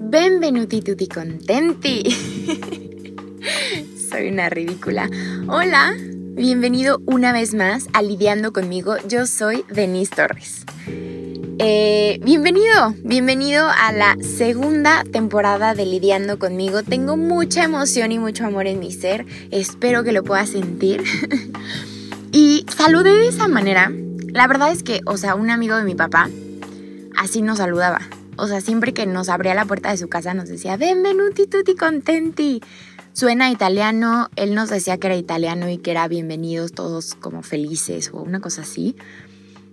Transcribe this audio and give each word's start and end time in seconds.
Benvenuti 0.00 0.80
tutti 0.80 1.08
contenti. 1.08 2.02
Soy 4.08 4.28
una 4.30 4.48
ridícula. 4.48 5.10
Hola, 5.48 5.92
bienvenido 5.98 7.02
una 7.04 7.32
vez 7.32 7.52
más 7.52 7.88
a 7.92 8.00
Lidiando 8.00 8.52
conmigo. 8.52 8.94
Yo 9.08 9.26
soy 9.26 9.64
Denise 9.68 10.14
Torres. 10.14 10.64
Eh, 11.58 12.20
bienvenido, 12.22 12.94
bienvenido 13.02 13.66
a 13.68 13.90
la 13.90 14.16
segunda 14.22 15.02
temporada 15.02 15.74
de 15.74 15.84
Lidiando 15.84 16.38
conmigo. 16.38 16.84
Tengo 16.84 17.16
mucha 17.16 17.64
emoción 17.64 18.12
y 18.12 18.20
mucho 18.20 18.46
amor 18.46 18.68
en 18.68 18.78
mi 18.78 18.92
ser. 18.92 19.26
Espero 19.50 20.04
que 20.04 20.12
lo 20.12 20.22
puedas 20.22 20.50
sentir. 20.50 21.02
y 22.32 22.64
saludé 22.74 23.10
de 23.10 23.28
esa 23.28 23.48
manera. 23.48 23.92
La 24.28 24.46
verdad 24.46 24.70
es 24.70 24.84
que, 24.84 25.00
o 25.06 25.16
sea, 25.16 25.34
un 25.34 25.50
amigo 25.50 25.76
de 25.76 25.82
mi 25.84 25.96
papá 25.96 26.30
así 27.18 27.42
nos 27.42 27.58
saludaba. 27.58 28.00
O 28.38 28.46
sea, 28.46 28.60
siempre 28.60 28.94
que 28.94 29.04
nos 29.04 29.28
abría 29.28 29.52
la 29.54 29.64
puerta 29.64 29.90
de 29.90 29.96
su 29.96 30.08
casa 30.08 30.32
nos 30.32 30.48
decía, 30.48 30.76
benvenuti 30.76 31.48
tutti 31.48 31.74
contenti. 31.74 32.62
Suena 33.12 33.50
italiano, 33.50 34.30
él 34.36 34.54
nos 34.54 34.70
decía 34.70 34.96
que 34.96 35.08
era 35.08 35.16
italiano 35.16 35.68
y 35.68 35.78
que 35.78 35.90
era 35.90 36.06
bienvenidos 36.06 36.70
todos 36.70 37.16
como 37.16 37.42
felices 37.42 38.10
o 38.12 38.22
una 38.22 38.38
cosa 38.38 38.62
así. 38.62 38.94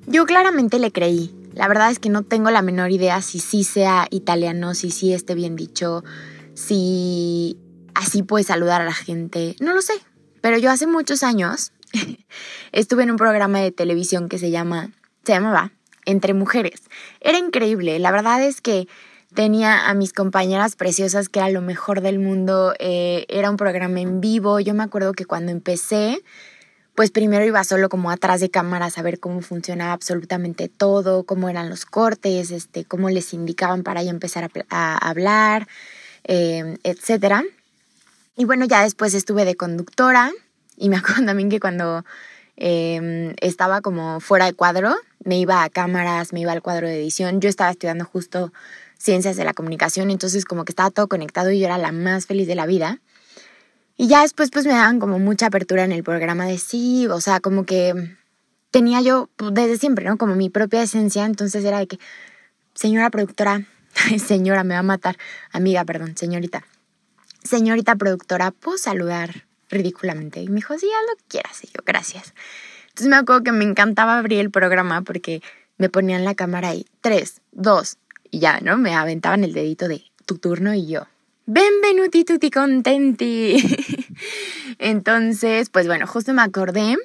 Yo 0.08 0.26
claramente 0.26 0.80
le 0.80 0.92
creí. 0.92 1.32
La 1.54 1.68
verdad 1.68 1.92
es 1.92 2.00
que 2.00 2.10
no 2.10 2.24
tengo 2.24 2.50
la 2.50 2.64
menor 2.64 2.92
idea 2.92 3.22
si 3.22 3.38
sí 3.38 3.64
sea 3.64 4.08
italiano, 4.10 4.74
si 4.74 4.90
sí 4.90 5.14
esté 5.14 5.36
bien 5.36 5.56
dicho, 5.56 6.04
si 6.56 7.60
así 7.94 8.24
puede 8.24 8.46
saludar 8.46 8.82
a 8.82 8.86
la 8.86 8.94
gente. 8.94 9.56
No 9.60 9.76
lo 9.76 9.84
sé. 9.84 9.94
Pero 10.42 10.58
yo 10.58 10.72
hace 10.72 10.88
muchos 10.88 11.22
años 11.22 11.72
estuve 12.72 13.04
en 13.04 13.12
un 13.12 13.18
programa 13.18 13.60
de 13.60 13.72
televisión 13.72 14.28
que 14.28 14.40
se 14.40 14.50
llama, 14.50 14.90
se 15.24 15.34
llamaba 15.34 15.72
Entre 16.06 16.34
Mujeres. 16.34 16.84
Era 17.22 17.38
increíble. 17.38 18.00
La 18.00 18.12
verdad 18.12 18.44
es 18.44 18.62
que 18.62 18.88
tenía 19.34 19.90
a 19.90 19.94
mis 19.94 20.14
compañeras 20.14 20.76
preciosas 20.76 21.30
que 21.30 21.40
era 21.40 21.50
lo 21.50 21.62
mejor 21.62 22.02
del 22.02 22.20
mundo. 22.20 22.74
Eh, 22.80 23.26
era 23.30 23.50
un 23.50 23.58
programa 23.58 24.00
en 24.00 24.22
vivo. 24.22 24.60
Yo 24.60 24.74
me 24.74 24.84
acuerdo 24.84 25.14
que 25.14 25.26
cuando 25.26 25.52
empecé 25.52 26.22
pues 26.96 27.12
primero 27.12 27.46
iba 27.46 27.64
solo 27.66 27.90
como 27.90 28.10
atrás 28.10 28.40
de 28.40 28.50
cámaras 28.50 28.98
a 28.98 29.02
ver 29.02 29.20
cómo 29.20 29.42
funcionaba 29.42 29.92
absolutamente 29.92 30.70
todo, 30.70 31.26
cómo 31.26 31.50
eran 31.50 31.70
los 31.70 31.86
cortes, 31.86 32.52
este, 32.52 32.86
cómo 32.86 33.10
les 33.10 33.34
indicaban 33.34 33.84
para 33.84 34.02
ya 34.02 34.12
empezar 34.12 34.50
a, 34.70 34.98
hablar, 34.98 35.68
eh, 36.24 36.78
etc. 36.84 37.44
Y 38.38 38.46
bueno, 38.46 38.66
ya 38.66 38.82
después 38.84 39.14
estuve 39.14 39.44
de 39.44 39.56
conductora 39.56 40.32
y 40.78 40.88
me 40.88 40.96
acuerdo 40.98 41.26
también 41.26 41.50
que 41.50 41.60
cuando 41.60 42.06
em, 42.56 43.36
estaba 43.42 43.82
como 43.82 44.22
fuera 44.22 44.46
de 44.46 44.54
cuadro, 44.54 44.96
me 45.26 45.38
iba 45.38 45.64
a 45.64 45.70
cámaras, 45.70 46.32
me 46.32 46.40
iba 46.40 46.54
al 46.54 46.62
cuadro 46.62 46.88
de 46.88 47.02
edición, 47.02 47.42
yo 47.42 47.50
estaba 47.50 47.72
estudiando 47.72 48.06
justo 48.06 48.54
ciencias 48.98 49.36
de 49.36 49.44
la 49.44 49.54
comunicación, 49.54 50.12
entonces 50.12 50.46
como 50.46 50.64
que 50.64 50.72
estaba 50.72 50.92
todo 50.92 51.08
conectado 51.08 51.52
y 51.52 51.60
yo 51.60 51.66
era 51.66 51.78
la 51.78 51.92
más 51.92 52.28
feliz 52.28 52.48
de 52.48 52.56
la 52.56 52.66
vida. 52.66 53.02
Y 53.98 54.08
ya 54.08 54.22
después 54.22 54.52
pues 54.52 54.66
me 54.66 54.74
daban 54.74 55.00
como 55.00 55.20
mucha 55.20 55.48
apertura 55.48 55.84
en 55.84 55.92
el 55.92 56.04
programa 56.04 56.46
de 56.46 56.58
sí, 56.58 57.08
o 57.08 57.20
sea, 57.22 57.40
como 57.40 57.66
que 57.66 58.16
tenía 58.72 59.02
yo 59.02 59.30
pues, 59.36 59.54
desde 59.54 59.78
siempre, 59.78 60.06
¿no? 60.06 60.18
Como 60.18 60.36
mi 60.36 60.50
propia 60.50 60.84
esencia, 60.84 61.26
entonces 61.26 61.64
era 61.66 61.80
de 61.80 61.88
que, 61.88 62.00
señora 62.74 63.10
productora, 63.10 63.66
señora, 64.26 64.64
me 64.64 64.76
va 64.76 64.82
a 64.82 64.84
matar, 64.84 65.18
amiga, 65.52 65.84
perdón, 65.86 66.16
señorita, 66.18 66.66
señorita 67.44 67.96
productora, 67.96 68.52
¿puedo 68.52 68.78
saludar 68.78 69.46
ridículamente? 69.70 70.42
Y 70.42 70.50
me 70.50 70.56
dijo, 70.56 70.78
sí, 70.78 70.88
haz 70.88 71.08
lo 71.10 71.24
quieras, 71.28 71.64
y 71.64 71.68
yo, 71.68 71.82
gracias. 71.86 72.34
Entonces 72.96 73.10
me 73.10 73.18
acuerdo 73.18 73.44
que 73.44 73.52
me 73.52 73.66
encantaba 73.66 74.18
abrir 74.18 74.40
el 74.40 74.52
programa 74.52 75.02
porque 75.02 75.42
me 75.78 75.90
ponían 75.90 76.24
la 76.24 76.34
cámara 76.34 76.70
ahí, 76.70 76.86
tres, 77.02 77.42
dos, 77.52 77.98
y 78.32 78.40
ya, 78.40 78.62
¿no? 78.62 78.78
Me 78.78 78.96
aventaban 78.96 79.44
el 79.44 79.52
dedito 79.52 79.90
de 79.90 80.02
tu 80.26 80.38
turno 80.38 80.74
y 80.74 80.88
yo, 80.88 81.06
Benvenuti 81.46 82.24
tutti 82.24 82.50
contenti. 82.50 83.58
Entonces, 84.80 85.70
pues 85.70 85.88
bueno, 85.88 86.08
justo 86.08 86.34
me 86.34 86.42
acordé. 86.42 86.96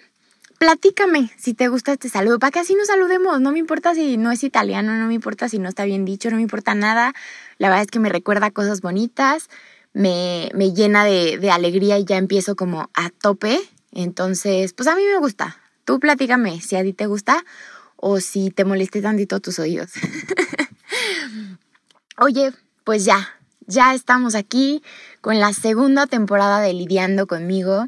Platícame 0.61 1.33
si 1.37 1.55
te 1.55 1.67
gusta 1.67 1.95
este 1.95 2.09
saludo, 2.09 2.39
para 2.39 2.53
que 2.53 2.61
así 2.61 2.77
nos 2.77 2.87
saludemos. 2.87 3.41
No 3.41 3.51
me 3.51 3.59
importa 3.59 3.93
si 3.97 4.17
no 4.17 4.31
es 4.31 4.45
italiano, 4.45 4.95
no 4.95 5.09
me 5.09 5.15
importa 5.15 5.49
si 5.49 5.59
no 5.59 5.69
está 5.69 5.85
bien 5.87 6.05
dicho, 6.05 6.31
no 6.31 6.37
me 6.37 6.43
importa 6.43 6.77
nada. 6.77 7.15
La 7.59 7.69
verdad 7.69 7.83
es 7.83 7.91
que 7.91 7.99
me 7.99 8.11
recuerda 8.11 8.53
cosas 8.53 8.81
bonitas, 8.81 9.51
me, 9.93 10.51
me 10.55 10.73
llena 10.73 11.05
de, 11.05 11.37
de 11.37 11.51
alegría 11.51 11.99
y 11.99 12.05
ya 12.05 12.17
empiezo 12.17 12.55
como 12.55 12.89
a 12.95 13.11
tope. 13.11 13.59
Entonces, 13.91 14.73
pues 14.73 14.87
a 14.87 14.95
mí 14.95 15.03
me 15.05 15.19
gusta. 15.19 15.60
Tú 15.91 15.99
platícame 15.99 16.61
si 16.61 16.77
a 16.77 16.85
ti 16.85 16.93
te 16.93 17.07
gusta 17.07 17.45
o 17.97 18.21
si 18.21 18.53
te 18.53 18.65
moleste 18.65 19.03
tantito 19.03 19.41
tus 19.41 19.59
oídos. 19.59 19.91
Oye, 22.17 22.53
pues 22.85 23.05
ya, 23.05 23.29
ya 23.67 23.93
estamos 23.93 24.37
aquí 24.37 24.85
con 25.21 25.41
la 25.41 25.53
segunda 25.53 26.07
temporada 26.07 26.61
de 26.61 26.75
Lidiando 26.75 27.27
conmigo. 27.27 27.87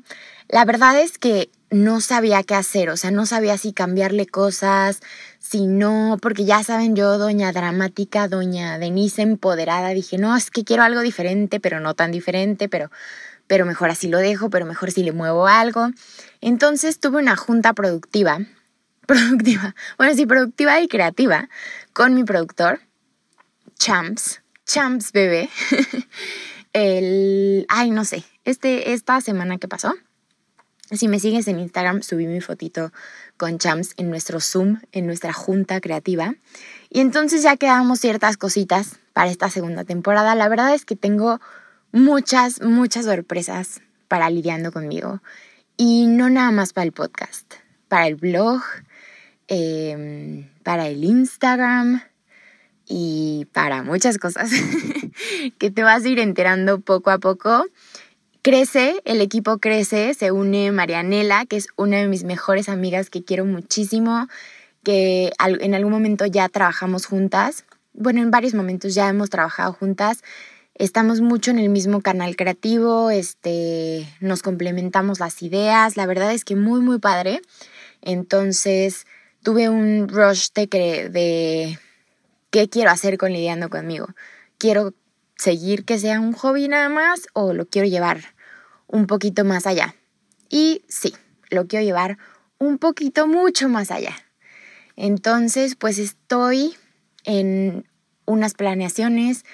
La 0.48 0.64
verdad 0.64 1.00
es 1.00 1.16
que 1.16 1.48
no 1.70 2.00
sabía 2.00 2.42
qué 2.42 2.56
hacer, 2.56 2.90
o 2.90 2.96
sea, 2.96 3.12
no 3.12 3.24
sabía 3.24 3.56
si 3.56 3.72
cambiarle 3.72 4.26
cosas, 4.26 4.98
si 5.38 5.68
no, 5.68 6.18
porque 6.20 6.44
ya 6.44 6.64
saben 6.64 6.96
yo, 6.96 7.18
doña 7.18 7.52
dramática, 7.52 8.26
doña 8.26 8.80
Denise 8.80 9.22
empoderada, 9.22 9.90
dije, 9.90 10.18
no, 10.18 10.36
es 10.36 10.50
que 10.50 10.64
quiero 10.64 10.82
algo 10.82 11.02
diferente, 11.02 11.60
pero 11.60 11.78
no 11.78 11.94
tan 11.94 12.10
diferente, 12.10 12.68
pero, 12.68 12.90
pero 13.52 13.66
mejor 13.66 13.90
así 13.90 14.08
lo 14.08 14.16
dejo, 14.16 14.48
pero 14.48 14.64
mejor 14.64 14.92
si 14.92 15.02
le 15.02 15.12
muevo 15.12 15.46
algo. 15.46 15.90
Entonces 16.40 16.98
tuve 16.98 17.18
una 17.18 17.36
junta 17.36 17.74
productiva, 17.74 18.38
productiva, 19.06 19.74
bueno, 19.98 20.14
sí, 20.14 20.24
productiva 20.24 20.80
y 20.80 20.88
creativa, 20.88 21.50
con 21.92 22.14
mi 22.14 22.24
productor, 22.24 22.80
Champs, 23.78 24.40
Champs 24.64 25.12
bebé. 25.12 25.50
el, 26.72 27.66
ay, 27.68 27.90
no 27.90 28.06
sé, 28.06 28.24
este, 28.46 28.94
esta 28.94 29.20
semana 29.20 29.58
que 29.58 29.68
pasó, 29.68 29.92
si 30.90 31.08
me 31.08 31.20
sigues 31.20 31.46
en 31.46 31.60
Instagram, 31.60 32.02
subí 32.02 32.26
mi 32.26 32.40
fotito 32.40 32.90
con 33.36 33.58
Champs 33.58 33.92
en 33.98 34.08
nuestro 34.08 34.40
Zoom, 34.40 34.80
en 34.92 35.04
nuestra 35.04 35.34
junta 35.34 35.78
creativa. 35.82 36.36
Y 36.88 37.00
entonces 37.00 37.42
ya 37.42 37.58
quedamos 37.58 38.00
ciertas 38.00 38.38
cositas 38.38 38.98
para 39.12 39.30
esta 39.30 39.50
segunda 39.50 39.84
temporada. 39.84 40.34
La 40.34 40.48
verdad 40.48 40.74
es 40.74 40.86
que 40.86 40.96
tengo 40.96 41.38
muchas, 41.92 42.60
muchas 42.62 43.04
sorpresas 43.04 43.80
para 44.08 44.28
lidiando 44.30 44.72
conmigo. 44.72 45.22
Y 45.76 46.06
no 46.06 46.30
nada 46.30 46.50
más 46.50 46.72
para 46.72 46.84
el 46.84 46.92
podcast, 46.92 47.54
para 47.88 48.06
el 48.06 48.16
blog, 48.16 48.62
em, 49.48 50.48
para 50.62 50.88
el 50.88 51.04
Instagram, 51.04 52.02
y 52.94 53.46
para 53.52 53.82
muchas 53.82 54.18
cosas 54.18 54.50
que 55.58 55.70
te 55.70 55.82
vas 55.82 56.04
a 56.04 56.08
ir 56.08 56.18
enterando 56.18 56.80
poco 56.80 57.10
a 57.10 57.18
poco. 57.18 57.64
Crece, 58.42 59.00
el 59.04 59.20
equipo 59.20 59.58
crece, 59.58 60.14
se 60.14 60.30
une 60.30 60.72
Marianela, 60.72 61.46
que 61.46 61.56
es 61.56 61.68
una 61.76 61.98
de 61.98 62.08
mis 62.08 62.24
mejores 62.24 62.68
amigas 62.68 63.08
que 63.08 63.24
quiero 63.24 63.44
muchísimo, 63.46 64.26
que 64.82 65.32
en 65.38 65.74
algún 65.74 65.92
momento 65.92 66.26
ya 66.26 66.48
trabajamos 66.48 67.06
juntas. 67.06 67.64
Bueno, 67.94 68.20
en 68.20 68.30
varios 68.30 68.52
momentos 68.52 68.94
ya 68.94 69.08
hemos 69.08 69.30
trabajado 69.30 69.72
juntas. 69.72 70.22
Estamos 70.74 71.20
mucho 71.20 71.50
en 71.50 71.58
el 71.58 71.68
mismo 71.68 72.00
canal 72.00 72.34
creativo, 72.34 73.10
este, 73.10 74.08
nos 74.20 74.42
complementamos 74.42 75.20
las 75.20 75.42
ideas, 75.42 75.96
la 75.96 76.06
verdad 76.06 76.32
es 76.32 76.44
que 76.44 76.56
muy, 76.56 76.80
muy 76.80 76.98
padre. 76.98 77.42
Entonces, 78.00 79.06
tuve 79.42 79.68
un 79.68 80.08
rush 80.08 80.48
de, 80.54 80.66
de 81.10 81.78
¿Qué 82.52 82.68
quiero 82.68 82.90
hacer 82.90 83.16
con 83.16 83.32
lidiando 83.32 83.70
conmigo? 83.70 84.08
¿Quiero 84.58 84.92
seguir 85.36 85.86
que 85.86 85.98
sea 85.98 86.20
un 86.20 86.34
hobby 86.34 86.68
nada 86.68 86.90
más 86.90 87.22
o 87.32 87.54
lo 87.54 87.64
quiero 87.64 87.88
llevar 87.88 88.34
un 88.86 89.06
poquito 89.06 89.42
más 89.42 89.66
allá? 89.66 89.94
Y 90.50 90.84
sí, 90.86 91.14
lo 91.48 91.66
quiero 91.66 91.82
llevar 91.82 92.18
un 92.58 92.76
poquito 92.76 93.26
mucho 93.26 93.70
más 93.70 93.90
allá. 93.90 94.14
Entonces, 94.96 95.76
pues 95.76 95.98
estoy 95.98 96.76
en 97.24 97.88
unas 98.26 98.52
planeaciones, 98.52 99.46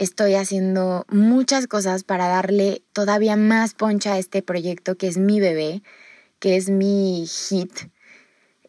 estoy 0.00 0.34
haciendo 0.34 1.04
muchas 1.10 1.66
cosas 1.66 2.04
para 2.04 2.26
darle 2.26 2.80
todavía 2.94 3.36
más 3.36 3.74
poncha 3.74 4.14
a 4.14 4.18
este 4.18 4.40
proyecto 4.40 4.96
que 4.96 5.06
es 5.08 5.18
mi 5.18 5.40
bebé, 5.40 5.82
que 6.38 6.56
es 6.56 6.70
mi 6.70 7.26
hit. 7.26 7.70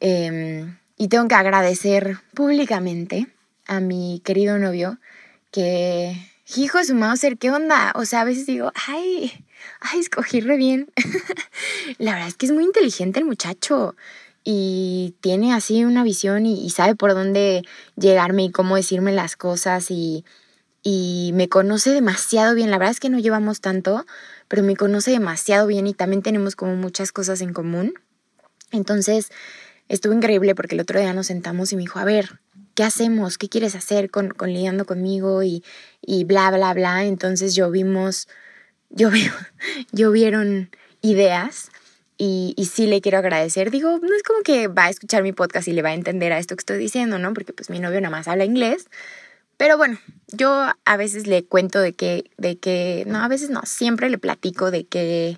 Em, 0.02 0.78
y 0.98 1.08
tengo 1.08 1.30
que 1.30 1.36
agradecer 1.36 2.18
públicamente 2.34 3.28
a 3.66 3.80
mi 3.80 4.22
querido 4.26 4.58
novio 4.58 5.00
que, 5.52 6.18
hijo 6.58 6.80
de 6.80 6.84
su 6.84 6.96
Mauser, 6.96 7.38
¿qué 7.38 7.50
onda? 7.50 7.94
O 7.96 8.04
sea, 8.04 8.22
a 8.22 8.26
veces 8.26 8.46
digo, 8.46 8.74
ay, 8.88 9.32
ay, 9.80 10.02
escogí 10.02 10.42
re 10.42 10.58
bien. 10.58 10.92
La 11.98 12.12
verdad 12.12 12.28
es 12.28 12.36
que 12.36 12.46
es 12.46 12.52
muy 12.52 12.66
inteligente 12.66 13.20
el 13.20 13.26
muchacho 13.26 13.96
y 14.44 15.16
tiene 15.22 15.54
así 15.54 15.86
una 15.86 16.04
visión 16.04 16.46
y, 16.46 16.70
sabe 16.72 16.96
por 16.96 17.14
dónde 17.14 17.62
llegarme 17.96 18.44
y 18.44 18.52
cómo 18.52 18.76
decirme 18.76 19.14
las 19.14 19.38
cosas 19.38 19.92
y, 19.92 20.26
y 20.84 21.32
me 21.34 21.50
conoce 21.50 21.92
demasiado 21.92 22.56
bien. 22.56 22.72
La 22.72 22.78
verdad 22.78 22.92
es 22.92 23.00
que 23.00 23.10
no 23.10 23.20
llevamos 23.20 23.62
tanto, 23.62 24.06
pero 24.48 24.64
me 24.64 24.76
conoce 24.76 25.12
demasiado 25.12 25.68
bien 25.68 25.88
y 25.88 25.94
también 25.94 26.22
tenemos 26.22 26.56
como 26.56 26.76
muchas 26.76 27.12
cosas 27.12 27.42
en 27.42 27.54
común. 27.54 27.94
Entonces, 28.72 29.30
estuvo 29.90 30.14
increíble 30.14 30.56
porque 30.56 30.76
el 30.76 30.82
otro 30.82 31.00
día 31.00 31.14
nos 31.14 31.28
sentamos 31.28 31.72
y 31.72 31.76
me 31.76 31.82
dijo, 31.82 32.00
a 32.00 32.06
ver, 32.06 32.40
¿qué 32.74 32.84
hacemos? 32.84 33.38
¿Qué 33.38 33.50
quieres 33.50 33.76
hacer 33.76 34.10
con, 34.10 34.30
con 34.30 34.54
lidiando 34.54 34.86
conmigo? 34.86 35.44
Y, 35.44 35.64
y 36.02 36.24
bla, 36.24 36.50
bla, 36.52 36.74
bla. 36.74 37.06
Entonces 37.06 37.54
yo 37.54 37.70
vimos, 37.70 38.28
yo, 38.90 39.10
yo 39.92 40.12
vieron 40.12 40.72
ideas 41.02 41.70
y, 42.18 42.54
y, 42.56 42.66
sí 42.66 42.88
le 42.88 43.02
quiero 43.02 43.18
agradecer. 43.18 43.72
Digo, 43.72 44.00
no 44.00 44.16
es 44.16 44.24
como 44.24 44.42
que 44.42 44.68
va 44.68 44.86
a 44.86 44.90
escuchar 44.90 45.24
mi 45.24 45.32
podcast 45.32 45.68
y 45.68 45.74
le 45.74 45.82
va 45.82 45.90
a 45.90 45.94
entender 45.96 46.32
a 46.34 46.38
esto 46.38 46.56
que 46.56 46.62
estoy 46.62 46.78
diciendo, 46.78 47.18
¿no? 47.18 47.34
Porque 47.34 47.52
pues 47.52 47.70
mi 47.72 47.80
novio 47.80 48.00
nada 48.00 48.12
más 48.12 48.28
habla 48.28 48.46
inglés. 48.46 48.88
Pero 49.62 49.78
bueno, 49.78 50.00
yo 50.30 50.66
a 50.86 50.98
veces 50.98 51.28
le 51.28 51.44
cuento 51.44 51.82
de 51.82 51.94
que, 51.94 52.32
de 52.40 52.58
que, 52.58 53.04
no, 53.06 53.20
a 53.20 53.28
veces 53.28 53.52
no, 53.52 53.62
siempre 53.64 54.10
le 54.10 54.18
platico 54.18 54.72
de 54.72 54.86
que 54.86 55.38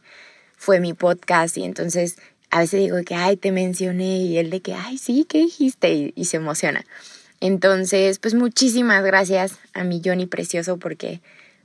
fue 0.56 0.80
mi 0.80 0.94
podcast 0.94 1.58
y 1.58 1.66
entonces 1.66 2.16
a 2.50 2.60
veces 2.60 2.80
digo 2.80 2.96
que, 3.06 3.16
ay, 3.16 3.36
te 3.36 3.52
mencioné 3.52 4.20
y 4.20 4.38
él 4.38 4.50
de 4.50 4.62
que, 4.62 4.76
ay, 4.76 4.98
sí, 4.98 5.26
¿qué 5.28 5.40
dijiste? 5.40 6.14
Y, 6.16 6.24
se 6.24 6.38
emociona. 6.38 6.86
Entonces, 7.42 8.18
pues 8.20 8.34
muchísimas 8.34 9.04
gracias 9.04 9.60
a 9.74 9.84
mi 9.84 10.02
Johnny 10.02 10.26
Precioso 10.26 10.78
porque 10.78 11.20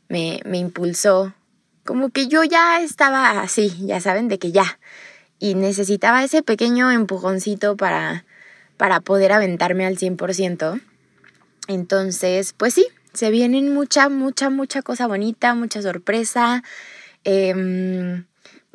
me, 0.08 0.40
me 0.44 0.58
impulsó. 0.58 1.32
Como 1.84 2.08
que 2.08 2.26
yo 2.26 2.42
ya 2.42 2.82
estaba 2.82 3.40
así, 3.40 3.72
ya 3.86 4.00
saben, 4.00 4.26
de 4.26 4.40
que 4.40 4.50
ya. 4.50 4.80
Y 5.38 5.54
necesitaba 5.54 6.24
ese 6.24 6.42
pequeño 6.42 6.90
empujoncito 6.90 7.76
para, 7.76 8.24
para 8.76 8.98
poder 8.98 9.30
aventarme 9.30 9.86
al 9.86 9.96
100%. 9.96 10.80
Entonces, 11.68 12.52
pues 12.54 12.74
sí, 12.74 12.86
se 13.12 13.30
vienen 13.30 13.72
mucha, 13.72 14.08
mucha, 14.08 14.50
mucha 14.50 14.82
cosa 14.82 15.06
bonita, 15.06 15.54
mucha 15.54 15.80
sorpresa. 15.80 16.64
Eh, 17.24 18.24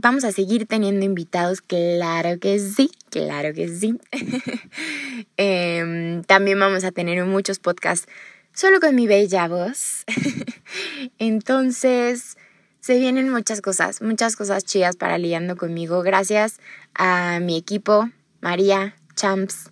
Vamos 0.03 0.25
a 0.25 0.33
seguir 0.33 0.65
teniendo 0.65 1.05
invitados, 1.05 1.61
claro 1.61 2.37
que 2.37 2.59
sí, 2.59 2.91
claro 3.09 3.53
que 3.53 3.69
sí. 3.69 3.97
Em, 5.37 6.23
también 6.23 6.59
vamos 6.59 6.83
a 6.83 6.91
tener 6.91 7.23
muchos 7.23 7.59
podcasts 7.59 8.11
solo 8.53 8.81
con 8.81 8.95
mi 8.95 9.07
bella 9.07 9.47
voz. 9.47 10.03
Entonces, 11.19 12.35
se 12.81 12.97
vienen 12.97 13.29
muchas 13.29 13.61
cosas, 13.61 14.01
muchas 14.01 14.35
cosas 14.35 14.65
chidas 14.65 14.97
para 14.97 15.17
liando 15.17 15.55
conmigo. 15.55 16.01
Gracias 16.01 16.59
a 16.93 17.39
mi 17.39 17.55
equipo, 17.57 18.09
María, 18.41 18.95
Champs, 19.15 19.71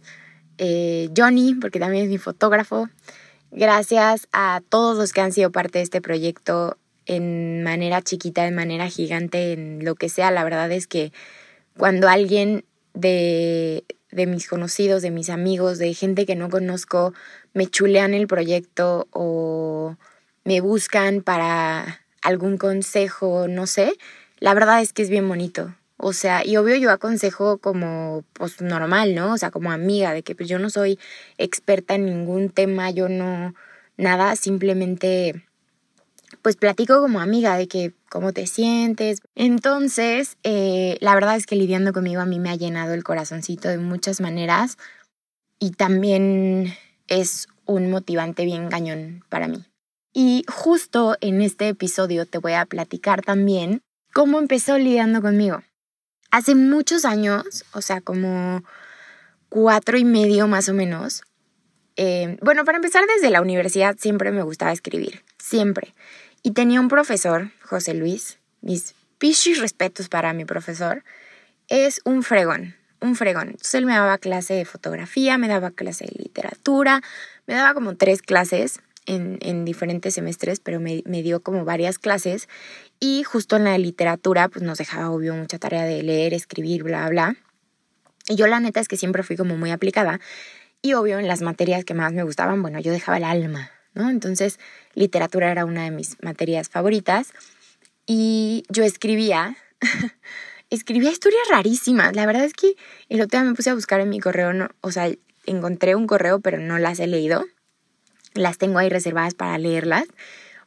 eh, 0.63 1.10
Johnny, 1.18 1.56
porque 1.56 1.80
también 1.80 2.04
es 2.04 2.10
mi 2.12 2.19
fotógrafo. 2.19 2.88
Gracias 3.50 4.28
a 4.31 4.62
todos 4.69 4.96
los 4.96 5.12
que 5.12 5.22
han 5.22 5.34
sido 5.34 5.52
parte 5.52 5.80
de 5.80 5.84
este 5.84 6.02
proyecto 6.02 6.78
en 7.08 7.63
manera 7.63 8.04
chiquita, 8.04 8.44
de 8.44 8.52
manera 8.52 8.88
gigante, 8.88 9.54
en 9.54 9.84
lo 9.84 9.96
que 9.96 10.08
sea. 10.08 10.30
La 10.30 10.44
verdad 10.44 10.72
es 10.72 10.86
que 10.86 11.12
cuando 11.75 12.08
alguien 12.08 12.63
de, 12.94 13.86
de 14.12 14.28
mis 14.28 14.48
conocidos, 14.48 15.02
de 15.02 15.10
mis 15.10 15.31
amigos, 15.31 15.80
de 15.80 15.96
gente 15.96 16.28
que 16.28 16.36
no 16.36 16.48
conozco, 16.52 17.16
me 17.56 17.66
chulean 17.66 18.13
el 18.13 18.28
proyecto 18.28 19.08
o 19.10 19.98
me 20.44 20.62
buscan 20.62 21.24
para 21.24 22.02
algún 22.22 22.58
consejo, 22.58 23.48
no 23.48 23.66
sé, 23.66 23.94
la 24.40 24.54
verdad 24.54 24.81
es 24.81 24.94
que 24.94 25.02
es 25.02 25.10
bien 25.10 25.28
bonito. 25.28 25.74
O 26.03 26.13
sea, 26.13 26.44
y 26.44 26.57
obvio 26.57 26.75
yo 26.77 26.89
aconsejo 26.89 27.59
como 27.59 28.25
pues 28.33 28.59
normal, 28.59 29.13
¿no? 29.13 29.33
O 29.33 29.38
sea, 29.38 29.51
como 29.51 29.71
amiga, 29.71 30.13
de 30.13 30.24
que 30.24 30.33
pues 30.33 30.50
yo 30.50 30.57
no 30.57 30.71
soy 30.71 30.98
experta 31.38 31.94
en 31.94 32.06
ningún 32.06 32.50
tema, 32.50 32.89
yo 32.89 33.07
no, 33.07 33.53
nada, 33.98 34.36
simplemente 34.36 35.45
pues 36.42 36.56
platico 36.56 37.00
como 37.01 37.19
amiga 37.19 37.56
de 37.56 37.68
que 37.68 37.94
cómo 38.09 38.33
te 38.33 38.48
sientes. 38.48 39.19
Entonces, 39.36 40.38
eh, 40.42 40.98
la 41.01 41.13
verdad 41.13 41.36
es 41.36 41.45
que 41.45 41.56
lidiando 41.56 41.94
conmigo 41.94 42.19
a 42.19 42.25
mí 42.25 42.39
me 42.39 42.50
ha 42.50 42.56
llenado 42.56 42.95
el 42.95 43.03
corazoncito 43.03 43.69
de 43.69 43.77
muchas 43.77 44.21
maneras 44.21 44.80
y 45.59 45.69
también 45.69 46.74
es 47.07 47.48
un 47.65 47.92
motivante 47.92 48.44
bien 48.44 48.69
cañón 48.69 49.24
para 49.30 49.48
mí. 49.48 49.65
Y 50.13 50.45
justo 50.48 51.15
en 51.21 51.44
este 51.44 51.69
episodio 51.69 52.25
te 52.25 52.39
voy 52.39 52.53
a 52.53 52.65
platicar 52.65 53.21
también 53.21 53.83
cómo 54.13 54.39
empezó 54.39 54.80
lidiando 54.80 55.21
conmigo. 55.21 55.62
Hace 56.31 56.56
muchos 56.56 57.06
años, 57.06 57.66
o 57.74 57.81
sea, 57.81 58.01
como 58.01 58.63
cuatro 59.50 59.98
y 59.98 60.06
medio 60.06 60.48
más 60.48 60.69
o 60.69 60.74
menos, 60.74 61.24
eh, 61.98 62.38
bueno, 62.42 62.63
para 62.66 62.78
empezar 62.78 63.06
desde 63.06 63.30
la 63.30 63.42
universidad 63.42 63.98
siempre 64.00 64.31
me 64.31 64.42
gustaba 64.42 64.72
escribir, 64.72 65.24
siempre. 65.38 65.94
Y 66.42 66.51
tenía 66.51 66.80
un 66.80 66.88
profesor, 66.88 67.51
José 67.62 67.94
Luis, 67.94 68.39
mis 68.62 68.95
pichis 69.18 69.60
respetos 69.60 70.10
para 70.10 70.33
mi 70.33 70.45
profesor, 70.45 71.04
es 71.68 72.01
un 72.06 72.24
fregón, 72.24 72.75
un 73.01 73.16
fregón. 73.16 73.50
Entonces 73.50 73.75
él 73.75 73.86
me 73.86 73.94
daba 73.94 74.18
clase 74.18 74.54
de 74.54 74.66
fotografía, 74.66 75.38
me 75.38 75.48
daba 75.48 75.72
clase 75.72 76.06
de 76.06 76.24
literatura, 76.24 77.01
me 77.45 77.54
daba 77.54 77.74
como 77.74 77.95
tres 77.95 78.22
clases 78.22 78.80
en, 79.06 79.38
en 79.42 79.66
diferentes 79.66 80.13
semestres, 80.13 80.60
pero 80.60 80.80
me, 80.80 81.04
me, 81.06 81.22
dio 81.22 81.42
como 81.42 81.66
varias 81.66 82.00
clases. 82.00 82.48
Y 83.03 83.24
justo 83.24 83.56
en 83.56 83.63
la 83.63 83.77
literatura, 83.80 84.48
pues 84.48 84.63
nos 84.63 84.77
dejaba 84.77 85.09
obvio 85.09 85.33
mucha 85.33 85.57
tarea 85.57 85.86
de 85.86 86.03
leer, 86.03 86.36
escribir, 86.36 86.83
bla, 86.83 87.09
bla. 87.09 87.36
Y 88.30 88.36
yo 88.36 88.45
la 88.45 88.59
neta 88.59 88.80
es 88.80 88.88
que 88.88 88.95
siempre 88.95 89.24
fui 89.24 89.36
como 89.36 89.57
muy 89.57 89.71
aplicada. 89.71 90.19
Y 90.83 90.94
obvio 90.94 91.18
en 91.18 91.27
las 91.27 91.42
materias 91.42 91.83
que 91.83 91.95
más 91.95 92.13
me 92.13 92.21
gustaban, 92.21 92.62
bueno, 92.62 92.80
yo 92.80 92.92
dejaba 92.92 93.18
el 93.18 93.24
alma, 93.24 93.71
¿no? 93.95 94.07
Entonces, 94.12 94.59
literatura 94.94 95.51
era 95.51 95.65
una 95.65 95.83
de 95.83 95.89
mis 95.89 96.15
materias 96.21 96.69
favoritas 96.69 97.33
y 98.06 98.65
yo 98.69 98.83
escribía, 98.83 99.57
escribía 100.69 101.12
historias 101.12 101.48
rarísimas. 101.50 102.15
La 102.15 102.27
verdad 102.27 102.45
es 102.45 102.53
que 102.53 102.75
el 103.09 103.19
otro 103.19 103.39
día 103.39 103.50
me 103.50 103.56
puse 103.56 103.71
a 103.71 103.74
buscar 103.74 104.00
en 104.00 104.09
mi 104.09 104.19
correo, 104.19 104.53
no, 104.53 104.69
o 104.81 104.92
sea, 104.92 105.09
encontré 105.48 105.95
un 105.95 106.06
correo, 106.06 106.39
pero 106.39 106.59
no 106.59 106.77
las 106.77 107.00
he 107.00 107.07
leído. 107.07 107.45
Las 108.36 108.59
tengo 108.59 108.77
ahí 108.77 108.89
reservadas 108.89 109.33
para 109.33 109.57
leerlas, 109.57 110.06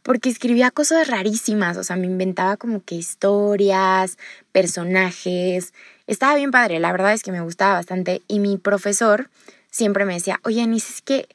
porque 0.05 0.29
escribía 0.29 0.71
cosas 0.71 1.09
rarísimas, 1.09 1.79
o 1.79 1.83
sea, 1.83 1.97
me 1.97 2.07
inventaba 2.07 2.59
como 2.59 2.85
que 2.85 2.95
historias, 2.95 4.19
personajes. 4.53 5.73
Estaba 6.07 6.37
bien 6.37 6.51
padre, 6.51 6.79
la 6.79 6.93
verdad 6.93 7.15
es 7.15 7.23
que 7.23 7.33
me 7.33 7.41
gustaba 7.41 7.73
bastante. 7.75 8.21
Y 8.29 8.39
mi 8.39 8.59
profesor 8.59 9.31
siempre 9.71 10.05
me 10.05 10.13
decía, 10.13 10.41
oye, 10.45 10.61
Anis, 10.61 10.91
es 10.91 11.01
que, 11.01 11.27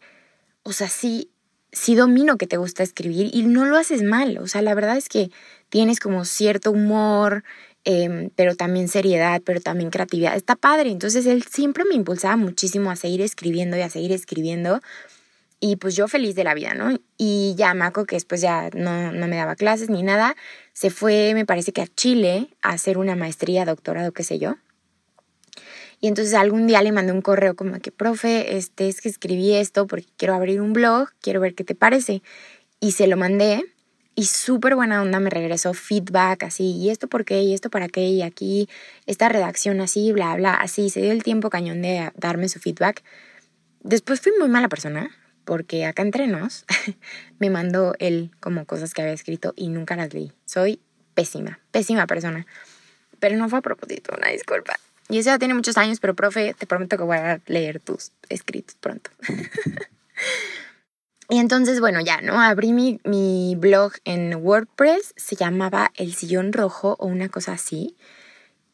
o 0.61 0.71
sea, 0.71 0.87
sí, 0.87 1.29
sí 1.71 1.95
domino 1.95 2.37
que 2.37 2.45
te 2.45 2.57
gusta 2.57 2.83
escribir 2.83 3.31
y 3.33 3.41
no 3.41 3.65
lo 3.65 3.75
haces 3.75 4.03
mal. 4.03 4.37
O 4.37 4.45
sea, 4.45 4.61
la 4.61 4.75
verdad 4.75 4.97
es 4.97 5.09
que 5.09 5.31
tienes 5.69 5.99
como 5.99 6.23
cierto 6.23 6.69
humor, 6.69 7.43
em, 7.85 8.29
pero 8.35 8.55
también 8.55 8.87
seriedad, 8.87 9.41
pero 9.43 9.61
también 9.61 9.89
creatividad. 9.89 10.35
Está 10.35 10.55
padre. 10.55 10.91
Entonces 10.91 11.25
él 11.25 11.41
siempre 11.41 11.85
me 11.85 11.95
impulsaba 11.95 12.35
muchísimo 12.37 12.91
a 12.91 12.95
seguir 12.95 13.21
escribiendo 13.21 13.77
y 13.77 13.81
a 13.81 13.89
seguir 13.89 14.11
escribiendo. 14.11 14.79
Y 15.59 15.75
pues 15.75 15.95
yo 15.95 16.07
feliz 16.07 16.35
de 16.35 16.45
la 16.45 16.53
vida, 16.53 16.73
¿no? 16.73 16.97
Y 17.17 17.53
ya 17.57 17.73
Maco, 17.73 18.05
que 18.05 18.15
después 18.15 18.39
ya 18.39 18.69
no, 18.73 19.11
no 19.11 19.27
me 19.27 19.35
daba 19.35 19.55
clases 19.55 19.89
ni 19.89 20.03
nada, 20.03 20.35
se 20.73 20.89
fue, 20.89 21.33
me 21.33 21.45
parece 21.45 21.73
que 21.73 21.81
a 21.81 21.87
Chile, 21.87 22.49
a 22.61 22.69
hacer 22.69 22.97
una 22.97 23.15
maestría, 23.15 23.65
doctorado, 23.65 24.13
qué 24.13 24.23
sé 24.23 24.39
yo. 24.39 24.55
Y 26.01 26.07
entonces 26.07 26.33
algún 26.33 26.65
día 26.65 26.81
le 26.81 26.93
mandé 26.93 27.11
un 27.11 27.21
correo 27.21 27.55
como 27.55 27.79
que, 27.79 27.91
profe, 27.91 28.55
este 28.55 28.87
es 28.87 29.01
que 29.01 29.09
escribí 29.09 29.53
esto 29.53 29.85
porque 29.85 30.07
quiero 30.15 30.33
abrir 30.33 30.61
un 30.61 30.71
blog, 30.71 31.09
quiero 31.21 31.41
ver 31.41 31.55
qué 31.55 31.65
te 31.65 31.75
parece. 31.75 32.21
Y 32.79 32.93
se 32.93 33.07
lo 33.07 33.17
mandé 33.17 33.65
y 34.19 34.25
súper 34.25 34.75
buena 34.75 35.01
onda 35.01 35.21
me 35.21 35.29
regresó 35.29 35.73
feedback 35.73 36.43
así, 36.43 36.71
y 36.71 36.89
esto 36.89 37.07
por 37.07 37.23
qué, 37.23 37.41
y 37.41 37.53
esto 37.53 37.69
para 37.69 37.87
qué, 37.87 38.01
y 38.07 38.21
aquí 38.21 38.67
esta 39.05 39.29
redacción 39.29 39.79
así, 39.79 40.11
bla, 40.11 40.35
bla, 40.35 40.55
así, 40.55 40.89
se 40.89 41.01
dio 41.01 41.13
el 41.13 41.23
tiempo 41.23 41.49
cañón 41.49 41.81
de 41.81 42.11
darme 42.15 42.49
su 42.49 42.59
feedback. 42.59 43.01
Después 43.81 44.19
fui 44.19 44.33
muy 44.37 44.49
mala 44.49 44.67
persona, 44.67 45.09
porque 45.49 45.87
acá 45.87 46.03
entre 46.03 46.27
nos 46.27 46.63
me 47.39 47.49
mandó 47.49 47.95
él 47.97 48.29
como 48.39 48.65
cosas 48.65 48.93
que 48.93 49.01
había 49.01 49.15
escrito 49.15 49.51
y 49.55 49.69
nunca 49.69 49.95
las 49.95 50.13
leí. 50.13 50.31
Soy 50.45 50.79
pésima, 51.15 51.59
pésima 51.71 52.05
persona. 52.05 52.45
Pero 53.17 53.35
no 53.35 53.49
fue 53.49 53.57
a 53.57 53.63
propósito, 53.63 54.13
una 54.15 54.29
disculpa. 54.29 54.79
Y 55.09 55.17
eso 55.17 55.31
ya 55.31 55.39
tiene 55.39 55.55
muchos 55.55 55.75
años, 55.79 55.99
pero 55.99 56.13
profe, 56.13 56.53
te 56.53 56.67
prometo 56.67 56.97
que 56.97 57.03
voy 57.03 57.17
a 57.17 57.41
leer 57.47 57.79
tus 57.79 58.11
escritos 58.29 58.75
pronto. 58.79 59.09
y 61.29 61.39
entonces, 61.39 61.79
bueno, 61.79 61.99
ya, 61.99 62.21
¿no? 62.21 62.39
Abrí 62.39 62.71
mi, 62.71 62.99
mi 63.03 63.55
blog 63.57 63.93
en 64.05 64.35
WordPress, 64.35 65.15
se 65.17 65.35
llamaba 65.35 65.91
El 65.95 66.13
Sillón 66.13 66.53
Rojo 66.53 66.95
o 66.99 67.07
una 67.07 67.29
cosa 67.29 67.53
así. 67.53 67.97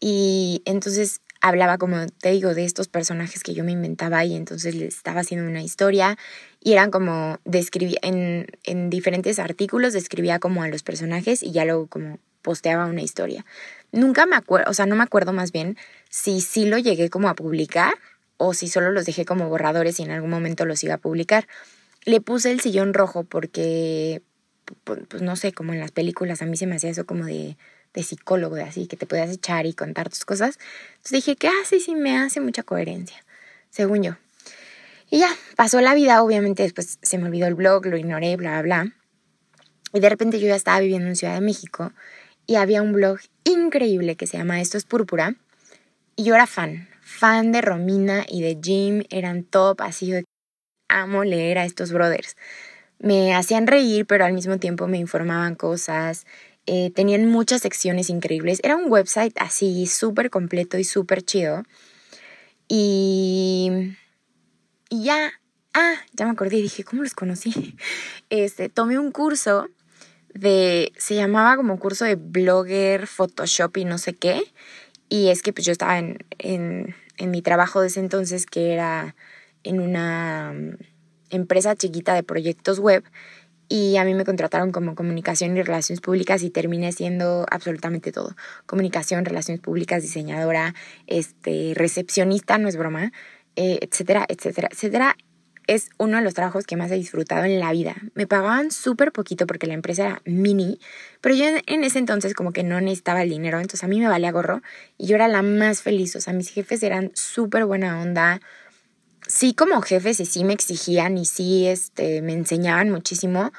Y 0.02 0.62
entonces 0.66 1.22
hablaba, 1.46 1.78
como 1.78 2.08
te 2.08 2.32
digo, 2.32 2.56
de 2.56 2.66
estos 2.66 2.88
personajes 2.88 3.44
que 3.44 3.54
yo 3.54 3.64
me 3.64 3.72
inventaba 3.72 4.26
y 4.26 4.36
entonces 4.36 4.74
les 4.74 4.96
estaba 4.96 5.22
haciendo 5.22 5.48
una 5.48 5.62
historia 5.62 6.18
y 6.66 6.74
eran 6.74 6.90
como, 6.90 7.38
describía, 7.46 8.00
en, 8.02 8.48
en 8.64 8.90
diferentes 8.90 9.38
artículos 9.38 9.94
describía 9.94 10.40
como 10.40 10.64
a 10.64 10.68
los 10.68 10.82
personajes 10.82 11.44
y 11.44 11.52
ya 11.52 11.64
luego 11.64 11.86
como 11.86 12.18
posteaba 12.42 12.88
una 12.88 13.04
historia. 13.04 13.46
Nunca 13.92 14.26
me 14.26 14.36
acuerdo, 14.36 14.72
o 14.72 14.74
sea, 14.74 14.88
no 14.88 14.96
me 14.96 15.04
acuerdo 15.04 15.32
más 15.32 15.52
bien 15.52 15.78
si 16.10 16.42
sí 16.42 16.66
lo 16.66 16.80
llegué 16.80 17.12
como 17.12 17.30
a 17.30 17.36
publicar 17.36 17.94
o 18.38 18.56
si 18.56 18.68
solo 18.68 18.90
los 18.90 19.06
dejé 19.06 19.26
como 19.26 19.48
borradores 19.48 20.00
y 20.00 20.04
en 20.04 20.10
algún 20.10 20.32
momento 20.32 20.66
los 20.66 20.84
iba 20.84 20.96
a 20.96 20.98
publicar. 20.98 21.48
Le 22.04 22.20
puse 22.20 22.52
el 22.52 22.62
sillón 22.62 22.96
rojo 22.96 23.26
porque, 23.26 24.24
pues 24.84 25.22
no 25.22 25.36
sé, 25.36 25.54
como 25.54 25.72
en 25.72 25.80
las 25.80 25.92
películas 25.92 26.42
a 26.42 26.48
mí 26.48 26.58
se 26.58 26.66
me 26.66 26.78
hacía 26.78 26.90
eso 26.90 27.06
como 27.06 27.26
de, 27.26 27.58
de 27.94 28.02
psicólogo, 28.02 28.56
de 28.56 28.64
así, 28.64 28.88
que 28.88 28.98
te 28.98 29.06
podías 29.06 29.30
echar 29.30 29.68
y 29.68 29.74
contar 29.76 30.10
tus 30.10 30.26
cosas. 30.26 30.58
Entonces 30.96 31.12
dije 31.12 31.36
que, 31.36 31.48
ah, 31.48 31.64
sí, 31.64 31.80
sí, 31.80 31.94
me 31.94 32.18
hace 32.18 32.40
mucha 32.40 32.64
coherencia, 32.64 33.24
según 33.70 34.02
yo. 34.02 34.25
Y 35.16 35.20
ya, 35.20 35.30
pasó 35.56 35.80
la 35.80 35.94
vida, 35.94 36.22
obviamente 36.22 36.64
después 36.64 37.00
se 37.02 37.18
me 37.18 37.28
olvidó 37.28 37.48
el 37.48 37.56
blog, 37.56 37.86
lo 37.86 37.96
ignoré, 37.96 38.36
bla, 38.36 38.62
bla, 38.62 38.84
bla. 38.84 38.94
Y 39.94 40.02
de 40.02 40.10
repente 40.10 40.42
yo 40.42 40.48
ya 40.50 40.58
estaba 40.58 40.82
viviendo 40.82 41.08
en 41.08 41.16
Ciudad 41.16 41.36
de 41.36 41.40
México 41.40 41.94
y 42.46 42.56
había 42.56 42.82
un 42.82 42.92
blog 42.92 43.20
increíble 43.46 44.18
que 44.18 44.28
se 44.28 44.38
llama 44.38 44.60
Esto 44.60 44.78
es 44.78 44.84
Púrpura. 44.84 45.38
Y 46.18 46.26
yo 46.26 46.36
era 46.36 46.48
fan, 46.48 46.90
fan 47.00 47.54
de 47.54 47.62
Romina 47.62 48.26
y 48.28 48.42
de 48.42 48.60
Jim, 48.62 49.04
eran 49.10 49.46
top, 49.46 49.84
así 49.84 50.08
yo 50.08 50.18
amo 50.90 51.24
leer 51.24 51.60
a 51.60 51.66
estos 51.66 51.94
brothers. 51.94 52.36
Me 53.00 53.34
hacían 53.34 53.68
reír, 53.68 54.06
pero 54.06 54.26
al 54.26 54.34
mismo 54.34 54.58
tiempo 54.60 54.86
me 54.90 54.98
informaban 54.98 55.56
cosas. 55.56 56.26
Eh, 56.66 56.92
tenían 56.94 57.26
muchas 57.26 57.62
secciones 57.62 58.10
increíbles. 58.10 58.60
Era 58.64 58.76
un 58.76 58.92
website 58.92 59.38
así 59.40 59.88
súper 59.88 60.30
completo 60.30 60.78
y 60.78 60.84
súper 60.84 61.22
chido. 61.24 61.64
Y, 62.68 63.96
y 64.90 65.04
ya, 65.04 65.32
ah, 65.74 65.96
ya 66.14 66.26
me 66.26 66.32
acordé, 66.32 66.58
dije, 66.58 66.84
¿cómo 66.84 67.04
los 67.04 67.14
conocí? 67.14 67.76
Este, 68.30 68.70
tomé 68.70 68.98
un 69.00 69.12
curso 69.12 69.68
de, 70.34 70.92
se 70.98 71.16
llamaba 71.16 71.56
como 71.56 71.80
curso 71.80 72.06
de 72.06 72.16
blogger, 72.16 73.08
Photoshop 73.08 73.78
y 73.78 73.86
no 73.86 73.98
sé 73.98 74.14
qué. 74.14 74.44
Y 75.10 75.30
es 75.30 75.42
que 75.42 75.54
pues 75.54 75.66
yo 75.66 75.72
estaba 75.72 76.00
en, 76.00 76.18
en, 76.40 76.96
en 77.18 77.32
mi 77.32 77.42
trabajo 77.42 77.82
de 77.82 77.88
ese 77.88 78.00
entonces, 78.00 78.46
que 78.46 78.74
era 78.74 79.16
en 79.64 79.80
una 79.80 80.54
mm, 80.54 80.78
empresa 81.30 81.76
chiquita 81.76 82.14
de 82.14 82.24
proyectos 82.24 82.80
web 82.80 83.04
y 83.68 83.98
a 83.98 84.04
mí 84.04 84.14
me 84.14 84.26
contrataron 84.26 84.72
como 84.72 84.94
comunicación 84.94 85.58
y 85.58 85.64
relaciones 85.64 86.02
públicas 86.02 86.44
y 86.44 86.50
terminé 86.50 86.92
siendo 86.92 87.46
absolutamente 87.50 88.12
todo. 88.12 88.36
Comunicación, 88.66 89.26
relaciones 89.26 89.62
públicas, 89.62 90.04
diseñadora, 90.04 90.76
este, 91.08 91.74
recepcionista, 91.76 92.58
no 92.58 92.68
es 92.68 92.78
broma, 92.78 93.12
eh, 93.56 93.80
etcétera, 93.82 94.26
etcétera, 94.28 94.70
etcétera. 94.72 95.18
Es 95.68 95.90
uno 95.98 96.18
de 96.18 96.24
los 96.24 96.36
trabajos 96.36 96.66
que 96.66 96.78
más 96.78 96.92
he 96.92 96.96
disfrutado 96.96 97.44
en 97.46 97.60
la 97.60 97.72
vida. 97.72 97.96
Me 98.14 98.28
pagaban 98.28 98.70
súper 98.70 99.12
poquito 99.12 99.48
porque 99.48 99.66
la 99.66 99.74
empresa 99.74 100.06
era 100.06 100.22
mini, 100.26 100.80
pero 101.22 101.34
yo 101.34 101.46
en 101.66 101.84
ese 101.84 101.98
entonces 101.98 102.36
como 102.36 102.54
que 102.54 102.64
no 102.64 102.80
necesitaba 102.82 103.24
el 103.24 103.30
dinero, 103.30 103.58
entonces 103.58 103.84
a 103.84 103.88
mí 103.88 104.00
me 104.00 104.08
valía 104.08 104.32
gorro 104.32 104.62
y 104.98 105.08
yo 105.08 105.16
era 105.16 105.28
la 105.28 105.42
más 105.42 105.82
feliz. 105.82 106.16
O 106.16 106.22
sea, 106.22 106.34
mis 106.34 106.50
jefes 106.50 106.84
eran 106.84 107.12
súper 107.16 107.66
buena 107.66 108.00
onda, 108.00 108.42
sí 109.28 109.54
como 109.54 109.82
jefes 109.82 110.20
y 110.20 110.26
sí 110.26 110.44
me 110.44 110.54
exigían 110.54 111.18
y 111.18 111.26
sí 111.26 111.68
este, 111.68 112.22
me 112.22 112.34
enseñaban 112.34 112.90
muchísimo, 112.90 113.52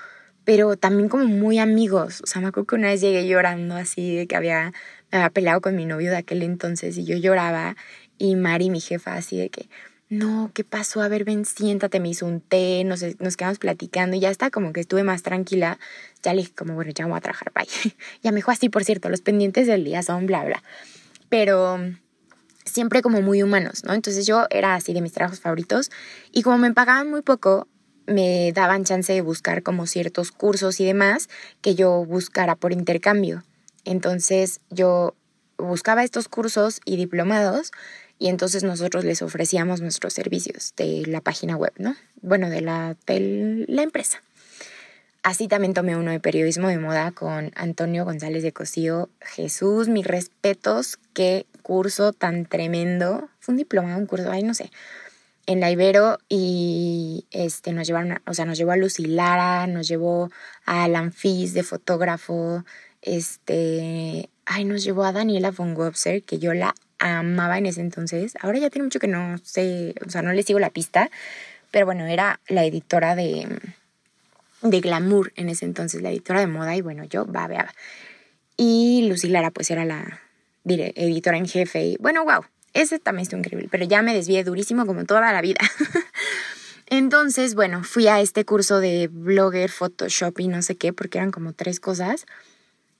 pero 0.44 0.76
también 0.76 1.08
como 1.08 1.24
muy 1.24 1.58
amigos. 1.58 2.20
O 2.22 2.26
sea, 2.26 2.40
me 2.40 2.48
acuerdo 2.48 2.68
que 2.68 2.74
una 2.76 2.88
vez 2.88 3.00
llegué 3.00 3.26
llorando 3.26 3.74
así 3.74 4.16
de 4.16 4.26
que 4.26 4.36
había, 4.36 4.72
me 5.10 5.18
había 5.18 5.30
peleado 5.30 5.60
con 5.60 5.74
mi 5.74 5.86
novio 5.86 6.10
de 6.10 6.18
aquel 6.18 6.42
entonces 6.42 6.96
y 6.98 7.04
yo 7.04 7.16
lloraba 7.16 7.76
y 8.18 8.36
Mari, 8.36 8.70
mi 8.70 8.80
jefa, 8.80 9.14
así 9.14 9.36
de 9.36 9.50
que, 9.50 9.68
no, 10.08 10.52
¿qué 10.54 10.62
pasó? 10.62 11.02
A 11.02 11.08
ver, 11.08 11.24
ven, 11.24 11.44
siéntate, 11.44 11.98
me 11.98 12.08
hizo 12.08 12.26
un 12.26 12.40
té, 12.40 12.84
nos, 12.84 13.02
nos 13.18 13.36
quedamos 13.36 13.58
platicando 13.58 14.16
y 14.16 14.20
ya 14.20 14.30
está, 14.30 14.50
como 14.50 14.72
que 14.72 14.80
estuve 14.80 15.02
más 15.02 15.22
tranquila. 15.22 15.78
Ya 16.22 16.32
le 16.32 16.42
dije 16.42 16.54
como, 16.54 16.74
bueno, 16.74 16.92
ya 16.94 17.06
voy 17.06 17.16
a 17.16 17.20
trabajar, 17.20 17.52
bye. 17.52 17.66
ya 18.22 18.30
me 18.30 18.36
dijo 18.36 18.52
así, 18.52 18.68
por 18.68 18.84
cierto, 18.84 19.08
los 19.08 19.20
pendientes 19.20 19.66
del 19.66 19.84
día 19.84 20.02
son 20.02 20.26
bla, 20.26 20.44
bla. 20.44 20.62
Pero 21.28 21.80
siempre 22.64 23.02
como 23.02 23.20
muy 23.20 23.42
humanos, 23.42 23.84
¿no? 23.84 23.94
Entonces 23.94 24.26
yo 24.26 24.46
era 24.50 24.74
así 24.74 24.92
de 24.92 25.00
mis 25.00 25.12
trabajos 25.12 25.40
favoritos 25.40 25.90
y 26.30 26.42
como 26.42 26.58
me 26.58 26.72
pagaban 26.72 27.10
muy 27.10 27.22
poco, 27.22 27.66
me 28.06 28.52
daban 28.52 28.84
chance 28.84 29.12
de 29.12 29.20
buscar 29.22 29.62
como 29.62 29.86
ciertos 29.86 30.30
cursos 30.30 30.78
y 30.78 30.84
demás 30.84 31.28
que 31.62 31.74
yo 31.74 32.04
buscara 32.04 32.54
por 32.54 32.72
intercambio. 32.72 33.42
Entonces 33.84 34.60
yo 34.70 35.16
buscaba 35.58 36.04
estos 36.04 36.28
cursos 36.28 36.80
y 36.84 36.96
diplomados 36.96 37.72
y 38.18 38.28
entonces 38.28 38.62
nosotros 38.62 39.04
les 39.04 39.22
ofrecíamos 39.22 39.80
nuestros 39.80 40.14
servicios 40.14 40.72
de 40.76 41.04
la 41.06 41.20
página 41.20 41.56
web, 41.56 41.72
¿no? 41.78 41.96
Bueno, 42.22 42.48
de 42.50 42.60
la, 42.60 42.96
de 43.06 43.64
la 43.68 43.82
empresa. 43.82 44.22
Así 45.22 45.48
también 45.48 45.74
tomé 45.74 45.96
uno 45.96 46.12
de 46.12 46.20
periodismo 46.20 46.68
de 46.68 46.78
moda 46.78 47.10
con 47.10 47.50
Antonio 47.56 48.04
González 48.04 48.44
de 48.44 48.52
Cosío. 48.52 49.10
Jesús, 49.20 49.88
mis 49.88 50.06
respetos, 50.06 50.98
qué 51.14 51.46
curso 51.62 52.12
tan 52.12 52.46
tremendo. 52.46 53.28
Fue 53.40 53.52
un 53.52 53.58
diplomado, 53.58 53.98
un 53.98 54.06
curso, 54.06 54.30
ay, 54.30 54.44
no 54.44 54.54
sé, 54.54 54.70
en 55.46 55.60
la 55.60 55.70
Ibero 55.70 56.18
y 56.28 57.26
este, 57.30 57.72
nos 57.72 57.86
llevaron, 57.86 58.20
o 58.26 58.34
sea, 58.34 58.44
nos 58.44 58.56
llevó 58.56 58.72
a 58.72 58.76
Lucy 58.76 59.06
Lara, 59.06 59.66
nos 59.66 59.88
llevó 59.88 60.30
a 60.64 60.84
Alan 60.84 61.12
Fis 61.12 61.54
de 61.54 61.64
fotógrafo, 61.64 62.64
este, 63.02 64.30
ay, 64.44 64.64
nos 64.64 64.84
llevó 64.84 65.04
a 65.04 65.12
Daniela 65.12 65.50
von 65.50 65.76
Webster, 65.76 66.22
que 66.22 66.38
yo 66.38 66.54
la 66.54 66.74
amaba 66.98 67.58
en 67.58 67.66
ese 67.66 67.80
entonces. 67.80 68.34
Ahora 68.40 68.58
ya 68.58 68.70
tiene 68.70 68.84
mucho 68.84 68.98
que 68.98 69.08
no 69.08 69.38
sé, 69.38 69.94
o 70.06 70.10
sea, 70.10 70.22
no 70.22 70.32
le 70.32 70.42
sigo 70.42 70.58
la 70.58 70.70
pista, 70.70 71.10
pero 71.70 71.86
bueno, 71.86 72.06
era 72.06 72.40
la 72.48 72.64
editora 72.64 73.14
de 73.14 73.48
de 74.62 74.80
glamour 74.80 75.32
en 75.36 75.48
ese 75.48 75.64
entonces, 75.64 76.02
la 76.02 76.10
editora 76.10 76.40
de 76.40 76.46
moda, 76.46 76.76
y 76.76 76.80
bueno, 76.80 77.04
yo 77.04 77.24
babeaba. 77.24 77.72
Y 78.56 79.06
Lucy 79.08 79.28
Lara, 79.28 79.50
pues 79.50 79.70
era 79.70 79.84
la 79.84 80.20
editora 80.64 81.36
en 81.36 81.46
jefe, 81.46 81.84
y 81.84 81.96
bueno, 82.00 82.24
wow, 82.24 82.44
ese 82.72 82.98
también 82.98 83.22
estuvo 83.22 83.38
increíble, 83.38 83.68
pero 83.70 83.84
ya 83.84 84.02
me 84.02 84.14
desvié 84.14 84.44
durísimo 84.44 84.86
como 84.86 85.04
toda 85.04 85.32
la 85.32 85.40
vida. 85.40 85.60
entonces, 86.86 87.54
bueno, 87.54 87.84
fui 87.84 88.08
a 88.08 88.20
este 88.20 88.44
curso 88.44 88.80
de 88.80 89.08
blogger, 89.10 89.70
Photoshop 89.70 90.40
y 90.40 90.48
no 90.48 90.62
sé 90.62 90.76
qué, 90.76 90.92
porque 90.92 91.18
eran 91.18 91.30
como 91.30 91.52
tres 91.52 91.80
cosas. 91.80 92.26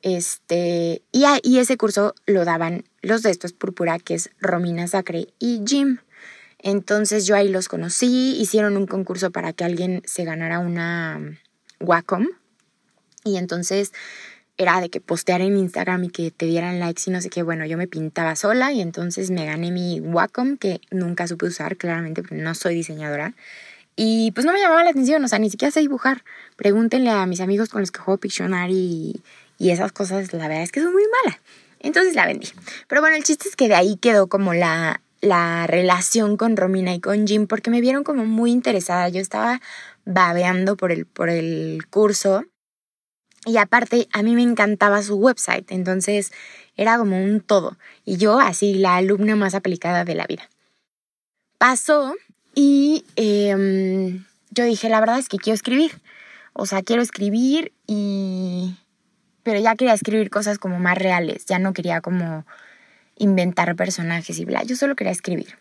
Este, 0.03 1.03
y, 1.13 1.25
y 1.43 1.59
ese 1.59 1.77
curso 1.77 2.15
lo 2.27 2.45
daban 2.45 2.85
los 3.03 3.23
de 3.23 3.31
estos 3.31 3.53
púrpura, 3.53 3.99
que 3.99 4.15
es 4.15 4.31
Romina 4.41 4.87
Sacre 4.87 5.29
y 5.39 5.63
Jim. 5.67 5.99
Entonces 6.59 7.27
yo 7.27 7.37
ahí 7.37 7.49
los 7.49 7.69
conocí, 7.69 8.37
hicieron 8.41 8.77
un 8.77 8.87
concurso 8.87 9.31
para 9.31 9.53
que 9.53 9.65
alguien 9.65 10.03
se 10.05 10.25
ganara 10.25 10.59
una 10.59 11.39
Wacom. 11.81 12.27
Y 13.25 13.37
entonces 13.37 13.93
era 14.57 14.81
de 14.81 14.89
que 14.89 15.01
postear 15.01 15.43
en 15.43 15.57
Instagram 15.57 16.05
y 16.05 16.09
que 16.09 16.31
te 16.31 16.47
dieran 16.47 16.81
likes 16.81 17.03
y 17.07 17.11
no 17.11 17.21
sé 17.21 17.29
qué. 17.29 17.43
Bueno, 17.43 17.67
yo 17.67 17.77
me 17.77 17.87
pintaba 17.87 18.37
sola 18.37 18.73
y 18.73 18.81
entonces 18.81 19.31
me 19.31 19.45
gané 19.45 19.71
mi 19.71 20.01
Wacom 20.01 20.57
que 20.57 20.81
nunca 20.91 21.27
supe 21.27 21.47
usar, 21.47 21.77
claramente, 21.77 22.23
porque 22.23 22.37
no 22.37 22.55
soy 22.55 22.75
diseñadora. 22.75 23.35
Y 23.97 24.31
pues 24.33 24.45
no 24.45 24.53
me 24.53 24.61
llamaba 24.61 24.85
la 24.85 24.91
atención, 24.91 25.25
o 25.25 25.29
sea, 25.29 25.39
ni 25.39 25.51
siquiera 25.51 25.73
sé 25.73 25.81
dibujar. 25.81 26.23
Pregúntenle 26.57 27.11
a 27.11 27.25
mis 27.27 27.41
amigos 27.41 27.71
con 27.71 27.81
los 27.81 27.91
que 27.91 28.01
juego 28.01 28.19
Pictionary 28.19 28.75
y, 28.75 29.23
y 29.59 29.71
esas 29.71 29.93
cosas, 29.93 30.33
la 30.33 30.49
verdad 30.49 30.63
es 30.63 30.73
que 30.73 30.83
son 30.83 30.93
muy 30.93 31.05
mala. 31.25 31.41
Entonces 31.81 32.15
la 32.15 32.27
vendí. 32.27 32.49
Pero 32.89 33.01
bueno, 33.01 33.17
el 33.17 33.25
chiste 33.25 33.49
es 33.49 33.57
que 33.57 33.69
de 33.69 33.75
ahí 33.75 33.97
quedó 33.97 34.29
como 34.29 34.55
la, 34.55 35.03
la 35.21 35.67
relación 35.67 36.37
con 36.37 36.57
Romina 36.57 36.95
y 36.95 37.01
con 37.01 37.27
Jim 37.27 37.47
porque 37.47 37.71
me 37.71 37.81
vieron 37.81 38.05
como 38.05 38.25
muy 38.25 38.51
interesada. 38.51 39.09
Yo 39.09 39.21
estaba 39.21 39.61
babeando 40.05 40.77
por 40.77 40.93
el, 40.93 41.07
por 41.07 41.29
el 41.29 41.87
curso. 41.91 42.45
Y 43.45 43.59
aparte, 43.59 44.09
a 44.13 44.23
mí 44.23 44.35
me 44.35 44.43
encantaba 44.43 45.03
su 45.03 45.15
website, 45.17 45.71
entonces 45.71 46.33
era 46.77 46.99
como 46.99 47.23
un 47.23 47.41
todo. 47.41 47.77
Y 48.05 48.17
yo, 48.17 48.41
así, 48.41 48.75
la 48.75 48.97
alumna 48.97 49.37
más 49.37 49.55
aplicada 49.55 50.05
de 50.05 50.17
la 50.17 50.27
vida. 50.27 50.51
Pasó 51.59 52.17
y 52.55 53.05
em, 53.15 54.25
yo 54.51 54.65
dije, 54.65 54.89
la 54.89 54.99
verdad 54.99 55.19
es 55.19 55.29
que 55.29 55.39
quiero 55.39 55.55
escribir. 55.55 55.93
O 56.55 56.67
sea, 56.67 56.83
quiero 56.83 57.03
escribir 57.03 57.73
y... 57.87 58.75
Pero 59.47 59.61
ya 59.61 59.77
quería 59.77 59.95
escribir 59.95 60.29
cosas 60.29 60.59
como 60.59 60.81
más 60.81 60.99
reales, 60.99 61.47
ya 61.47 61.61
no 61.61 61.73
quería 61.73 62.01
como 62.01 62.45
inventar 63.17 63.77
personajes 63.77 64.37
y 64.41 64.45
bla, 64.45 64.65
yo 64.65 64.75
solo 64.75 64.97
quería 64.97 65.13
escribir. 65.13 65.57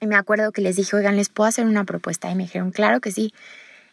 Y 0.00 0.06
me 0.06 0.14
acuerdo 0.14 0.52
que 0.52 0.60
les 0.60 0.76
dije, 0.76 0.94
oigan, 0.94 1.16
¿les 1.16 1.28
puedo 1.28 1.48
hacer 1.48 1.66
una 1.66 1.82
propuesta? 1.82 2.30
Y 2.30 2.36
me 2.36 2.44
dijeron, 2.44 2.70
claro 2.70 3.00
que 3.00 3.10
sí. 3.10 3.34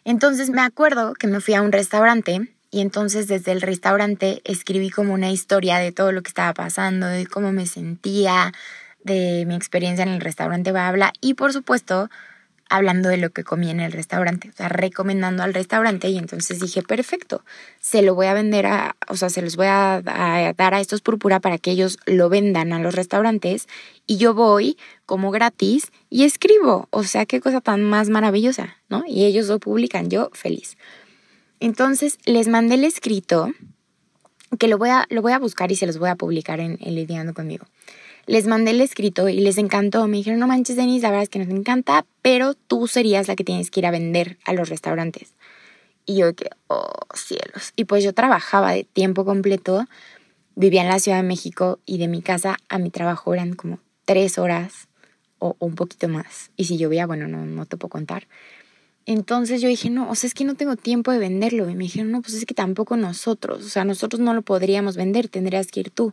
Entonces 0.04 0.50
me 0.50 0.60
acuerdo 0.60 1.14
que 1.14 1.26
me 1.26 1.40
fui 1.40 1.54
a 1.54 1.62
un 1.62 1.72
restaurante 1.72 2.48
y 2.70 2.82
entonces 2.82 3.26
desde 3.26 3.50
el 3.50 3.62
restaurante 3.62 4.42
escribí 4.44 4.90
como 4.90 5.12
una 5.12 5.32
historia 5.32 5.78
de 5.78 5.90
todo 5.90 6.12
lo 6.12 6.22
que 6.22 6.28
estaba 6.28 6.54
pasando, 6.54 7.08
de 7.08 7.26
cómo 7.26 7.50
me 7.50 7.66
sentía, 7.66 8.52
de 9.02 9.42
mi 9.44 9.56
experiencia 9.56 10.04
en 10.04 10.10
el 10.10 10.20
restaurante 10.20 10.70
Babla 10.70 11.12
y 11.20 11.34
por 11.34 11.52
supuesto 11.52 12.10
hablando 12.68 13.08
de 13.08 13.16
lo 13.16 13.30
que 13.30 13.44
comí 13.44 13.70
en 13.70 13.80
el 13.80 13.92
restaurante, 13.92 14.48
o 14.48 14.52
sea, 14.52 14.68
recomendando 14.68 15.42
al 15.42 15.54
restaurante 15.54 16.08
y 16.08 16.18
entonces 16.18 16.60
dije, 16.60 16.82
perfecto, 16.82 17.44
se 17.80 18.02
lo 18.02 18.14
voy 18.14 18.26
a 18.26 18.34
vender 18.34 18.66
a, 18.66 18.96
o 19.08 19.16
sea, 19.16 19.30
se 19.30 19.42
los 19.42 19.56
voy 19.56 19.66
a, 19.68 20.02
dar 20.04 20.74
a 20.74 20.80
estos 20.80 21.00
púrpura 21.00 21.40
para 21.40 21.58
que 21.58 21.70
ellos 21.70 21.98
lo 22.06 22.28
vendan 22.28 22.72
a 22.72 22.80
los 22.80 22.94
restaurantes 22.94 23.68
y 24.06 24.16
yo 24.16 24.34
voy 24.34 24.76
como 25.04 25.30
gratis 25.30 25.92
y 26.10 26.24
escribo, 26.24 26.88
o 26.90 27.04
sea, 27.04 27.26
qué 27.26 27.40
cosa 27.40 27.60
tan 27.60 27.84
más 27.84 28.08
maravillosa, 28.08 28.76
¿no? 28.88 29.04
Y 29.06 29.24
ellos 29.24 29.46
lo 29.46 29.60
publican, 29.60 30.10
yo 30.10 30.30
feliz. 30.32 30.76
Entonces 31.60 32.18
les 32.24 32.48
mandé 32.48 32.74
el 32.74 32.84
escrito 32.84 33.52
que 34.58 34.68
lo 34.68 34.78
voy 34.78 34.90
a, 34.90 35.06
lo 35.10 35.22
voy 35.22 35.32
a 35.32 35.38
buscar 35.38 35.70
y 35.70 35.76
se 35.76 35.86
los 35.86 35.98
voy 35.98 36.08
a 36.08 36.16
publicar 36.16 36.60
en, 36.60 36.78
en 36.80 36.94
Lidiando 36.94 37.34
conmigo 37.34 37.66
les 38.26 38.46
mandé 38.46 38.72
el 38.72 38.80
escrito 38.80 39.28
y 39.28 39.40
les 39.40 39.58
encantó. 39.58 40.06
Me 40.08 40.18
dijeron, 40.18 40.40
no 40.40 40.46
manches, 40.46 40.76
Denis, 40.76 41.02
la 41.02 41.10
verdad 41.10 41.22
es 41.22 41.28
que 41.28 41.38
nos 41.38 41.48
encanta, 41.48 42.04
pero 42.22 42.54
tú 42.54 42.86
serías 42.86 43.28
la 43.28 43.36
que 43.36 43.44
tienes 43.44 43.70
que 43.70 43.80
ir 43.80 43.86
a 43.86 43.90
vender 43.90 44.38
a 44.44 44.52
los 44.52 44.68
restaurantes. 44.68 45.34
Y 46.04 46.16
yo 46.16 46.34
que, 46.34 46.50
oh 46.68 46.90
cielos. 47.14 47.72
Y 47.76 47.84
pues 47.84 48.04
yo 48.04 48.12
trabajaba 48.12 48.72
de 48.72 48.84
tiempo 48.84 49.24
completo, 49.24 49.86
vivía 50.54 50.82
en 50.82 50.88
la 50.88 50.98
Ciudad 50.98 51.18
de 51.18 51.28
México 51.28 51.78
y 51.86 51.98
de 51.98 52.08
mi 52.08 52.22
casa 52.22 52.56
a 52.68 52.78
mi 52.78 52.90
trabajo 52.90 53.34
eran 53.34 53.54
como 53.54 53.78
tres 54.04 54.38
horas. 54.38 54.88
o, 55.38 55.54
un 55.58 55.74
poquito 55.74 56.08
más. 56.08 56.50
Y 56.56 56.64
si 56.64 56.78
llovía, 56.78 57.06
bueno, 57.06 57.28
no, 57.28 57.44
no 57.44 57.66
te 57.66 57.76
puedo 57.76 57.90
contar. 57.90 58.26
Entonces 59.04 59.60
yo 59.60 59.68
dije, 59.68 59.88
no, 59.88 60.10
o 60.10 60.14
sea, 60.16 60.26
es 60.26 60.34
que 60.34 60.44
no 60.44 60.56
tengo 60.56 60.74
tiempo 60.74 61.12
de 61.12 61.18
venderlo. 61.18 61.68
Y 61.70 61.74
me 61.76 61.84
dijeron, 61.84 62.10
no, 62.10 62.22
pues 62.22 62.34
es 62.34 62.44
que 62.44 62.54
tampoco 62.54 62.96
nosotros, 62.96 63.64
o 63.64 63.68
sea, 63.68 63.84
nosotros 63.84 64.20
no 64.20 64.34
lo 64.34 64.42
podríamos 64.42 64.96
vender, 64.96 65.28
tendrías 65.28 65.68
que 65.68 65.80
ir 65.80 65.90
tú. 65.90 66.12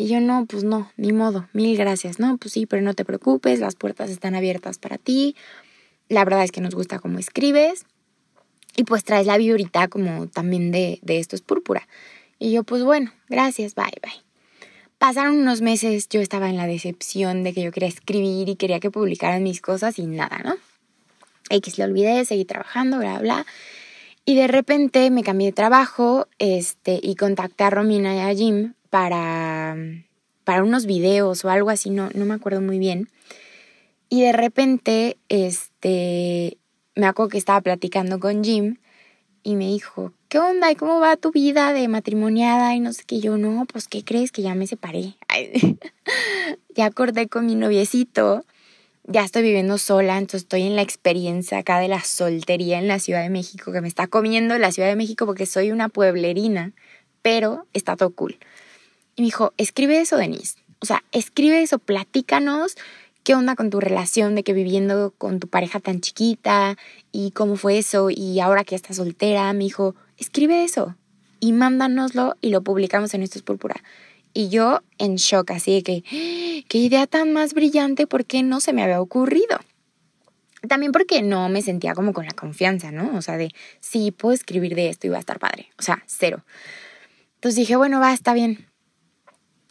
Y 0.00 0.06
yo, 0.06 0.20
no, 0.20 0.46
pues 0.46 0.62
no, 0.62 0.92
ni 0.96 1.12
modo, 1.12 1.48
mil 1.52 1.76
gracias. 1.76 2.20
No, 2.20 2.36
pues 2.36 2.52
sí, 2.52 2.66
pero 2.66 2.82
no 2.82 2.94
te 2.94 3.04
preocupes, 3.04 3.58
las 3.58 3.74
puertas 3.74 4.10
están 4.10 4.36
abiertas 4.36 4.78
para 4.78 4.96
ti. 4.96 5.34
La 6.08 6.24
verdad 6.24 6.44
es 6.44 6.52
que 6.52 6.60
nos 6.60 6.76
gusta 6.76 7.00
cómo 7.00 7.18
escribes. 7.18 7.84
Y 8.76 8.84
pues 8.84 9.02
traes 9.02 9.26
la 9.26 9.36
viborita 9.36 9.88
como 9.88 10.28
también 10.28 10.70
de, 10.70 11.00
de 11.02 11.18
esto 11.18 11.34
es 11.34 11.42
púrpura. 11.42 11.88
Y 12.38 12.52
yo, 12.52 12.62
pues 12.62 12.84
bueno, 12.84 13.10
gracias, 13.28 13.74
bye, 13.74 13.86
bye. 14.00 14.22
Pasaron 14.98 15.36
unos 15.36 15.62
meses, 15.62 16.08
yo 16.08 16.20
estaba 16.20 16.48
en 16.48 16.58
la 16.58 16.68
decepción 16.68 17.42
de 17.42 17.52
que 17.52 17.64
yo 17.64 17.72
quería 17.72 17.88
escribir 17.88 18.48
y 18.48 18.54
quería 18.54 18.78
que 18.78 18.92
publicaran 18.92 19.42
mis 19.42 19.60
cosas 19.60 19.98
y 19.98 20.06
nada, 20.06 20.38
¿no? 20.44 20.54
X 21.50 21.76
le 21.76 21.82
olvidé, 21.82 22.24
seguí 22.24 22.44
trabajando, 22.44 22.98
bla, 22.98 23.18
bla. 23.18 23.46
Y 24.24 24.36
de 24.36 24.46
repente 24.46 25.10
me 25.10 25.24
cambié 25.24 25.48
de 25.48 25.54
trabajo 25.54 26.28
este, 26.38 27.00
y 27.02 27.16
contacté 27.16 27.64
a 27.64 27.70
Romina 27.70 28.14
y 28.14 28.20
a 28.20 28.32
Jim 28.32 28.74
para, 28.90 29.76
para 30.44 30.62
unos 30.62 30.86
videos 30.86 31.44
o 31.44 31.50
algo 31.50 31.70
así, 31.70 31.90
no, 31.90 32.10
no 32.14 32.24
me 32.24 32.34
acuerdo 32.34 32.60
muy 32.60 32.78
bien. 32.78 33.08
Y 34.08 34.22
de 34.22 34.32
repente, 34.32 35.18
este, 35.28 36.58
me 36.94 37.06
acuerdo 37.06 37.30
que 37.30 37.38
estaba 37.38 37.60
platicando 37.60 38.18
con 38.20 38.42
Jim 38.42 38.78
y 39.42 39.54
me 39.54 39.66
dijo, 39.66 40.12
¿qué 40.28 40.38
onda? 40.38 40.70
¿Y 40.70 40.76
cómo 40.76 41.00
va 41.00 41.16
tu 41.16 41.30
vida 41.30 41.72
de 41.72 41.88
matrimoniada? 41.88 42.74
Y 42.74 42.80
no 42.80 42.92
sé 42.92 43.02
qué. 43.06 43.20
Yo, 43.20 43.36
no, 43.36 43.66
pues, 43.66 43.88
¿qué 43.88 44.04
crees? 44.04 44.32
Que 44.32 44.42
ya 44.42 44.54
me 44.54 44.66
separé. 44.66 45.16
ya 46.74 46.86
acordé 46.86 47.28
con 47.28 47.46
mi 47.46 47.54
noviecito 47.54 48.44
ya 49.10 49.24
estoy 49.24 49.42
viviendo 49.42 49.78
sola, 49.78 50.18
entonces 50.18 50.42
estoy 50.42 50.62
en 50.62 50.76
la 50.76 50.82
experiencia 50.82 51.58
acá 51.58 51.80
de 51.80 51.88
la 51.88 52.02
soltería 52.02 52.78
en 52.78 52.88
la 52.88 52.98
Ciudad 52.98 53.22
de 53.22 53.30
México, 53.30 53.72
que 53.72 53.80
me 53.80 53.88
está 53.88 54.06
comiendo 54.06 54.58
la 54.58 54.70
Ciudad 54.70 54.90
de 54.90 54.96
México 54.96 55.24
porque 55.24 55.46
soy 55.46 55.72
una 55.72 55.88
pueblerina, 55.88 56.72
pero 57.22 57.66
está 57.72 57.96
todo 57.96 58.10
cool. 58.10 58.36
Y 59.18 59.22
me 59.22 59.26
dijo, 59.26 59.52
escribe 59.56 60.00
eso, 60.00 60.16
Denise. 60.16 60.54
O 60.78 60.86
sea, 60.86 61.02
escribe 61.10 61.60
eso, 61.60 61.80
platícanos 61.80 62.76
qué 63.24 63.34
onda 63.34 63.56
con 63.56 63.68
tu 63.68 63.80
relación 63.80 64.36
de 64.36 64.44
que 64.44 64.52
viviendo 64.52 65.12
con 65.18 65.40
tu 65.40 65.48
pareja 65.48 65.80
tan 65.80 66.00
chiquita 66.00 66.78
y 67.10 67.32
cómo 67.32 67.56
fue 67.56 67.78
eso 67.78 68.10
y 68.10 68.38
ahora 68.38 68.62
que 68.62 68.76
estás 68.76 68.98
soltera. 68.98 69.52
Me 69.54 69.64
dijo, 69.64 69.96
escribe 70.18 70.62
eso 70.62 70.94
y 71.40 71.52
mándanoslo 71.52 72.36
y 72.40 72.50
lo 72.50 72.62
publicamos 72.62 73.12
en 73.12 73.24
Esto 73.24 73.40
es 73.40 73.42
Púrpura. 73.42 73.82
Y 74.34 74.50
yo 74.50 74.82
en 74.98 75.16
shock, 75.16 75.50
así 75.50 75.74
de 75.74 75.82
que, 75.82 76.64
qué 76.68 76.78
idea 76.78 77.08
tan 77.08 77.32
más 77.32 77.54
brillante, 77.54 78.06
¿por 78.06 78.24
qué 78.24 78.44
no 78.44 78.60
se 78.60 78.72
me 78.72 78.84
había 78.84 79.00
ocurrido? 79.00 79.58
También 80.68 80.92
porque 80.92 81.22
no 81.22 81.48
me 81.48 81.62
sentía 81.62 81.94
como 81.94 82.12
con 82.12 82.24
la 82.24 82.34
confianza, 82.34 82.92
¿no? 82.92 83.16
O 83.16 83.22
sea, 83.22 83.36
de, 83.36 83.50
sí, 83.80 84.12
puedo 84.12 84.32
escribir 84.32 84.76
de 84.76 84.90
esto 84.90 85.08
y 85.08 85.10
va 85.10 85.16
a 85.16 85.20
estar 85.20 85.40
padre. 85.40 85.70
O 85.76 85.82
sea, 85.82 86.04
cero. 86.06 86.44
Entonces 87.34 87.56
dije, 87.56 87.74
bueno, 87.74 87.98
va, 87.98 88.12
está 88.12 88.32
bien. 88.32 88.67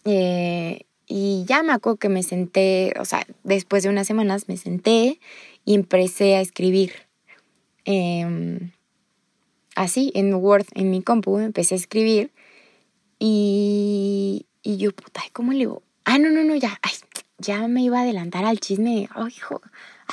Eh, 0.09 0.85
y 1.05 1.43
ya 1.45 1.63
me 1.63 1.73
acuerdo 1.73 1.97
que 1.97 2.07
me 2.07 2.23
senté, 2.23 2.93
o 2.97 3.03
sea, 3.03 3.27
después 3.43 3.83
de 3.83 3.89
unas 3.89 4.07
semanas 4.07 4.47
me 4.47 4.55
senté 4.55 5.19
y 5.65 5.73
empecé 5.73 6.35
a 6.35 6.41
escribir. 6.41 6.93
Em, 7.83 8.71
así, 9.75 10.11
en 10.15 10.33
Word, 10.33 10.65
en 10.75 10.91
mi 10.91 11.01
compu, 11.01 11.39
empecé 11.39 11.75
a 11.75 11.77
escribir. 11.77 12.31
Y, 13.19 14.45
y 14.63 14.77
yo, 14.77 14.93
puta, 14.93 15.21
¿cómo 15.33 15.51
le 15.51 15.59
digo? 15.59 15.83
Ah, 16.05 16.19
no, 16.19 16.29
no, 16.29 16.43
no, 16.43 16.55
ya, 16.55 16.79
ya 17.37 17.67
me 17.67 17.83
iba 17.83 17.99
a 17.99 18.03
adelantar 18.03 18.45
al 18.45 18.61
chisme. 18.61 19.09
Ay, 19.13 19.33
hijo, 19.35 19.61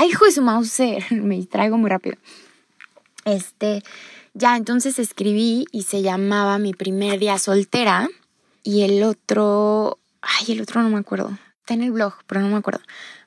hijo 0.08 0.24
de 0.24 0.32
su 0.32 0.42
mouse, 0.42 0.80
me 1.10 1.36
distraigo 1.36 1.78
muy 1.78 1.88
rápido. 1.88 2.16
Este, 3.24 3.82
ya, 4.32 4.56
entonces 4.56 4.98
escribí 4.98 5.66
y 5.70 5.82
se 5.82 6.02
llamaba 6.02 6.58
Mi 6.58 6.74
primer 6.74 7.20
día 7.20 7.38
soltera. 7.38 8.08
Y 8.64 8.82
el 8.82 9.04
otro, 9.04 10.00
ay, 10.20 10.52
el 10.52 10.62
otro 10.62 10.82
no 10.82 10.88
me 10.88 10.98
acuerdo. 10.98 11.38
Está 11.60 11.74
en 11.74 11.84
el 11.84 11.92
blog, 11.92 12.14
pero 12.26 12.40
no 12.40 12.48
me 12.48 12.56
acuerdo. 12.56 12.80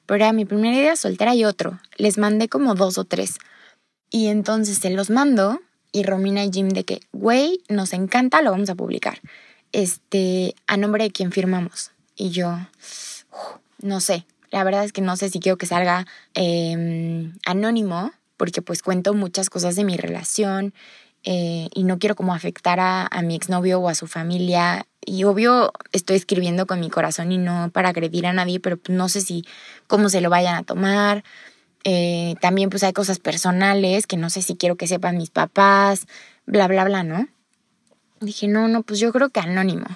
Pero 0.06 0.24
era 0.24 0.34
mi 0.34 0.44
primer 0.44 0.74
día 0.74 0.98
soltera 0.98 1.34
y 1.36 1.46
otro. 1.46 1.80
Les 1.96 2.18
mandé 2.18 2.50
como 2.50 2.76
dos 2.76 2.98
o 2.98 3.06
tres. 3.06 3.38
Y 4.10 4.28
entonces 4.28 4.80
se 4.80 4.90
los 4.90 5.10
mando 5.10 5.62
y 5.92 6.04
Romina 6.04 6.44
y 6.44 6.52
Jim 6.52 6.70
de 6.70 6.84
que, 6.84 7.02
güey, 7.14 7.62
nos 7.70 7.94
encanta, 7.94 8.42
lo 8.42 8.52
vamos 8.52 8.70
a 8.70 8.76
publicar 8.76 9.20
este, 9.72 10.56
a 10.66 10.78
nombre 10.78 11.04
de 11.04 11.12
quién 11.12 11.32
firmamos. 11.32 11.92
Y 12.16 12.32
yo, 12.32 12.58
no 13.82 14.00
sé, 14.02 14.26
la 14.50 14.64
verdad 14.64 14.84
es 14.84 14.92
que 14.92 15.02
no 15.02 15.16
sé 15.18 15.30
si 15.30 15.40
quiero 15.40 15.58
que 15.58 15.66
salga 15.66 16.08
em, 16.34 17.34
anónimo, 17.46 18.12
porque 18.38 18.62
pues 18.62 18.82
cuento 18.82 19.14
muchas 19.14 19.50
cosas 19.50 19.76
de 19.76 19.84
mi 19.84 19.98
relación 19.98 20.74
eh, 21.30 21.68
y 21.74 21.84
no 21.84 22.00
quiero 22.00 22.16
como 22.16 22.34
afectar 22.34 22.80
a, 22.80 23.06
a 23.06 23.22
mi 23.22 23.36
exnovio 23.36 23.82
o 23.82 23.90
a 23.90 23.96
su 23.96 24.08
familia. 24.08 24.88
Y 25.06 25.26
obvio 25.26 25.74
estoy 25.92 26.16
escribiendo 26.16 26.66
con 26.68 26.80
mi 26.80 26.90
corazón 26.90 27.34
y 27.34 27.38
no 27.38 27.70
para 27.74 27.90
agredir 27.90 28.26
a 28.28 28.32
nadie, 28.32 28.62
pero 28.62 28.80
no 28.88 29.10
sé 29.10 29.20
si 29.20 29.44
cómo 29.88 30.08
se 30.08 30.22
lo 30.22 30.30
vayan 30.30 30.56
a 30.56 30.64
tomar. 30.64 31.26
Eh, 31.84 32.36
también 32.40 32.70
pues 32.70 32.82
hay 32.84 32.94
cosas 32.94 33.20
personales 33.20 34.08
que 34.08 34.16
no 34.16 34.30
sé 34.30 34.42
si 34.42 34.56
quiero 34.56 34.78
que 34.78 34.88
sepan 34.88 35.18
mis 35.18 35.30
papás, 35.30 36.08
bla, 36.46 36.70
bla, 36.70 36.86
bla, 36.86 37.04
¿no? 37.04 37.28
Dije, 38.22 38.48
no, 38.48 38.70
no, 38.70 38.84
pues 38.84 39.02
yo 39.02 39.12
creo 39.12 39.28
que 39.28 39.42
anónimo. 39.42 39.88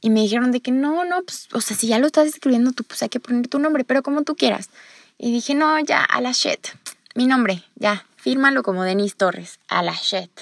Y 0.00 0.10
me 0.10 0.20
dijeron 0.20 0.52
de 0.52 0.60
que 0.60 0.70
no, 0.70 1.04
no, 1.04 1.24
pues, 1.24 1.48
o 1.54 1.60
sea, 1.60 1.76
si 1.76 1.88
ya 1.88 1.98
lo 1.98 2.06
estás 2.06 2.28
escribiendo 2.28 2.70
tú, 2.70 2.84
pues 2.84 3.02
hay 3.02 3.08
que 3.08 3.18
poner 3.18 3.48
tu 3.48 3.58
nombre, 3.58 3.82
pero 3.82 4.04
como 4.04 4.22
tú 4.22 4.36
quieras. 4.36 4.70
Y 5.18 5.32
dije, 5.32 5.56
no, 5.56 5.80
ya, 5.80 6.04
a 6.04 6.20
la 6.20 6.30
shit. 6.30 6.68
Mi 7.16 7.26
nombre, 7.26 7.64
ya, 7.74 8.06
fírmalo 8.26 8.64
como 8.64 8.82
Denise 8.82 9.14
Torres, 9.14 9.60
a 9.68 9.84
la 9.84 9.92
shit. 9.92 10.32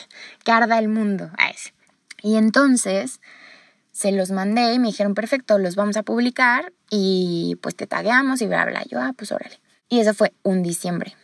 Que 0.43 0.53
arda 0.53 0.79
el 0.79 0.89
mundo, 0.89 1.31
a 1.37 1.51
ese. 1.51 1.75
Y 2.23 2.37
entonces 2.37 3.21
se 3.93 4.11
los 4.11 4.31
mandé 4.31 4.73
y 4.73 4.79
me 4.79 4.87
dijeron, 4.87 5.15
perfecto, 5.15 5.59
los 5.59 5.77
vamos 5.77 5.99
a 5.99 6.03
publicar 6.03 6.73
y 6.89 7.59
pues 7.61 7.77
te 7.77 7.87
tagueamos 7.87 8.41
y 8.41 8.47
bla, 8.47 8.65
bla. 8.65 8.83
Yo, 8.91 8.99
ah, 9.03 9.13
pues 9.15 9.33
órale. 9.33 9.61
Y 9.91 10.01
eso 10.01 10.15
fue 10.15 10.33
un 10.43 10.63
diciembre. 10.63 11.15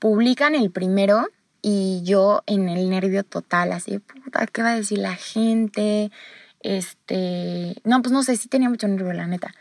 Publican 0.00 0.56
el 0.56 0.72
primero 0.72 1.28
y 1.62 2.00
yo 2.02 2.42
en 2.46 2.68
el 2.68 2.90
nervio 2.90 3.22
total, 3.22 3.70
así, 3.70 4.00
puta, 4.00 4.48
¿qué 4.48 4.64
va 4.64 4.70
a 4.70 4.76
decir 4.76 4.98
la 4.98 5.14
gente? 5.14 6.10
Este, 6.58 7.76
no, 7.84 8.02
pues 8.02 8.10
no 8.10 8.24
sé, 8.24 8.36
sí 8.36 8.48
tenía 8.48 8.68
mucho 8.68 8.88
nervio, 8.88 9.12
la 9.12 9.28
neta. 9.28 9.54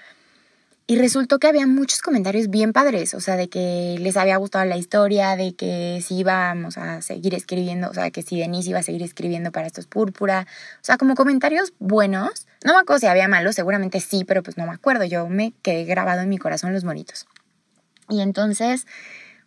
Y 0.89 0.97
resultó 0.97 1.37
que 1.37 1.45
había 1.45 1.67
muchos 1.67 2.01
comentarios 2.01 2.49
bien 2.49 2.73
padres, 2.73 3.13
o 3.13 3.19
sea, 3.19 3.35
de 3.35 3.47
que 3.47 3.97
les 3.99 4.17
había 4.17 4.37
gustado 4.37 4.65
la 4.65 4.75
historia, 4.75 5.35
de 5.35 5.53
que 5.53 6.01
si 6.03 6.17
íbamos 6.17 6.79
a 6.79 7.03
seguir 7.03 7.35
escribiendo, 7.35 7.91
o 7.91 7.93
sea, 7.93 8.09
que 8.09 8.23
si 8.23 8.39
Denise 8.39 8.71
iba 8.71 8.79
a 8.79 8.81
seguir 8.81 9.03
escribiendo 9.03 9.51
para 9.51 9.67
estos 9.67 9.85
púrpura, 9.85 10.47
o 10.77 10.83
sea, 10.83 10.97
como 10.97 11.13
comentarios 11.13 11.73
buenos. 11.77 12.47
No 12.65 12.73
me 12.73 12.79
acuerdo 12.79 13.01
si 13.01 13.05
había 13.05 13.27
malos, 13.27 13.53
seguramente 13.53 13.99
sí, 13.99 14.25
pero 14.25 14.41
pues 14.41 14.57
no 14.57 14.65
me 14.65 14.73
acuerdo, 14.73 15.05
yo 15.05 15.29
me 15.29 15.53
quedé 15.61 15.85
grabado 15.85 16.21
en 16.21 16.29
mi 16.29 16.39
corazón 16.39 16.73
los 16.73 16.83
monitos. 16.83 17.27
Y 18.09 18.21
entonces 18.21 18.87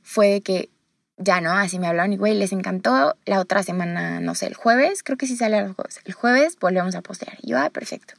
fue 0.01 0.29
de 0.29 0.43
que 0.43 0.71
ya 1.17 1.41
no, 1.41 1.51
así 1.51 1.81
me 1.81 1.89
hablaron 1.89 2.13
y 2.13 2.19
güey, 2.19 2.35
les 2.35 2.53
encantó. 2.53 3.17
La 3.25 3.41
otra 3.41 3.65
semana, 3.65 4.21
no 4.21 4.37
sé, 4.37 4.47
el 4.47 4.55
jueves, 4.55 5.03
creo 5.03 5.19
que 5.19 5.27
sí 5.27 5.37
sale 5.37 5.61
los 5.61 5.75
jueves. 5.75 6.01
El 6.05 6.13
jueves 6.13 6.57
volvemos 6.61 6.95
a 6.95 7.01
postear. 7.01 7.37
Y 7.43 7.51
yo, 7.51 7.59
ah, 7.59 7.71
perfecto. 7.71 8.15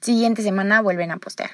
Siguiente 0.00 0.42
semana 0.42 0.80
vuelven 0.80 1.10
a 1.10 1.18
postear. 1.18 1.50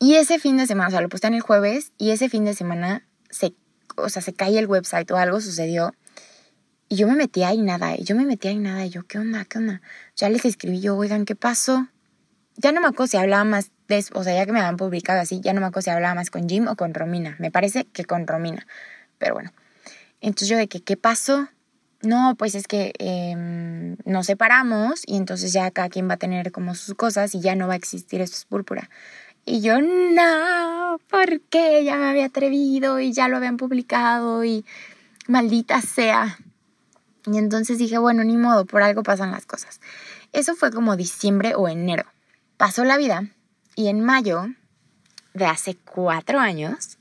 Y 0.00 0.14
ese 0.14 0.40
fin 0.40 0.56
de 0.56 0.66
semana, 0.66 0.88
o 0.88 0.90
sea, 0.90 1.00
lo 1.00 1.08
postean 1.08 1.34
el 1.34 1.42
jueves 1.42 1.92
y 1.98 2.10
ese 2.10 2.28
fin 2.28 2.44
de 2.44 2.54
semana 2.54 3.06
se, 3.28 3.54
o 3.96 4.08
sea, 4.08 4.22
se 4.22 4.32
cae 4.32 4.58
el 4.58 4.66
website 4.66 5.08
o 5.12 5.16
algo 5.16 5.40
sucedió. 5.40 5.94
Y 6.88 6.96
yo 6.96 7.06
me 7.06 7.14
metí 7.14 7.44
ahí 7.44 7.58
nada, 7.62 7.94
y 7.96 8.02
yo 8.02 8.16
me 8.16 8.24
metí 8.24 8.48
ahí 8.48 8.58
nada, 8.58 8.84
y 8.84 8.90
yo, 8.90 9.06
¿qué 9.06 9.18
onda? 9.18 9.44
¿Qué 9.44 9.58
onda? 9.58 9.80
Ya 10.16 10.28
les 10.28 10.44
escribí 10.44 10.80
yo, 10.80 10.96
oigan, 10.96 11.24
¿qué 11.24 11.36
pasó? 11.36 11.86
Ya 12.56 12.72
no 12.72 12.80
me 12.80 12.88
acuerdo 12.88 13.06
si 13.06 13.16
hablaba 13.16 13.44
más 13.44 13.70
de, 13.86 14.04
o 14.14 14.24
sea, 14.24 14.34
ya 14.34 14.44
que 14.44 14.50
me 14.50 14.58
habían 14.58 14.76
publicado 14.76 15.20
así, 15.20 15.40
ya 15.40 15.52
no 15.52 15.60
me 15.60 15.68
acuerdo 15.68 15.82
si 15.82 15.90
hablaba 15.90 16.16
más 16.16 16.30
con 16.30 16.48
Jim 16.48 16.66
o 16.66 16.74
con 16.74 16.92
Romina. 16.92 17.36
Me 17.38 17.52
parece 17.52 17.84
que 17.84 18.04
con 18.04 18.26
Romina 18.26 18.66
pero 19.20 19.34
bueno. 19.34 19.52
Entonces 20.20 20.48
yo 20.48 20.56
de 20.56 20.66
que, 20.66 20.82
¿qué 20.82 20.96
pasó? 20.96 21.48
No, 22.02 22.34
pues 22.36 22.54
es 22.56 22.66
que 22.66 22.92
em, 22.98 23.96
nos 24.04 24.26
separamos 24.26 25.02
y 25.06 25.16
entonces 25.16 25.52
ya 25.52 25.70
cada 25.70 25.90
quien 25.90 26.08
va 26.08 26.14
a 26.14 26.16
tener 26.16 26.50
como 26.50 26.74
sus 26.74 26.94
cosas 26.94 27.34
y 27.34 27.40
ya 27.40 27.54
no 27.54 27.68
va 27.68 27.74
a 27.74 27.76
existir 27.76 28.20
esto 28.22 28.36
es 28.38 28.46
púrpura. 28.46 28.88
Y 29.44 29.62
yo, 29.62 29.80
no, 29.80 31.00
¿por 31.08 31.40
qué? 31.42 31.84
Ya 31.84 31.96
me 31.96 32.08
había 32.08 32.26
atrevido 32.26 33.00
y 33.00 33.12
ya 33.12 33.28
lo 33.28 33.36
habían 33.36 33.56
publicado 33.56 34.44
y 34.44 34.64
maldita 35.26 35.80
sea. 35.80 36.38
Y 37.26 37.38
entonces 37.38 37.78
dije, 37.78 37.98
bueno, 37.98 38.24
ni 38.24 38.36
modo, 38.36 38.64
por 38.64 38.82
algo 38.82 39.02
pasan 39.02 39.32
las 39.32 39.46
cosas. 39.46 39.80
Eso 40.32 40.54
fue 40.54 40.70
como 40.70 40.96
diciembre 40.96 41.54
o 41.54 41.68
enero. 41.68 42.04
Pasó 42.56 42.84
la 42.84 42.96
vida 42.96 43.24
y 43.74 43.88
en 43.88 44.00
mayo 44.00 44.46
de 45.34 45.46
hace 45.46 45.76
cuatro 45.76 46.38
años 46.38 46.98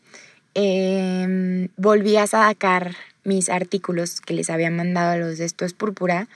eh, 0.56 1.70
volví 1.78 2.18
a 2.18 2.28
sacar 2.28 2.96
mis 3.24 3.50
artículos 3.50 4.22
que 4.22 4.34
les 4.34 4.50
había 4.50 4.72
mandado 4.72 5.12
a 5.12 5.18
los 5.18 5.38
de 5.38 5.46
Esto 5.46 5.66
es 5.66 5.74
Púrpura 5.74 6.28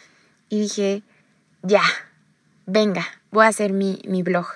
y 0.50 0.60
dije, 0.60 1.04
ya, 1.62 1.82
venga, 2.66 3.06
voy 3.32 3.46
a 3.46 3.50
hacer 3.50 3.74
mi, 3.74 4.02
mi 4.08 4.22
blog. 4.22 4.48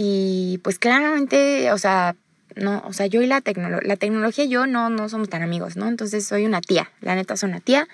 Y 0.00 0.58
pues 0.58 0.78
claramente, 0.78 1.72
o 1.72 1.78
sea, 1.78 2.14
no, 2.54 2.84
o 2.86 2.92
sea, 2.92 3.06
yo 3.06 3.20
y 3.20 3.26
la 3.26 3.40
tecnología, 3.40 3.88
la 3.88 3.96
tecnología 3.96 4.44
yo 4.44 4.64
no, 4.64 4.90
no 4.90 5.08
somos 5.08 5.28
tan 5.28 5.42
amigos, 5.42 5.76
¿no? 5.76 5.88
Entonces 5.88 6.24
soy 6.24 6.46
una 6.46 6.60
tía, 6.60 6.92
la 7.00 7.16
neta 7.16 7.36
soy 7.36 7.50
una 7.50 7.58
tía. 7.58 7.88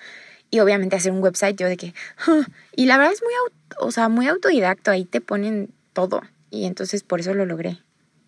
Y 0.51 0.59
obviamente 0.59 0.95
hacer 0.95 1.11
un 1.11 1.23
website 1.23 1.57
yo 1.57 1.67
de 1.67 1.77
que, 1.77 1.95
y 2.75 2.85
la 2.85 2.97
verdad 2.99 3.13
es 3.13 3.23
muy, 3.23 3.33
o 3.79 3.91
sea, 3.91 4.07
muy 4.07 4.27
autodidacto, 4.27 4.91
ahí 4.91 5.03
te 5.05 5.19
ponen 5.19 5.73
todo. 5.93 6.21
Y 6.51 6.65
entonces 6.65 7.01
por 7.01 7.21
eso 7.21 7.33
lo 7.33 7.47
logré, 7.47 7.79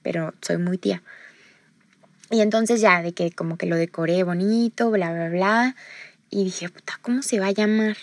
pero 0.02 0.34
soy 0.42 0.58
muy 0.58 0.80
tía. 0.80 1.04
Y 2.32 2.42
entonces 2.42 2.82
ya 2.82 3.04
de 3.04 3.14
que 3.14 3.30
como 3.30 3.58
que 3.60 3.68
lo 3.68 3.76
decoré 3.76 4.24
bonito, 4.24 4.90
bla, 4.90 5.14
bla, 5.14 5.30
bla. 5.30 5.76
Y 6.32 6.46
dije, 6.46 6.70
puta, 6.70 6.98
¿cómo 7.04 7.22
se 7.22 7.40
va 7.40 7.46
a 7.46 7.52
llamar? 7.52 7.96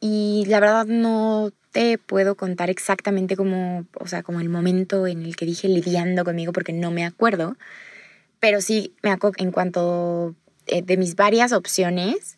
Y 0.00 0.46
la 0.46 0.60
verdad 0.60 0.86
no 0.86 1.52
te 1.72 1.98
puedo 1.98 2.34
contar 2.34 2.70
exactamente 2.70 3.36
cómo, 3.36 3.86
o 3.98 4.06
sea, 4.06 4.22
como 4.22 4.40
el 4.40 4.48
momento 4.48 5.06
en 5.06 5.22
el 5.22 5.36
que 5.36 5.46
dije 5.46 5.68
lidiando 5.68 6.24
conmigo 6.24 6.52
porque 6.52 6.72
no 6.72 6.90
me 6.90 7.04
acuerdo. 7.04 7.56
Pero 8.40 8.60
sí 8.60 8.94
me 9.02 9.10
acuerdo 9.10 9.36
en 9.38 9.52
cuanto 9.52 10.34
eh, 10.66 10.82
de 10.82 10.96
mis 10.96 11.16
varias 11.16 11.52
opciones, 11.52 12.36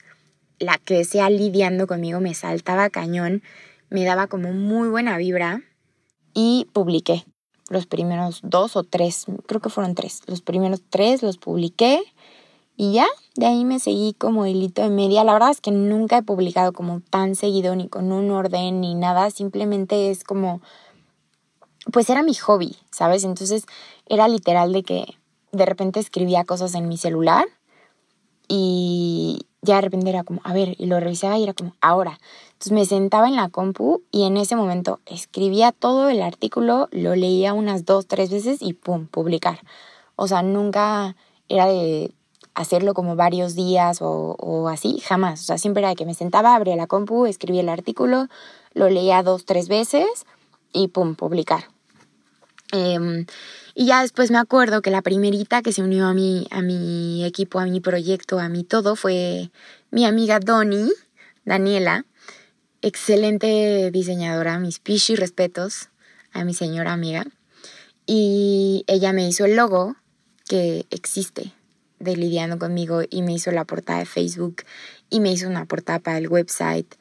la 0.58 0.78
que 0.78 0.94
decía 0.94 1.30
lidiando 1.30 1.86
conmigo 1.86 2.20
me 2.20 2.34
saltaba 2.34 2.90
cañón, 2.90 3.42
me 3.90 4.04
daba 4.04 4.26
como 4.26 4.52
muy 4.52 4.88
buena 4.88 5.16
vibra 5.16 5.62
y 6.34 6.68
publiqué 6.72 7.24
los 7.68 7.86
primeros 7.86 8.40
dos 8.42 8.76
o 8.76 8.84
tres, 8.84 9.26
creo 9.46 9.60
que 9.60 9.70
fueron 9.70 9.94
tres, 9.94 10.22
los 10.26 10.42
primeros 10.42 10.82
tres 10.90 11.22
los 11.22 11.38
publiqué 11.38 12.02
y 12.76 12.92
ya, 12.92 13.06
de 13.36 13.46
ahí 13.46 13.64
me 13.64 13.78
seguí 13.78 14.14
como 14.14 14.46
hilito 14.46 14.82
de 14.82 14.88
media. 14.88 15.24
La 15.24 15.34
verdad 15.34 15.50
es 15.50 15.60
que 15.60 15.70
nunca 15.70 16.18
he 16.18 16.22
publicado 16.22 16.72
como 16.72 17.00
tan 17.00 17.34
seguido, 17.34 17.76
ni 17.76 17.88
con 17.88 18.12
un 18.12 18.30
orden, 18.30 18.80
ni 18.80 18.94
nada. 18.94 19.30
Simplemente 19.30 20.10
es 20.10 20.24
como, 20.24 20.60
pues 21.92 22.08
era 22.10 22.22
mi 22.22 22.34
hobby, 22.34 22.76
¿sabes? 22.90 23.24
Entonces 23.24 23.66
era 24.06 24.26
literal 24.28 24.72
de 24.72 24.82
que 24.82 25.16
de 25.52 25.66
repente 25.66 26.00
escribía 26.00 26.44
cosas 26.44 26.74
en 26.74 26.88
mi 26.88 26.96
celular 26.96 27.44
y 28.48 29.46
ya 29.60 29.76
de 29.76 29.82
repente 29.82 30.10
era 30.10 30.24
como, 30.24 30.40
a 30.44 30.52
ver, 30.52 30.74
y 30.78 30.86
lo 30.86 30.98
revisaba 30.98 31.38
y 31.38 31.44
era 31.44 31.52
como, 31.52 31.74
ahora. 31.80 32.18
Entonces 32.52 32.72
me 32.72 32.86
sentaba 32.86 33.28
en 33.28 33.36
la 33.36 33.48
compu 33.48 34.02
y 34.10 34.24
en 34.24 34.36
ese 34.36 34.56
momento 34.56 35.00
escribía 35.06 35.72
todo 35.72 36.08
el 36.08 36.22
artículo, 36.22 36.88
lo 36.90 37.14
leía 37.14 37.52
unas 37.52 37.84
dos, 37.84 38.06
tres 38.06 38.30
veces 38.30 38.62
y 38.62 38.72
pum, 38.72 39.06
publicar. 39.06 39.60
O 40.16 40.26
sea, 40.26 40.42
nunca 40.42 41.16
era 41.48 41.66
de 41.66 42.12
hacerlo 42.54 42.94
como 42.94 43.16
varios 43.16 43.54
días 43.54 43.98
o, 44.00 44.68
así, 44.68 45.00
jamás. 45.00 45.40
O 45.40 45.44
sea, 45.44 45.58
siempre 45.58 45.82
era 45.82 45.94
que 45.94 46.06
me 46.06 46.14
sentaba, 46.14 46.54
abría 46.54 46.76
la 46.76 46.86
compu, 46.86 47.26
escribía 47.26 47.62
el 47.62 47.68
artículo, 47.68 48.28
lo 48.74 48.88
leía 48.88 49.22
dos, 49.22 49.44
tres 49.44 49.68
veces 49.68 50.06
y 50.72 50.88
pum, 50.88 51.14
publicar. 51.14 51.64
Em, 52.72 53.26
y 53.74 53.86
ya 53.86 54.02
después 54.02 54.30
me 54.30 54.38
acuerdo 54.38 54.82
que 54.82 54.90
la 54.90 55.02
primerita 55.02 55.62
que 55.62 55.72
se 55.72 55.82
unió 55.82 56.06
a 56.06 56.14
mi, 56.14 56.46
a 56.50 56.62
mi 56.62 57.24
equipo, 57.24 57.58
a 57.58 57.66
mi 57.66 57.80
proyecto, 57.80 58.38
a 58.38 58.48
mi 58.48 58.64
todo, 58.64 58.96
fue 58.96 59.50
mi 59.90 60.04
amiga 60.04 60.38
Donny, 60.40 60.90
Daniela, 61.44 62.06
excelente 62.80 63.90
diseñadora, 63.90 64.58
mis 64.58 64.80
y 64.84 65.16
respetos 65.16 65.90
a 66.32 66.44
mi 66.44 66.54
señora 66.54 66.92
amiga. 66.92 67.26
Y 68.06 68.84
ella 68.86 69.12
me 69.12 69.28
hizo 69.28 69.44
el 69.44 69.56
logo 69.56 69.96
que 70.48 70.86
existe 70.90 71.52
de 72.02 72.16
lidiando 72.16 72.58
conmigo 72.58 73.02
y 73.08 73.22
me 73.22 73.32
hizo 73.32 73.50
la 73.52 73.64
portada 73.64 74.00
de 74.00 74.06
Facebook 74.06 74.64
y 75.10 75.20
me 75.20 75.32
hizo 75.32 75.48
una 75.48 75.64
portada 75.64 75.98
para 75.98 76.18
el 76.18 76.28
website 76.28 76.94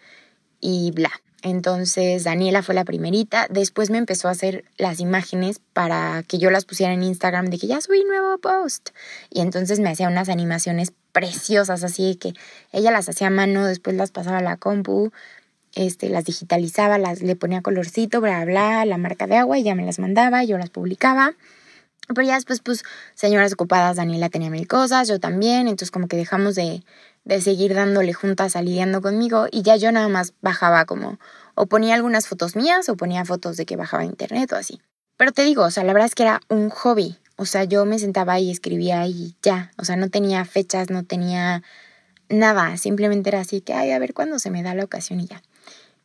y 0.60 0.92
bla. 0.92 1.12
Entonces 1.44 2.24
Daniela 2.24 2.62
fue 2.62 2.76
la 2.76 2.86
primerita, 2.86 3.48
después 3.50 3.90
me 3.90 3.98
empezó 3.98 4.28
a 4.28 4.32
hacer 4.32 4.64
las 4.78 5.00
imágenes 5.00 5.60
para 5.74 6.24
que 6.28 6.38
yo 6.38 6.52
las 6.52 6.66
pusiera 6.66 6.94
en 6.94 7.02
Instagram 7.02 7.48
de 7.48 7.58
que 7.58 7.66
ya 7.68 7.82
subí 7.82 8.04
nuevo 8.04 8.38
post. 8.38 8.92
Y 9.32 9.42
entonces 9.42 9.80
me 9.80 9.90
hacía 9.90 10.08
unas 10.08 10.30
animaciones 10.30 10.94
preciosas, 11.12 11.84
así 11.84 12.16
que 12.16 12.34
ella 12.72 12.92
las 12.92 13.10
hacía 13.10 13.28
a 13.28 13.32
mano, 13.32 13.66
después 13.66 13.96
las 13.96 14.12
pasaba 14.12 14.38
a 14.38 14.44
la 14.44 14.58
compu, 14.58 15.12
este, 15.74 16.10
las 16.10 16.26
digitalizaba, 16.26 17.00
las, 17.00 17.24
le 17.24 17.36
ponía 17.36 17.62
colorcito, 17.62 18.22
bla, 18.22 18.46
bla, 18.46 18.86
la 18.86 18.98
marca 18.98 19.26
de 19.26 19.38
agua 19.38 19.58
y 19.58 19.64
ya 19.64 19.74
me 19.74 19.86
las 19.86 19.98
mandaba, 19.98 20.44
yo 20.44 20.60
las 20.60 20.70
publicaba. 20.70 21.34
Pero 22.13 22.28
ya 22.28 22.36
después, 22.36 22.62
pues, 22.62 22.84
señoras 23.15 23.54
ocupadas, 23.54 23.97
Daniela 23.97 24.30
tenía 24.30 24.50
mil 24.50 24.67
cosas, 24.67 25.08
yo 25.08 25.19
también, 25.19 25.67
entonces 25.67 25.91
como 25.91 26.08
que 26.08 26.17
dejamos 26.17 26.56
de, 26.56 26.84
de 27.24 27.41
seguir 27.41 27.74
dándole 27.74 28.13
juntas 28.13 28.56
aliviando 28.56 29.02
conmigo 29.02 29.47
y 29.52 29.62
ya 29.62 29.76
yo 29.76 29.91
nada 29.91 30.08
más 30.08 30.34
bajaba 30.41 30.86
como, 30.86 31.19
o 31.56 31.67
ponía 31.67 31.95
algunas 31.95 32.28
fotos 32.28 32.56
mías 32.56 32.89
o 32.89 32.95
ponía 32.95 33.26
fotos 33.26 33.58
de 33.58 33.65
que 33.65 33.76
bajaba 33.76 34.06
internet 34.06 34.52
o 34.54 34.56
así. 34.56 34.82
Pero 35.17 35.32
te 35.32 35.43
digo, 35.43 35.63
o 35.63 35.71
sea, 35.71 35.84
la 35.84 35.93
verdad 35.93 36.08
es 36.08 36.15
que 36.15 36.24
era 36.24 36.41
un 36.50 36.69
hobby, 36.69 37.17
o 37.36 37.45
sea, 37.45 37.63
yo 37.63 37.86
me 37.86 38.00
sentaba 38.00 38.39
y 38.39 38.52
escribía 38.52 39.06
y 39.08 39.36
ya, 39.41 39.71
o 39.78 39.86
sea, 39.86 39.95
no 39.95 40.10
tenía 40.10 40.45
fechas, 40.45 40.89
no 40.89 41.04
tenía 41.04 41.63
nada, 42.30 42.78
simplemente 42.78 43.30
era 43.30 43.41
así 43.41 43.62
que, 43.62 43.74
ay, 43.74 43.91
a 43.91 44.00
ver 44.00 44.13
cuándo 44.13 44.39
se 44.39 44.50
me 44.50 44.63
da 44.63 44.74
la 44.74 44.84
ocasión 44.84 45.19
y 45.19 45.28
ya. 45.28 45.41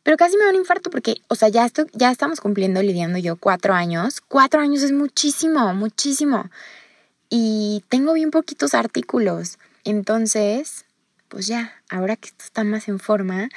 Pero 0.07 0.15
casi 0.15 0.37
me 0.37 0.45
da 0.45 0.51
un 0.51 0.55
infarto 0.55 0.89
porque, 0.89 1.17
o 1.27 1.35
sea, 1.35 1.49
ya, 1.49 1.65
estoy, 1.65 1.87
ya 1.91 2.09
estamos 2.09 2.39
cumpliendo 2.39 2.81
lidiando 2.81 3.17
yo 3.17 3.35
cuatro 3.35 3.73
años. 3.73 4.21
Cuatro 4.21 4.61
años 4.61 4.81
es 4.81 4.93
muchísimo, 4.93 5.73
muchísimo. 5.73 6.49
Y 7.29 7.83
tengo 7.89 8.13
bien 8.13 8.31
poquitos 8.31 8.73
artículos. 8.73 9.59
Entonces, 9.83 10.85
pues 11.27 11.47
ya, 11.47 11.73
ahora 11.89 12.15
que 12.15 12.29
esto 12.29 12.45
está 12.45 12.63
más 12.63 12.87
en 12.87 12.99
forma 12.99 13.49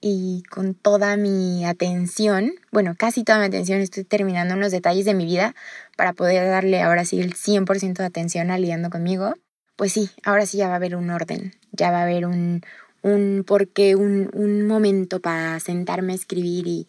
y 0.00 0.44
con 0.48 0.72
toda 0.72 1.18
mi 1.18 1.66
atención, 1.66 2.54
bueno, 2.72 2.94
casi 2.98 3.22
toda 3.22 3.40
mi 3.40 3.44
atención, 3.44 3.80
estoy 3.80 4.04
terminando 4.04 4.54
unos 4.54 4.72
detalles 4.72 5.04
de 5.04 5.12
mi 5.12 5.26
vida 5.26 5.54
para 5.98 6.14
poder 6.14 6.48
darle 6.48 6.80
ahora 6.80 7.04
sí 7.04 7.20
el 7.20 7.34
100% 7.34 7.98
de 7.98 8.06
atención 8.06 8.50
a 8.50 8.56
lidiando 8.56 8.88
conmigo. 8.88 9.34
Pues 9.76 9.92
sí, 9.92 10.08
ahora 10.24 10.46
sí 10.46 10.56
ya 10.56 10.68
va 10.68 10.72
a 10.72 10.76
haber 10.76 10.96
un 10.96 11.10
orden, 11.10 11.54
ya 11.72 11.90
va 11.90 11.98
a 11.98 12.02
haber 12.04 12.24
un, 12.24 12.62
un 13.02 13.44
porqué, 13.46 13.96
un, 13.96 14.30
un 14.32 14.66
momento 14.66 15.20
para 15.20 15.58
sentarme 15.60 16.12
a 16.12 16.16
escribir 16.16 16.66
y, 16.66 16.86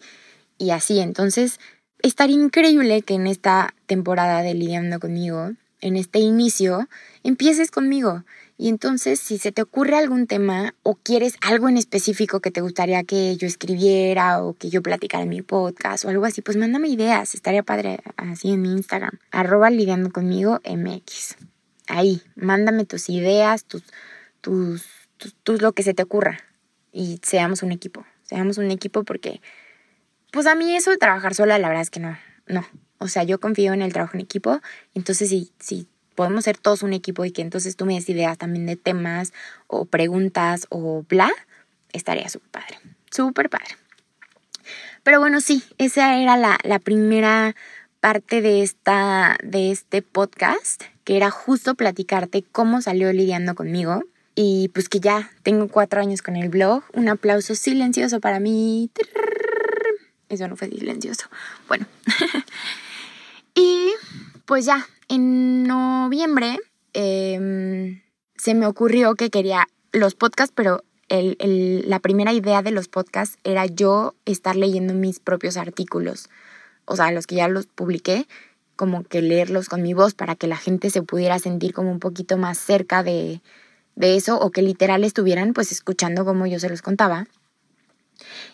y 0.58 0.72
así. 0.72 1.00
Entonces, 1.00 1.60
estaría 2.02 2.36
increíble 2.36 3.02
que 3.02 3.16
en 3.16 3.28
esta 3.28 3.74
temporada 3.86 4.42
de 4.42 4.54
Lidiando 4.54 5.00
conmigo, 5.00 5.52
en 5.82 5.96
este 5.96 6.20
inicio, 6.20 6.88
empieces 7.24 7.72
conmigo. 7.72 8.24
Y 8.58 8.68
entonces, 8.68 9.22
si 9.22 9.38
se 9.38 9.54
te 9.54 9.62
ocurre 9.62 9.96
algún 9.96 10.28
tema 10.28 10.76
o 10.84 10.96
quieres 10.96 11.36
algo 11.40 11.70
en 11.70 11.78
específico 11.78 12.42
que 12.42 12.52
te 12.52 12.60
gustaría 12.60 13.06
que 13.06 13.38
yo 13.38 13.48
escribiera 13.48 14.44
o 14.44 14.54
que 14.54 14.70
yo 14.70 14.82
platicara 14.82 15.24
en 15.24 15.30
mi 15.30 15.42
podcast 15.42 16.04
o 16.04 16.10
algo 16.10 16.26
así, 16.26 16.42
pues 16.42 16.58
mándame 16.58 16.90
ideas. 16.90 17.36
Estaría 17.36 17.64
padre 17.64 18.02
así 18.18 18.52
en 18.52 18.62
mi 18.62 18.74
Instagram. 18.74 19.18
Arroba 19.32 19.70
lidiando 19.70 20.12
conmigo 20.12 20.60
MX. 20.66 21.38
Ahí, 21.88 22.22
mándame 22.36 22.84
tus 22.84 23.10
ideas, 23.10 23.64
tus, 23.64 23.84
tus 24.42 24.84
tú, 25.44 25.58
lo 25.58 25.74
que 25.74 25.84
se 25.84 25.94
te 25.94 26.04
ocurra 26.04 26.40
y 26.92 27.20
seamos 27.24 27.64
un 27.64 27.72
equipo. 27.72 28.06
Seamos 28.24 28.58
un 28.58 28.72
equipo 28.72 29.04
porque, 29.04 29.42
pues 30.32 30.48
a 30.48 30.56
mí 30.56 30.76
eso 30.76 30.92
de 30.92 30.98
trabajar 30.98 31.36
sola, 31.36 31.60
la 31.60 31.68
verdad 31.68 31.82
es 31.82 31.90
que 31.90 32.00
no, 32.00 32.18
no. 32.48 32.66
O 33.00 33.08
sea, 33.08 33.24
yo 33.24 33.40
confío 33.40 33.74
en 33.74 33.82
el 33.82 33.94
trabajo 33.94 34.16
en 34.16 34.22
equipo. 34.22 34.62
Entonces, 34.94 35.30
si, 35.30 35.52
si 35.60 35.88
podemos 36.16 36.44
ser 36.44 36.58
todos 36.58 36.84
un 36.84 36.94
equipo 36.94 37.26
y 37.26 37.32
que 37.32 37.42
entonces 37.42 37.76
tú 37.76 37.86
me 37.86 37.94
des 37.96 38.10
ideas 38.10 38.38
también 38.38 38.66
de 38.66 38.76
temas 38.76 39.34
o 39.68 39.86
preguntas 39.86 40.68
o 40.70 41.06
bla, 41.08 41.32
estaría 41.94 42.28
súper 42.30 42.50
padre. 42.50 42.80
Súper 43.10 43.50
padre. 43.50 43.78
Pero 45.04 45.20
bueno, 45.20 45.42
sí, 45.42 45.64
esa 45.78 46.18
era 46.18 46.38
la, 46.38 46.58
la 46.64 46.80
primera 46.80 47.56
parte 48.00 48.42
de, 48.42 48.64
esta, 48.64 49.38
de 49.44 49.72
este 49.72 50.02
podcast, 50.02 50.84
que 51.04 51.18
era 51.18 51.32
justo 51.32 51.76
platicarte 51.76 52.44
cómo 52.44 52.82
salió 52.82 53.12
lidiando 53.12 53.56
conmigo 53.56 54.04
y 54.42 54.70
pues 54.70 54.88
que 54.88 55.02
ya 55.02 55.30
tengo 55.44 55.68
cuatro 55.68 56.00
años 56.00 56.22
con 56.22 56.38
el 56.38 56.48
blog. 56.48 56.82
Un 56.94 57.10
aplauso 57.10 57.56
silencioso 57.56 58.22
para 58.22 58.40
mí. 58.40 58.90
Eso 60.30 60.48
no 60.48 60.56
fue 60.56 60.70
silencioso. 60.70 61.26
Bueno. 61.68 61.86
y 63.54 63.92
pues 64.46 64.64
ya, 64.64 64.88
en 65.10 65.64
noviembre 65.64 66.58
em, 66.94 68.02
se 68.38 68.54
me 68.54 68.66
ocurrió 68.66 69.16
que 69.16 69.30
quería 69.30 69.68
los 69.92 70.16
podcasts, 70.16 70.54
pero 70.56 70.86
la 71.10 72.00
primera 72.00 72.32
idea 72.32 72.62
de 72.62 72.72
los 72.72 72.88
podcasts 72.88 73.38
era 73.44 73.66
yo 73.66 74.16
estar 74.24 74.56
leyendo 74.56 74.94
mis 74.94 75.20
propios 75.20 75.58
artículos. 75.58 76.30
O 76.86 76.96
sea, 76.96 77.12
los 77.12 77.28
que 77.28 77.36
ya 77.36 77.50
los 77.50 77.66
publiqué, 77.66 78.26
como 78.78 79.04
que 79.04 79.22
leerlos 79.22 79.68
con 79.68 79.82
mi 79.82 79.94
voz 79.94 80.14
para 80.14 80.36
que 80.36 80.48
la 80.48 80.56
gente 80.56 80.92
se 80.92 81.02
pudiera 81.02 81.40
sentir 81.40 81.74
como 81.74 81.92
un 81.92 82.00
poquito 82.00 82.38
más 82.38 82.58
cerca 82.58 83.04
de, 83.04 83.42
de 84.00 84.16
eso 84.16 84.40
o 84.40 84.50
que 84.50 84.62
literal 84.62 85.04
estuvieran 85.04 85.54
pues 85.54 85.74
escuchando 85.74 86.24
como 86.24 86.48
yo 86.48 86.60
se 86.60 86.70
los 86.70 86.82
contaba. 86.82 87.28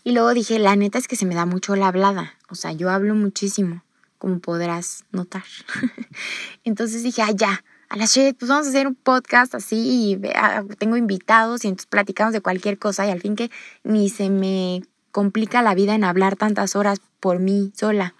Y 0.04 0.12
luego 0.12 0.34
dije, 0.34 0.60
la 0.60 0.76
neta 0.76 0.98
es 0.98 1.08
que 1.08 1.16
se 1.16 1.26
me 1.26 1.36
da 1.36 1.46
mucho 1.46 1.76
la 1.76 1.88
hablada, 1.88 2.34
o 2.50 2.56
sea, 2.56 2.72
yo 2.72 2.90
hablo 2.90 3.16
muchísimo, 3.16 3.84
como 4.18 4.40
podrás 4.40 5.06
notar. 5.12 5.44
entonces 6.64 7.04
dije, 7.04 7.22
ah, 7.22 7.32
ya, 7.32 7.64
a 7.90 7.96
la 7.96 8.06
shit, 8.06 8.36
pues 8.38 8.50
vamos 8.50 8.66
a 8.66 8.70
hacer 8.70 8.88
un 8.88 8.96
podcast 8.96 9.54
así 9.54 10.20
y 10.22 10.28
ah, 10.36 10.64
tengo 10.80 10.98
invitados 10.98 11.64
y 11.64 11.68
entonces 11.68 11.88
platicamos 11.88 12.34
de 12.34 12.42
cualquier 12.42 12.80
cosa 12.80 13.06
y 13.06 13.12
al 13.12 13.22
fin 13.22 13.36
que 13.36 13.52
ni 13.84 14.10
se 14.10 14.32
me 14.32 14.82
complica 15.12 15.62
la 15.62 15.76
vida 15.76 15.94
en 15.94 16.04
hablar 16.04 16.36
tantas 16.36 16.76
horas 16.76 17.00
por 17.20 17.40
mí 17.40 17.72
sola. 17.76 18.16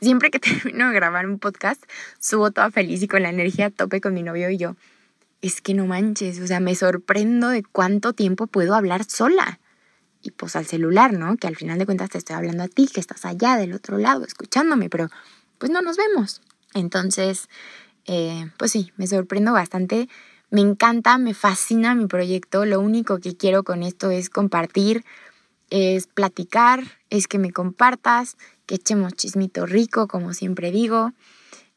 siempre 0.00 0.30
que 0.30 0.38
termino 0.40 0.88
de 0.88 0.94
grabar 0.94 1.26
un 1.26 1.38
podcast, 1.38 1.82
subo 2.18 2.50
toda 2.50 2.70
feliz 2.70 3.02
y 3.02 3.08
con 3.08 3.22
la 3.22 3.28
energía 3.28 3.66
a 3.66 3.70
tope 3.70 4.00
con 4.00 4.14
mi 4.14 4.22
novio 4.22 4.48
y 4.48 4.56
yo. 4.56 4.74
Es 5.42 5.60
que 5.60 5.74
no 5.74 5.86
manches, 5.86 6.38
o 6.40 6.46
sea, 6.46 6.60
me 6.60 6.74
sorprendo 6.74 7.48
de 7.48 7.62
cuánto 7.62 8.12
tiempo 8.12 8.46
puedo 8.46 8.74
hablar 8.74 9.04
sola. 9.04 9.60
Y 10.22 10.32
pues 10.32 10.54
al 10.54 10.66
celular, 10.66 11.14
¿no? 11.14 11.36
Que 11.36 11.46
al 11.46 11.56
final 11.56 11.78
de 11.78 11.86
cuentas 11.86 12.10
te 12.10 12.18
estoy 12.18 12.36
hablando 12.36 12.62
a 12.64 12.68
ti, 12.68 12.88
que 12.92 13.00
estás 13.00 13.24
allá 13.24 13.56
del 13.56 13.72
otro 13.72 13.96
lado 13.96 14.24
escuchándome, 14.24 14.90
pero 14.90 15.08
pues 15.58 15.72
no 15.72 15.80
nos 15.80 15.96
vemos. 15.96 16.42
Entonces, 16.74 17.48
eh, 18.06 18.50
pues 18.58 18.72
sí, 18.72 18.92
me 18.96 19.06
sorprendo 19.06 19.52
bastante. 19.52 20.08
Me 20.50 20.60
encanta, 20.60 21.16
me 21.16 21.32
fascina 21.32 21.94
mi 21.94 22.06
proyecto. 22.06 22.64
Lo 22.66 22.80
único 22.80 23.18
que 23.18 23.36
quiero 23.36 23.62
con 23.62 23.82
esto 23.82 24.10
es 24.10 24.28
compartir, 24.28 25.04
es 25.70 26.06
platicar, 26.06 26.82
es 27.08 27.28
que 27.28 27.38
me 27.38 27.52
compartas, 27.52 28.36
que 28.66 28.74
echemos 28.74 29.14
chismito 29.14 29.66
rico, 29.66 30.08
como 30.08 30.34
siempre 30.34 30.70
digo, 30.72 31.12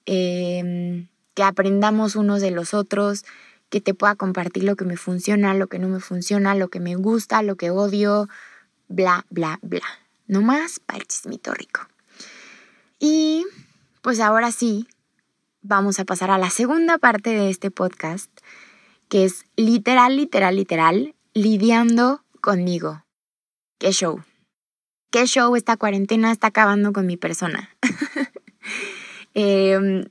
em, 0.06 1.08
que 1.36 1.44
aprendamos 1.44 2.16
unos 2.16 2.42
de 2.42 2.52
los 2.52 2.74
otros, 2.74 3.26
que 3.74 3.82
te 3.82 3.96
pueda 3.96 4.14
compartir 4.14 4.66
lo 4.66 4.76
que 4.76 4.86
me 4.86 4.98
funciona, 4.98 5.56
lo 5.56 5.66
que 5.66 5.80
no 5.80 5.88
me 5.88 6.00
funciona, 6.00 6.54
lo 6.54 6.68
que 6.68 6.80
me 6.80 6.94
gusta, 6.94 7.42
lo 7.42 7.56
que 7.56 7.72
odio, 7.72 8.30
bla, 8.88 9.26
bla, 9.32 9.58
bla. 9.64 9.82
No 10.28 10.44
más 10.44 10.80
para 10.80 11.00
el 11.00 11.08
chismito 11.08 11.56
rico. 11.56 11.82
Y 13.00 13.48
pues 14.04 14.20
ahora 14.20 14.52
sí, 14.52 14.88
vamos 15.64 16.00
a 16.00 16.06
pasar 16.06 16.30
a 16.30 16.38
la 16.38 16.52
segunda 16.52 17.00
parte 17.00 17.32
de 17.32 17.50
este 17.50 17.72
podcast, 17.72 18.30
que 19.10 19.26
es 19.26 19.44
literal, 19.56 20.18
literal, 20.18 20.56
literal, 20.56 21.16
lidiando 21.34 22.24
conmigo. 22.42 23.04
¿Qué 23.80 23.92
show? 23.92 24.22
¿Qué 25.10 25.26
show 25.26 25.56
esta 25.56 25.78
cuarentena 25.78 26.32
está 26.32 26.46
acabando 26.46 26.94
con 26.94 27.08
mi 27.08 27.18
persona? 27.18 27.76
Em, 29.36 30.06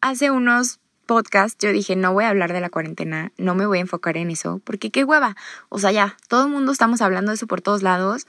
hace 0.00 0.32
unos 0.32 0.79
podcasts 1.10 1.58
yo 1.58 1.72
dije, 1.72 1.96
no 1.96 2.12
voy 2.12 2.22
a 2.22 2.28
hablar 2.28 2.52
de 2.52 2.60
la 2.60 2.70
cuarentena, 2.70 3.32
no 3.36 3.56
me 3.56 3.66
voy 3.66 3.78
a 3.78 3.80
enfocar 3.80 4.16
en 4.16 4.30
eso, 4.30 4.60
porque 4.62 4.92
qué 4.92 5.02
hueva. 5.02 5.34
O 5.68 5.80
sea, 5.80 5.90
ya, 5.90 6.16
todo 6.28 6.44
el 6.44 6.52
mundo 6.52 6.70
estamos 6.70 7.00
hablando 7.00 7.32
de 7.32 7.34
eso 7.34 7.48
por 7.48 7.62
todos 7.62 7.82
lados 7.82 8.28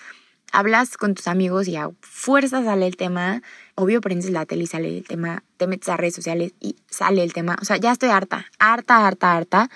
hablas 0.51 0.97
con 0.97 1.13
tus 1.13 1.27
amigos 1.27 1.67
y 1.67 1.75
a 1.75 1.91
fuerza 2.01 2.63
sale 2.63 2.87
el 2.87 2.97
tema, 2.97 3.43
obvio 3.75 4.01
prendes 4.01 4.31
la 4.31 4.47
tele 4.47 4.63
y 4.63 4.67
sale 4.67 4.97
el 4.97 5.05
tema, 5.05 5.43
te 5.57 5.67
metes 5.67 5.89
a 5.89 5.95
redes 5.95 6.15
sociales 6.15 6.53
y 6.59 6.75
sale 6.89 7.23
el 7.23 7.33
tema, 7.33 7.55
o 7.61 7.65
sea, 7.65 7.77
ya 7.77 7.91
estoy 7.91 8.09
harta, 8.09 8.47
harta, 8.57 9.05
harta, 9.05 9.37
harta. 9.37 9.69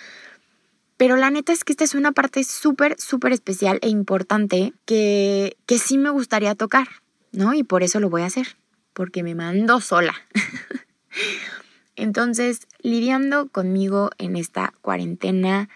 Pero 0.98 1.15
la 1.15 1.30
neta 1.30 1.54
es 1.54 1.63
que 1.63 1.74
esta 1.74 1.84
es 1.84 1.94
una 1.94 2.12
parte 2.12 2.44
súper, 2.44 3.00
súper 3.00 3.34
especial 3.34 3.78
e 3.84 3.89
importante 3.89 4.74
que, 4.86 5.58
que 5.68 5.78
sí 5.78 6.00
me 6.00 6.10
gustaría 6.10 6.56
tocar, 6.56 6.88
¿no? 7.32 7.54
Y 7.54 7.63
por 7.63 7.84
eso 7.84 8.00
lo 8.00 8.10
voy 8.10 8.24
a 8.24 8.28
hacer, 8.28 8.58
porque 8.94 9.22
me 9.22 9.36
mando 9.36 9.80
sola. 9.80 10.15
Entonces, 11.95 12.67
lidiando 12.81 13.49
conmigo 13.49 14.10
en 14.17 14.36
esta 14.36 14.73
cuarentena, 14.81 15.69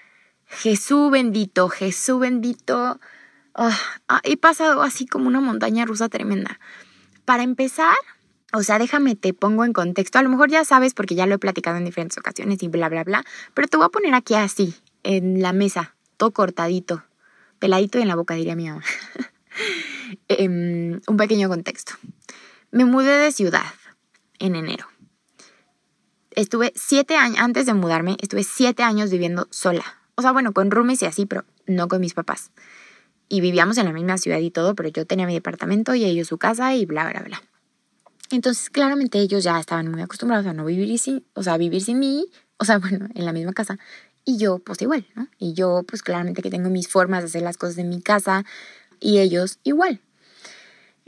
Jesús 0.46 1.12
bendito, 1.12 1.70
Jesús 1.70 2.20
bendito, 2.20 3.00
Oh, 3.62 3.70
he 4.24 4.38
pasado 4.38 4.82
así 4.82 5.06
como 5.06 5.28
una 5.28 5.42
montaña 5.42 5.86
rusa 5.86 6.08
tremenda. 6.08 6.62
Para 7.26 7.44
empezar, 7.44 7.96
o 8.54 8.64
sea, 8.64 8.80
déjame, 8.80 9.16
te 9.16 9.34
pongo 9.34 9.66
en 9.66 9.74
contexto. 9.74 10.18
A 10.18 10.24
lo 10.24 10.30
mejor 10.30 10.50
ya 10.50 10.64
sabes 10.64 10.94
porque 10.94 11.16
ya 11.16 11.26
lo 11.26 11.36
he 11.36 11.40
platicado 11.40 11.76
en 11.76 11.84
diferentes 11.84 12.18
ocasiones 12.18 12.64
y 12.64 12.70
bla, 12.70 12.88
bla, 12.88 13.04
bla. 13.04 13.26
Pero 13.54 13.68
te 13.68 13.76
voy 13.76 13.86
a 13.86 13.90
poner 13.90 14.14
aquí 14.14 14.36
así, 14.36 14.76
en 15.04 15.42
la 15.42 15.52
mesa, 15.52 15.96
todo 16.16 16.32
cortadito, 16.32 17.04
peladito 17.60 18.00
y 18.00 18.04
en 18.04 18.08
la 18.08 18.16
boca, 18.16 18.34
diría 18.34 18.56
mi 18.56 18.70
mamá. 18.70 18.84
Em, 20.28 21.02
un 21.06 21.18
pequeño 21.18 21.50
contexto. 21.50 21.94
Me 22.72 22.86
mudé 22.86 23.18
de 23.18 23.32
ciudad 23.32 23.74
en 24.40 24.56
enero. 24.56 24.88
Estuve 26.32 26.74
siete 26.76 27.16
años, 27.16 27.40
antes 27.40 27.66
de 27.66 27.74
mudarme, 27.74 28.18
estuve 28.22 28.44
siete 28.44 28.84
años 28.84 29.10
viviendo 29.10 29.48
sola. 29.52 29.84
O 30.16 30.22
sea, 30.22 30.32
bueno, 30.32 30.54
con 30.54 30.72
roomies 30.72 31.02
y 31.02 31.06
así, 31.06 31.26
pero 31.26 31.46
no 31.66 31.88
con 31.88 32.02
mis 32.02 32.14
papás 32.14 32.52
y 33.30 33.42
vivíamos 33.42 33.78
en 33.78 33.86
la 33.86 33.94
misma 33.94 34.18
ciudad 34.18 34.40
y 34.40 34.50
todo, 34.50 34.76
pero 34.76 34.90
yo 34.90 35.06
tenía 35.06 35.28
mi 35.28 35.36
departamento 35.36 35.94
y 35.94 36.04
ellos 36.04 36.28
su 36.28 36.38
casa 36.38 36.76
y 36.76 36.86
bla, 36.86 37.10
bla, 37.10 37.22
bla. 37.22 37.42
Entonces, 38.32 38.70
claramente 38.70 39.20
ellos 39.20 39.44
ya 39.44 39.60
estaban 39.60 39.90
muy 39.90 40.02
acostumbrados 40.02 40.46
a 40.48 40.54
no 40.54 40.66
vivir 40.66 40.98
sin, 41.00 41.24
o 41.34 41.44
sea, 41.44 41.58
vivir 41.58 41.82
sin 41.82 42.00
mí, 42.00 42.26
o 42.58 42.66
sea, 42.66 42.80
bueno, 42.80 43.08
en 43.14 43.26
la 43.26 43.32
misma 43.32 43.54
casa. 43.54 43.78
Y 44.26 44.38
yo, 44.38 44.60
pues 44.60 44.82
igual, 44.82 45.06
¿no? 45.16 45.28
Y 45.38 45.54
yo, 45.54 45.84
pues 45.88 46.02
claramente 46.02 46.42
que 46.42 46.50
tengo 46.50 46.70
mis 46.70 46.88
formas 46.88 47.22
de 47.22 47.28
hacer 47.28 47.42
las 47.44 47.58
cosas 47.58 47.78
en 47.78 47.90
mi 47.90 48.02
casa 48.02 48.44
y 49.00 49.20
ellos 49.20 49.60
igual. 49.64 50.02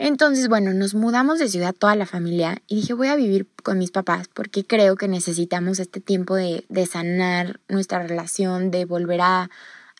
Entonces, 0.04 0.48
bueno, 0.48 0.74
nos 0.74 0.94
mudamos 0.94 1.38
de 1.38 1.46
ciudad 1.46 1.72
toda 1.72 1.94
la 1.94 2.06
familia 2.06 2.60
y 2.66 2.74
dije, 2.74 2.92
voy 2.92 3.06
a 3.06 3.14
vivir 3.14 3.46
con 3.62 3.78
mis 3.78 3.92
papás 3.92 4.26
porque 4.26 4.64
creo 4.66 4.96
que 4.96 5.06
necesitamos 5.06 5.78
este 5.78 6.00
tiempo 6.00 6.34
de, 6.34 6.64
sanar 6.90 7.60
nuestra 7.68 8.02
relación, 8.04 8.72
de 8.72 8.84
volver 8.84 9.20
a, 9.20 9.48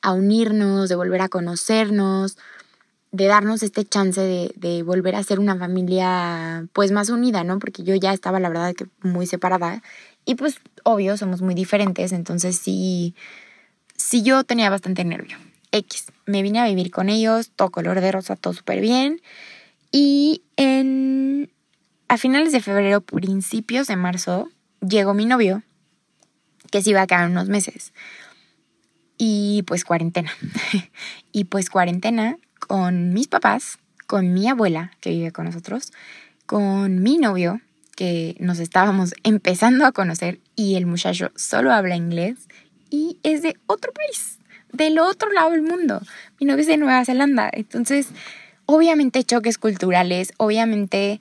a 0.03 0.13
unirnos, 0.13 0.89
de 0.89 0.97
volver 0.97 1.21
a 1.21 1.29
conocernos, 1.29 2.37
de 3.13 3.27
darnos 3.27 3.63
este 3.63 3.85
chance 3.85 4.21
de, 4.21 4.53
de, 4.57 4.83
volver 4.83 5.15
a 5.15 5.23
ser 5.23 5.39
una 5.39 5.57
familia 5.57 6.67
pues 6.73 6.91
más 6.91 7.09
unida, 7.09 7.45
¿no? 7.45 7.61
Porque 7.61 7.85
yo 7.85 7.95
ya 7.95 8.13
estaba 8.13 8.41
la 8.41 8.49
verdad 8.49 8.75
que 8.75 8.87
muy 9.03 9.29
separada 9.29 9.85
y 10.25 10.35
pues 10.35 10.57
obvio 10.83 11.17
somos 11.17 11.43
muy 11.43 11.55
diferentes, 11.55 12.11
entonces 12.11 12.57
sí, 12.57 13.15
sí 13.95 14.25
yo 14.25 14.43
tenía 14.43 14.69
bastante 14.69 15.05
nervio. 15.05 15.37
X, 15.71 16.07
me 16.27 16.43
vine 16.43 16.59
a 16.59 16.67
vivir 16.67 16.91
con 16.91 17.09
ellos, 17.09 17.53
todo 17.55 17.71
color 17.71 18.01
de 18.01 18.11
rosa, 18.11 18.35
todo 18.35 18.53
súper 18.53 18.81
bien 18.81 19.21
y 19.93 20.43
en 20.57 21.51
a 22.09 22.19
finales 22.19 22.53
de 22.53 22.61
febrero, 22.61 23.01
principios 23.01 23.87
de 23.87 23.97
marzo, 23.97 24.51
llegó 24.87 25.15
mi 25.15 25.25
novio 25.25 25.63
que 26.71 26.83
se 26.83 26.91
iba 26.91 27.03
a 27.03 27.07
quedar 27.07 27.31
unos 27.31 27.49
meses 27.49 27.93
y 29.17 29.63
pues 29.67 29.85
cuarentena. 29.85 30.33
y 31.33 31.45
pues 31.45 31.71
cuarentena 31.71 32.39
con 32.59 33.13
mis 33.13 33.29
papás, 33.29 33.79
con 34.07 34.33
mi 34.35 34.49
abuela 34.49 34.91
que 35.01 35.11
vive 35.11 35.33
con 35.33 35.45
nosotros, 35.45 35.93
con 36.47 37.03
mi 37.03 37.19
novio 37.19 37.61
que 37.95 38.37
nos 38.41 38.59
estábamos 38.59 39.15
empezando 39.23 39.87
a 39.87 39.93
conocer 39.93 40.41
y 40.57 40.75
el 40.75 40.87
muchacho 40.87 41.31
solo 41.37 41.73
habla 41.73 41.95
inglés 41.95 42.49
y 42.91 43.19
es 43.23 43.43
de 43.43 43.57
otro 43.67 43.93
país, 43.93 44.39
del 44.73 44.99
otro 44.99 45.31
lado 45.31 45.53
del 45.53 45.63
mundo. 45.63 46.03
Mi 46.41 46.47
novio 46.47 46.63
es 46.63 46.67
de 46.67 46.77
Nueva 46.77 47.05
Zelanda. 47.05 47.49
Entonces, 47.53 48.09
obviamente 48.73 49.25
choques 49.25 49.59
culturales, 49.59 50.33
obviamente 50.37 51.21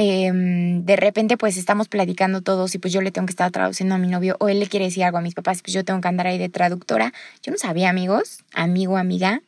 Em, 0.00 0.84
de 0.84 0.94
repente 0.94 1.36
pues 1.36 1.56
estamos 1.56 1.88
platicando 1.88 2.40
todos 2.40 2.72
y 2.72 2.78
pues 2.78 2.92
yo 2.92 3.00
le 3.00 3.10
tengo 3.10 3.26
que 3.26 3.32
estar 3.32 3.50
traduciendo 3.50 3.96
a 3.96 3.98
mi 3.98 4.06
novio 4.06 4.36
o 4.38 4.48
él 4.48 4.60
le 4.60 4.68
quiere 4.68 4.84
decir 4.84 5.02
algo 5.02 5.18
a 5.18 5.20
mis 5.20 5.34
papás, 5.34 5.60
pues 5.60 5.74
yo 5.74 5.84
tengo 5.84 6.00
que 6.00 6.06
andar 6.06 6.28
ahí 6.28 6.38
de 6.38 6.48
traductora. 6.48 7.12
Yo 7.42 7.50
no 7.50 7.58
sabía, 7.58 7.90
amigos, 7.90 8.44
amigo, 8.54 8.96
amiga, 8.96 9.42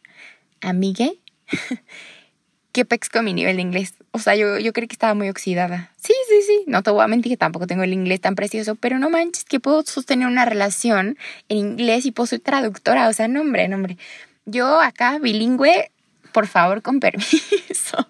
amigue, 0.60 1.20
qué 2.72 2.84
pex 2.84 3.08
con 3.10 3.26
mi 3.26 3.32
nivel 3.32 3.54
de 3.54 3.62
inglés. 3.62 3.94
O 4.10 4.18
sea, 4.18 4.34
yo, 4.34 4.58
yo 4.58 4.72
creí 4.72 4.88
que 4.88 4.94
estaba 4.94 5.14
muy 5.14 5.28
oxidada. 5.28 5.92
Sí, 5.94 6.14
sí, 6.28 6.42
sí, 6.44 6.64
no 6.66 6.82
te 6.82 6.90
voy 6.90 7.04
a 7.04 7.06
mentir 7.06 7.30
que 7.30 7.36
tampoco 7.36 7.68
tengo 7.68 7.84
el 7.84 7.92
inglés 7.92 8.20
tan 8.20 8.34
precioso, 8.34 8.74
pero 8.74 8.98
no 8.98 9.08
manches 9.08 9.44
que 9.44 9.60
puedo 9.60 9.82
sostener 9.82 10.26
una 10.26 10.46
relación 10.46 11.16
en 11.48 11.58
inglés 11.58 12.06
y 12.06 12.10
puedo 12.10 12.26
ser 12.26 12.40
traductora. 12.40 13.08
O 13.08 13.12
sea, 13.12 13.28
no, 13.28 13.42
hombre, 13.42 13.68
no, 13.68 13.76
hombre. 13.76 13.98
Yo 14.46 14.80
acá 14.80 15.20
bilingüe, 15.20 15.92
por 16.32 16.46
favor, 16.46 16.82
con 16.82 17.00
permiso. 17.00 18.08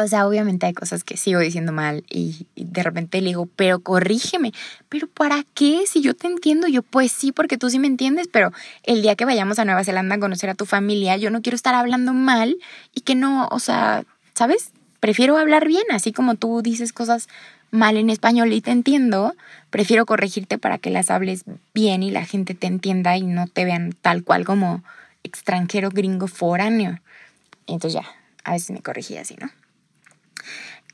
O 0.00 0.06
sea, 0.06 0.28
obviamente 0.28 0.66
hay 0.66 0.74
cosas 0.74 1.02
que 1.02 1.16
sigo 1.16 1.40
diciendo 1.40 1.72
mal 1.72 2.04
y, 2.08 2.46
de 2.54 2.82
repente 2.82 3.20
le 3.20 3.28
digo, 3.28 3.48
pero 3.56 3.80
corrígeme. 3.80 4.52
¿Pero 4.88 5.08
para 5.08 5.44
qué? 5.54 5.84
Si 5.86 6.00
yo 6.00 6.14
te 6.14 6.28
entiendo, 6.28 6.68
yo 6.68 6.82
pues 6.82 7.10
sí, 7.10 7.32
porque 7.32 7.58
tú 7.58 7.68
sí 7.68 7.78
me 7.78 7.88
entiendes, 7.88 8.28
pero 8.30 8.52
el 8.84 9.02
día 9.02 9.16
que 9.16 9.24
vayamos 9.24 9.58
a 9.58 9.64
Nueva 9.64 9.82
Zelanda 9.82 10.14
a 10.14 10.20
conocer 10.20 10.50
a 10.50 10.54
tu 10.54 10.66
familia, 10.66 11.16
yo 11.16 11.30
no 11.30 11.42
quiero 11.42 11.56
estar 11.56 11.74
hablando 11.74 12.12
mal 12.12 12.56
y 12.94 13.00
que 13.00 13.14
no, 13.14 13.48
o 13.50 13.58
sea, 13.58 14.04
¿sabes? 14.34 14.70
Prefiero 15.00 15.36
hablar 15.36 15.66
bien, 15.66 15.84
así 15.90 16.12
como 16.12 16.36
tú 16.36 16.62
dices 16.62 16.92
cosas 16.92 17.28
mal 17.70 17.96
en 17.96 18.10
español 18.10 18.52
y 18.52 18.60
te 18.60 18.70
entiendo, 18.70 19.34
prefiero 19.70 20.06
corregirte 20.06 20.58
para 20.58 20.78
que 20.78 20.90
las 20.90 21.10
hables 21.10 21.44
bien 21.74 22.02
y 22.02 22.10
la 22.10 22.24
gente 22.24 22.54
te 22.54 22.66
entienda 22.66 23.16
y 23.16 23.22
no 23.22 23.46
te 23.46 23.64
vean 23.64 23.94
tal 24.00 24.24
cual 24.24 24.44
como 24.44 24.82
extranjero 25.22 25.90
gringo 25.90 26.26
foráneo. 26.26 27.00
Entonces 27.66 28.00
ya, 28.00 28.08
a 28.44 28.52
veces 28.52 28.70
me 28.70 28.82
corregí 28.82 29.16
así, 29.16 29.36
¿no? 29.40 29.50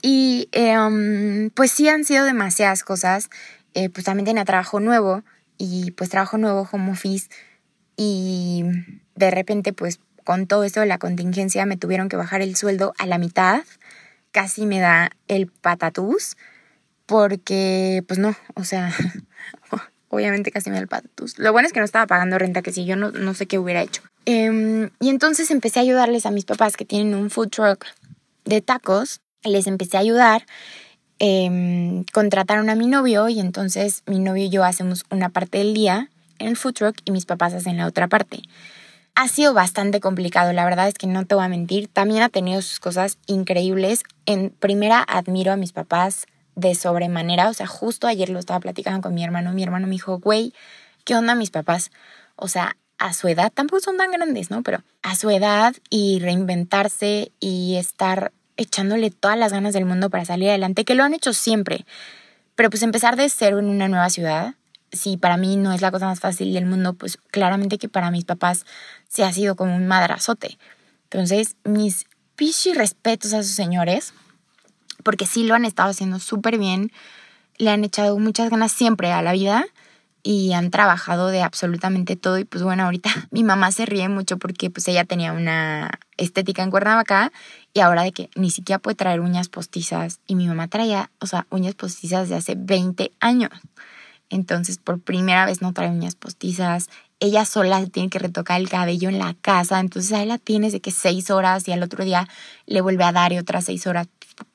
Y 0.02 0.48
em, 0.52 1.50
pues 1.50 1.70
sí 1.70 1.88
han 1.88 2.04
sido 2.04 2.24
demasiadas 2.24 2.84
cosas. 2.84 3.30
Eh, 3.74 3.88
pues 3.88 4.04
también 4.04 4.26
tenía 4.26 4.44
trabajo 4.44 4.78
nuevo 4.80 5.22
y 5.56 5.92
pues 5.92 6.10
trabajo 6.10 6.37
nuevo, 6.37 6.68
home 6.70 6.92
office. 6.92 7.28
Y 7.96 8.64
de 9.14 9.30
repente 9.30 9.72
pues 9.72 10.00
con 10.24 10.46
todo 10.46 10.64
esto 10.64 10.80
de 10.80 10.87
la 10.87 10.98
contingencia 10.98 11.66
me 11.66 11.76
tuvieron 11.76 12.08
que 12.08 12.16
bajar 12.16 12.42
el 12.42 12.56
sueldo 12.56 12.92
a 12.98 13.06
la 13.06 13.18
mitad. 13.18 13.62
Casi 14.32 14.66
me 14.66 14.80
da 14.80 15.10
el 15.28 15.46
patatús 15.46 16.37
porque 17.06 18.02
pues 18.06 18.18
no, 18.18 18.34
o 18.54 18.64
sea, 18.64 18.92
obviamente 20.14 20.50
casi 20.50 20.70
me 20.70 20.77
da 20.77 20.83
el 20.83 20.88
patatús. 20.88 21.38
Lo 21.38 21.53
bueno 21.53 21.66
es 21.66 21.72
que 21.72 21.81
no 21.81 21.85
estaba 21.85 22.07
pagando 22.07 22.38
renta, 22.38 22.62
que 22.62 22.72
si 22.72 22.85
yo 22.85 22.96
no, 22.96 23.11
no 23.11 23.35
sé 23.35 23.46
qué 23.46 23.59
hubiera 23.59 23.83
hecho. 23.83 24.03
Em, 24.24 24.90
y 25.00 25.11
entonces 25.11 25.50
empecé 25.50 25.81
a 25.81 25.83
ayudarles 25.83 26.27
a 26.27 26.31
mis 26.31 26.44
papás 26.44 26.77
que 26.77 26.85
tienen 26.85 27.14
un 27.14 27.31
food 27.31 27.50
truck 27.50 27.85
de 28.44 28.61
tacos 28.61 29.20
les 29.44 29.66
empecé 29.66 29.96
a 29.96 30.00
ayudar. 30.00 30.46
Em, 31.18 32.05
contrataron 32.12 32.70
a 32.70 32.74
mi 32.74 32.87
novio 32.87 33.29
y 33.29 33.40
entonces 33.40 34.03
mi 34.07 34.18
novio 34.18 34.44
y 34.44 34.50
yo 34.50 34.64
hacemos 34.64 35.05
una 35.11 35.29
parte 35.29 35.59
del 35.59 35.72
día 35.72 36.11
en 36.38 36.48
el 36.48 36.57
food 36.57 36.74
truck 36.74 36.96
y 37.05 37.12
mis 37.12 37.27
papás 37.27 37.55
hacen 37.55 37.77
la 37.77 37.87
otra 37.87 38.09
parte. 38.09 38.42
Ha 39.14 39.29
sido 39.29 39.55
bastante 39.55 40.00
complicado, 40.00 40.53
la 40.53 40.64
verdad 40.64 40.88
es 40.88 40.94
que 40.94 41.07
no 41.07 41.24
te 41.24 41.37
voy 41.37 41.44
a 41.44 41.48
mentir. 41.48 41.87
También 41.87 42.22
ha 42.22 42.29
tenido 42.29 42.61
sus 42.62 42.81
cosas 42.81 43.18
increíbles. 43.27 44.03
En 44.27 44.50
primera, 44.50 45.05
admiro 45.07 45.53
a 45.53 45.57
mis 45.57 45.72
papás 45.72 46.27
de 46.54 46.74
sobremanera. 46.74 47.48
O 47.48 47.54
sea, 47.54 47.66
justo 47.66 48.06
ayer 48.06 48.28
lo 48.28 48.38
estaba 48.38 48.60
platicando 48.60 49.00
con 49.00 49.14
mi 49.14 49.24
hermano. 49.24 49.52
Mi 49.52 49.62
hermano 49.62 49.86
me 49.86 49.92
dijo, 49.92 50.18
güey, 50.18 50.52
¿qué 51.04 51.14
onda 51.14 51.34
mis 51.34 51.50
papás? 51.50 51.90
O 52.36 52.48
sea, 52.48 52.76
a 52.98 53.12
su 53.12 53.28
edad, 53.28 53.52
tampoco 53.52 53.80
son 53.80 53.96
tan 53.96 54.10
grandes, 54.12 54.50
¿no? 54.50 54.62
Pero 54.62 54.82
a 55.02 55.16
su 55.16 55.30
edad 55.30 55.74
y 55.90 56.20
reinventarse 56.20 57.32
y 57.40 57.76
estar 57.76 58.32
echándole 58.56 59.10
todas 59.10 59.36
las 59.36 59.52
ganas 59.52 59.74
del 59.74 59.84
mundo 59.84 60.10
para 60.10 60.24
salir 60.24 60.48
adelante, 60.48 60.84
que 60.84 60.94
lo 60.94 61.02
han 61.02 61.14
hecho 61.14 61.32
siempre. 61.32 61.84
Pero 62.54 62.70
pues 62.70 62.82
empezar 62.82 63.16
de 63.16 63.28
cero 63.28 63.58
en 63.58 63.66
una 63.66 63.88
nueva 63.88 64.10
ciudad, 64.10 64.54
si 64.92 65.16
para 65.16 65.36
mí 65.36 65.56
no 65.56 65.72
es 65.72 65.82
la 65.82 65.90
cosa 65.90 66.06
más 66.06 66.20
fácil 66.20 66.52
del 66.52 66.66
mundo, 66.66 66.94
pues 66.94 67.18
claramente 67.30 67.78
que 67.78 67.88
para 67.88 68.10
mis 68.10 68.24
papás 68.24 68.64
se 69.08 69.24
ha 69.24 69.32
sido 69.32 69.56
como 69.56 69.74
un 69.74 69.88
madrazote. 69.88 70.58
Entonces, 71.04 71.56
mis 71.64 72.06
pichi 72.36 72.72
respetos 72.72 73.32
a 73.32 73.40
esos 73.40 73.54
señores, 73.54 74.14
porque 75.04 75.26
sí 75.26 75.44
lo 75.44 75.54
han 75.54 75.64
estado 75.64 75.90
haciendo 75.90 76.18
súper 76.18 76.58
bien, 76.58 76.90
le 77.56 77.70
han 77.70 77.84
echado 77.84 78.18
muchas 78.18 78.50
ganas 78.50 78.72
siempre 78.72 79.12
a 79.12 79.22
la 79.22 79.32
vida 79.32 79.64
y 80.24 80.54
han 80.54 80.70
trabajado 80.70 81.28
de 81.28 81.42
absolutamente 81.42 82.16
todo 82.16 82.38
y 82.38 82.44
pues 82.44 82.64
bueno, 82.64 82.84
ahorita 82.84 83.10
mi 83.30 83.44
mamá 83.44 83.70
se 83.70 83.86
ríe 83.86 84.08
mucho 84.08 84.38
porque 84.38 84.70
pues 84.70 84.88
ella 84.88 85.04
tenía 85.04 85.32
una 85.32 86.00
estética 86.16 86.62
en 86.62 86.70
Cuernavaca 86.70 87.30
y 87.72 87.80
ahora 87.80 88.02
de 88.02 88.12
que 88.12 88.30
ni 88.34 88.50
siquiera 88.50 88.80
puede 88.80 88.96
traer 88.96 89.20
uñas 89.20 89.48
postizas 89.48 90.20
y 90.26 90.34
mi 90.34 90.48
mamá 90.48 90.66
traía, 90.68 91.10
o 91.20 91.26
sea, 91.26 91.46
uñas 91.50 91.74
postizas 91.74 92.28
de 92.28 92.36
hace 92.36 92.54
20 92.56 93.12
años. 93.20 93.50
Entonces, 94.30 94.78
por 94.78 95.00
primera 95.00 95.44
vez 95.46 95.60
no 95.60 95.72
trae 95.72 95.90
uñas 95.90 96.14
postizas. 96.14 96.88
Ella 97.20 97.44
sola 97.44 97.84
tiene 97.86 98.08
que 98.08 98.18
retocar 98.18 98.60
el 98.60 98.68
cabello 98.68 99.08
en 99.08 99.18
la 99.18 99.34
casa. 99.34 99.78
Entonces, 99.78 100.12
ahí 100.12 100.26
la 100.26 100.38
tienes 100.38 100.72
de 100.72 100.80
que 100.80 100.90
seis 100.90 101.30
horas 101.30 101.68
y 101.68 101.72
al 101.72 101.82
otro 101.82 102.04
día 102.04 102.28
le 102.66 102.80
vuelve 102.80 103.04
a 103.04 103.12
dar 103.12 103.32
y 103.32 103.38
otras 103.38 103.66
seis 103.66 103.86
horas. 103.86 104.08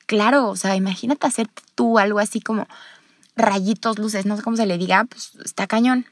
Claro, 0.06 0.48
o 0.48 0.56
sea, 0.56 0.76
imagínate 0.76 1.26
hacer 1.26 1.48
tú 1.74 1.98
algo 1.98 2.18
así 2.18 2.40
como 2.40 2.66
rayitos, 3.36 3.98
luces, 3.98 4.26
no 4.26 4.36
sé 4.36 4.42
cómo 4.42 4.56
se 4.56 4.66
le 4.66 4.78
diga, 4.78 5.04
pues 5.04 5.32
está 5.44 5.66
cañón. 5.66 6.06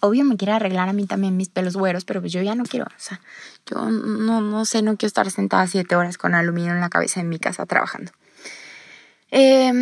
Obvio 0.00 0.24
me 0.24 0.36
quiere 0.36 0.52
arreglar 0.52 0.88
a 0.88 0.92
mí 0.92 1.06
también 1.06 1.36
mis 1.36 1.48
pelos 1.48 1.76
güeros, 1.76 2.04
pero 2.04 2.20
pues 2.20 2.32
yo 2.32 2.42
ya 2.42 2.54
no 2.54 2.64
quiero, 2.64 2.86
o 2.86 2.98
sea, 2.98 3.20
yo 3.66 3.90
no, 3.90 4.40
no 4.40 4.64
sé, 4.64 4.82
no 4.82 4.96
quiero 4.96 5.08
estar 5.08 5.30
sentada 5.30 5.66
siete 5.66 5.96
horas 5.96 6.18
con 6.18 6.34
aluminio 6.34 6.72
en 6.72 6.80
la 6.80 6.90
cabeza 6.90 7.20
en 7.20 7.28
mi 7.28 7.38
casa 7.38 7.64
trabajando. 7.64 8.12
Eh, 9.30 9.72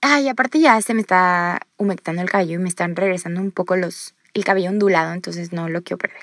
ay, 0.00 0.28
aparte 0.28 0.60
ya 0.60 0.80
se 0.80 0.94
me 0.94 1.00
está 1.00 1.60
humectando 1.76 2.22
el 2.22 2.30
cabello 2.30 2.54
y 2.54 2.62
me 2.62 2.68
están 2.68 2.96
regresando 2.96 3.40
un 3.40 3.50
poco 3.50 3.76
los, 3.76 4.14
el 4.34 4.44
cabello 4.44 4.70
ondulado, 4.70 5.12
entonces 5.12 5.52
no 5.52 5.68
lo 5.68 5.82
quiero 5.82 5.98
perder. 5.98 6.22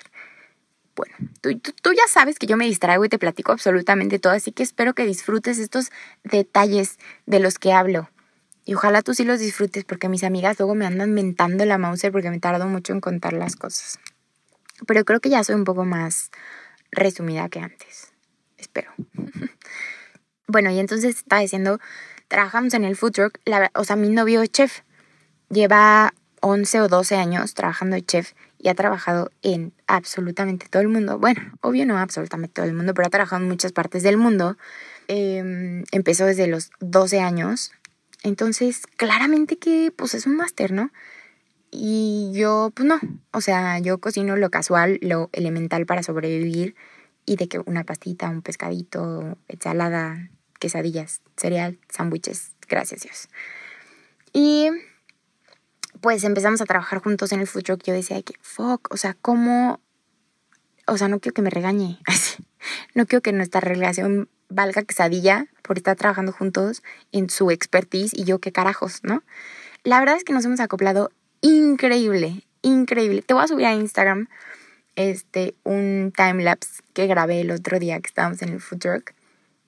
Bueno, 0.97 1.15
tú, 1.41 1.93
ya 1.93 2.07
sabes 2.09 2.39
que 2.39 2.47
yo 2.47 2.57
me 2.57 2.65
distraigo 2.65 3.05
y 3.05 3.09
te 3.09 3.19
platico 3.19 3.51
absolutamente 3.51 4.17
todo, 4.17 4.33
así 4.33 4.51
que 4.51 4.63
espero 4.63 4.95
que 4.95 5.05
disfrutes 5.05 5.59
estos 5.59 5.91
detalles 6.23 6.97
de 7.27 7.39
los 7.39 7.59
que 7.59 7.71
hablo. 7.71 8.09
Y 8.65 8.73
ojalá 8.73 9.03
tú 9.03 9.13
sí 9.13 9.23
los 9.23 9.39
disfrutes 9.39 9.85
porque 9.85 10.09
mis 10.09 10.23
amigas 10.23 10.57
luego 10.57 10.73
me 10.73 10.87
andan 10.87 11.13
mentando 11.13 11.63
la 11.65 11.77
Mauser 11.77 12.11
porque 12.11 12.31
me 12.31 12.39
tardo 12.39 12.65
mucho 12.65 12.93
en 12.93 12.99
contar 12.99 13.33
las 13.33 13.55
cosas. 13.55 13.99
Pero 14.87 15.05
creo 15.05 15.19
que 15.19 15.29
ya 15.29 15.43
soy 15.43 15.53
un 15.53 15.65
poco 15.65 15.85
más 15.85 16.31
resumida 16.91 17.47
que 17.47 17.59
antes. 17.59 18.11
Espero. 18.57 18.91
bueno, 20.47 20.71
y 20.71 20.79
entonces 20.79 21.17
estaba 21.17 21.43
diciendo 21.43 21.79
trabajamos 22.27 22.73
en 22.73 22.83
el 22.85 22.95
food 22.95 23.11
truck, 23.11 23.39
o 23.75 23.83
sea, 23.83 23.95
mi 23.95 24.09
novio 24.09 24.41
es 24.41 24.51
chef, 24.51 24.81
lleva 25.49 26.13
11 26.41 26.81
o 26.81 26.87
12 26.87 27.15
años 27.15 27.53
trabajando 27.53 27.95
de 27.95 28.05
chef 28.05 28.33
y 28.59 28.69
ha 28.69 28.75
trabajado 28.75 29.31
en 29.41 29.73
absolutamente 29.87 30.67
todo 30.69 30.81
el 30.81 30.87
mundo. 30.87 31.19
Bueno, 31.19 31.41
obvio 31.61 31.85
no 31.85 31.97
absolutamente 31.97 32.53
todo 32.53 32.65
el 32.65 32.73
mundo, 32.73 32.93
pero 32.93 33.07
ha 33.07 33.11
trabajado 33.11 33.41
en 33.41 33.49
muchas 33.49 33.71
partes 33.71 34.03
del 34.03 34.17
mundo. 34.17 34.57
Em, 35.07 35.83
empezó 35.91 36.25
desde 36.25 36.47
los 36.47 36.71
12 36.79 37.19
años. 37.19 37.71
Entonces, 38.23 38.87
claramente 38.97 39.57
que 39.57 39.93
pues 39.95 40.13
es 40.15 40.25
un 40.25 40.35
máster, 40.35 40.71
¿no? 40.71 40.91
Y 41.71 42.31
yo, 42.33 42.71
pues 42.75 42.87
no. 42.87 42.99
O 43.31 43.41
sea, 43.41 43.79
yo 43.79 43.99
cocino 43.99 44.35
lo 44.35 44.49
casual, 44.49 44.99
lo 45.01 45.29
elemental 45.33 45.85
para 45.85 46.03
sobrevivir 46.03 46.75
y 47.25 47.35
de 47.35 47.47
que 47.47 47.59
una 47.59 47.83
pastita, 47.83 48.29
un 48.29 48.41
pescadito, 48.41 49.37
ensalada, 49.47 50.29
quesadillas, 50.59 51.21
cereal, 51.35 51.77
sándwiches, 51.89 52.53
gracias 52.67 53.01
Dios. 53.01 53.29
Y 54.33 54.69
pues 55.97 56.23
empezamos 56.23 56.61
a 56.61 56.65
trabajar 56.65 56.99
juntos 56.99 57.31
en 57.31 57.41
el 57.41 57.47
food 57.47 57.63
truck. 57.63 57.83
Yo 57.83 57.93
decía 57.93 58.21
que, 58.21 58.33
fuck, 58.41 58.87
o 58.91 58.97
sea, 58.97 59.15
¿cómo? 59.21 59.79
O 60.87 60.97
sea, 60.97 61.07
no 61.07 61.19
quiero 61.19 61.33
que 61.33 61.41
me 61.41 61.49
regañe. 61.49 61.99
no 62.95 63.05
quiero 63.05 63.21
que 63.21 63.33
nuestra 63.33 63.61
relación 63.61 64.29
valga 64.49 64.83
quesadilla 64.83 65.47
por 65.61 65.77
estar 65.77 65.95
trabajando 65.95 66.31
juntos 66.31 66.83
en 67.11 67.29
su 67.29 67.51
expertise 67.51 68.13
y 68.13 68.23
yo 68.23 68.39
qué 68.39 68.51
carajos, 68.51 69.01
¿no? 69.03 69.23
La 69.83 69.99
verdad 69.99 70.15
es 70.15 70.23
que 70.23 70.33
nos 70.33 70.45
hemos 70.45 70.59
acoplado 70.59 71.11
increíble, 71.41 72.45
increíble. 72.61 73.21
Te 73.21 73.33
voy 73.33 73.43
a 73.43 73.47
subir 73.47 73.65
a 73.65 73.73
Instagram 73.73 74.27
este 74.95 75.55
un 75.63 76.11
time 76.15 76.43
lapse 76.43 76.81
que 76.93 77.07
grabé 77.07 77.41
el 77.41 77.51
otro 77.51 77.79
día 77.79 77.99
que 77.99 78.07
estábamos 78.07 78.41
en 78.41 78.49
el 78.49 78.61
food 78.61 78.79
truck 78.79 79.16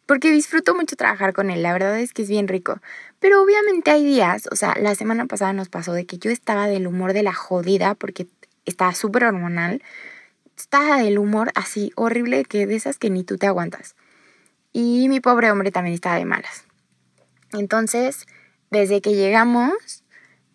porque 0.10 0.32
disfruto 0.32 0.74
mucho 0.74 0.96
trabajar 0.96 1.34
con 1.34 1.52
él, 1.52 1.62
la 1.62 1.72
verdad 1.72 2.00
es 2.00 2.14
que 2.14 2.24
es 2.24 2.30
bien 2.30 2.48
rico. 2.48 2.82
Pero 3.20 3.44
obviamente 3.44 3.92
hay 3.92 4.04
días, 4.04 4.50
o 4.52 4.56
sea, 4.56 4.74
la 4.82 4.96
semana 4.96 5.28
pasada 5.28 5.54
nos 5.54 5.70
pasó 5.70 5.94
de 5.94 6.08
que 6.08 6.18
yo 6.18 6.32
estaba 6.32 6.68
del 6.68 6.88
humor 6.88 7.14
de 7.14 7.22
la 7.22 7.36
jodida 7.36 7.94
porque 7.94 8.26
estaba 8.66 8.96
súper 8.96 9.26
hormonal. 9.26 9.84
Estaba 10.58 10.98
del 10.98 11.20
humor 11.20 11.52
así 11.54 11.92
horrible 11.96 12.44
que 12.44 12.66
de 12.66 12.76
esas 12.76 12.98
que 12.98 13.12
ni 13.12 13.24
tú 13.24 13.38
te 13.38 13.46
aguantas. 13.46 13.96
Y 14.74 15.10
mi 15.10 15.20
pobre 15.20 15.52
hombre 15.52 15.70
también 15.70 15.94
estaba 15.94 16.16
de 16.16 16.26
malas. 16.26 16.64
Entonces, 17.54 18.26
desde 18.72 19.02
que 19.02 19.14
llegamos, 19.14 20.04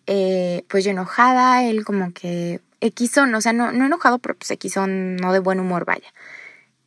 eh, 0.05 0.65
pues 0.67 0.83
yo 0.83 0.91
enojada, 0.91 1.63
él 1.63 1.85
como 1.85 2.11
que 2.11 2.59
Xon, 2.81 3.33
o 3.33 3.39
sea, 3.39 3.53
no, 3.53 3.71
no 3.71 3.85
enojado, 3.85 4.19
pero 4.19 4.35
pues 4.35 4.51
Xon 4.61 5.15
no 5.15 5.31
de 5.31 5.39
buen 5.39 5.61
humor, 5.61 5.85
vaya. 5.85 6.13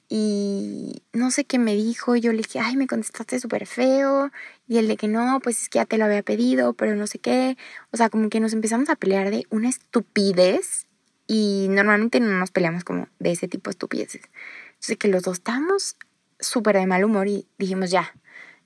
Y 0.08 1.02
no 1.12 1.30
sé 1.30 1.44
qué 1.44 1.58
me 1.58 1.74
dijo, 1.74 2.16
yo 2.16 2.32
le 2.32 2.38
dije, 2.38 2.60
ay, 2.60 2.76
me 2.76 2.86
contestaste 2.86 3.38
súper 3.38 3.66
feo. 3.66 4.30
Y 4.66 4.78
el 4.78 4.88
de 4.88 4.96
que 4.96 5.06
no, 5.06 5.40
pues 5.40 5.62
es 5.62 5.68
que 5.68 5.78
ya 5.78 5.84
te 5.84 5.98
lo 5.98 6.06
había 6.06 6.22
pedido, 6.22 6.72
pero 6.72 6.94
no 6.94 7.06
sé 7.06 7.18
qué. 7.18 7.56
O 7.90 7.96
sea, 7.98 8.08
como 8.08 8.30
que 8.30 8.40
nos 8.40 8.54
empezamos 8.54 8.88
a 8.88 8.96
pelear 8.96 9.30
de 9.30 9.46
una 9.50 9.68
estupidez. 9.68 10.86
Y 11.26 11.66
normalmente 11.68 12.20
no 12.20 12.38
nos 12.38 12.50
peleamos 12.50 12.84
como 12.84 13.08
de 13.18 13.32
ese 13.32 13.48
tipo 13.48 13.68
de 13.68 13.72
estupideces. 13.72 14.22
Entonces 14.70 14.96
que 14.96 15.08
los 15.08 15.24
dos 15.24 15.38
estábamos 15.38 15.96
súper 16.40 16.76
de 16.76 16.86
mal 16.86 17.04
humor 17.04 17.28
y 17.28 17.46
dijimos, 17.58 17.90
ya, 17.90 18.14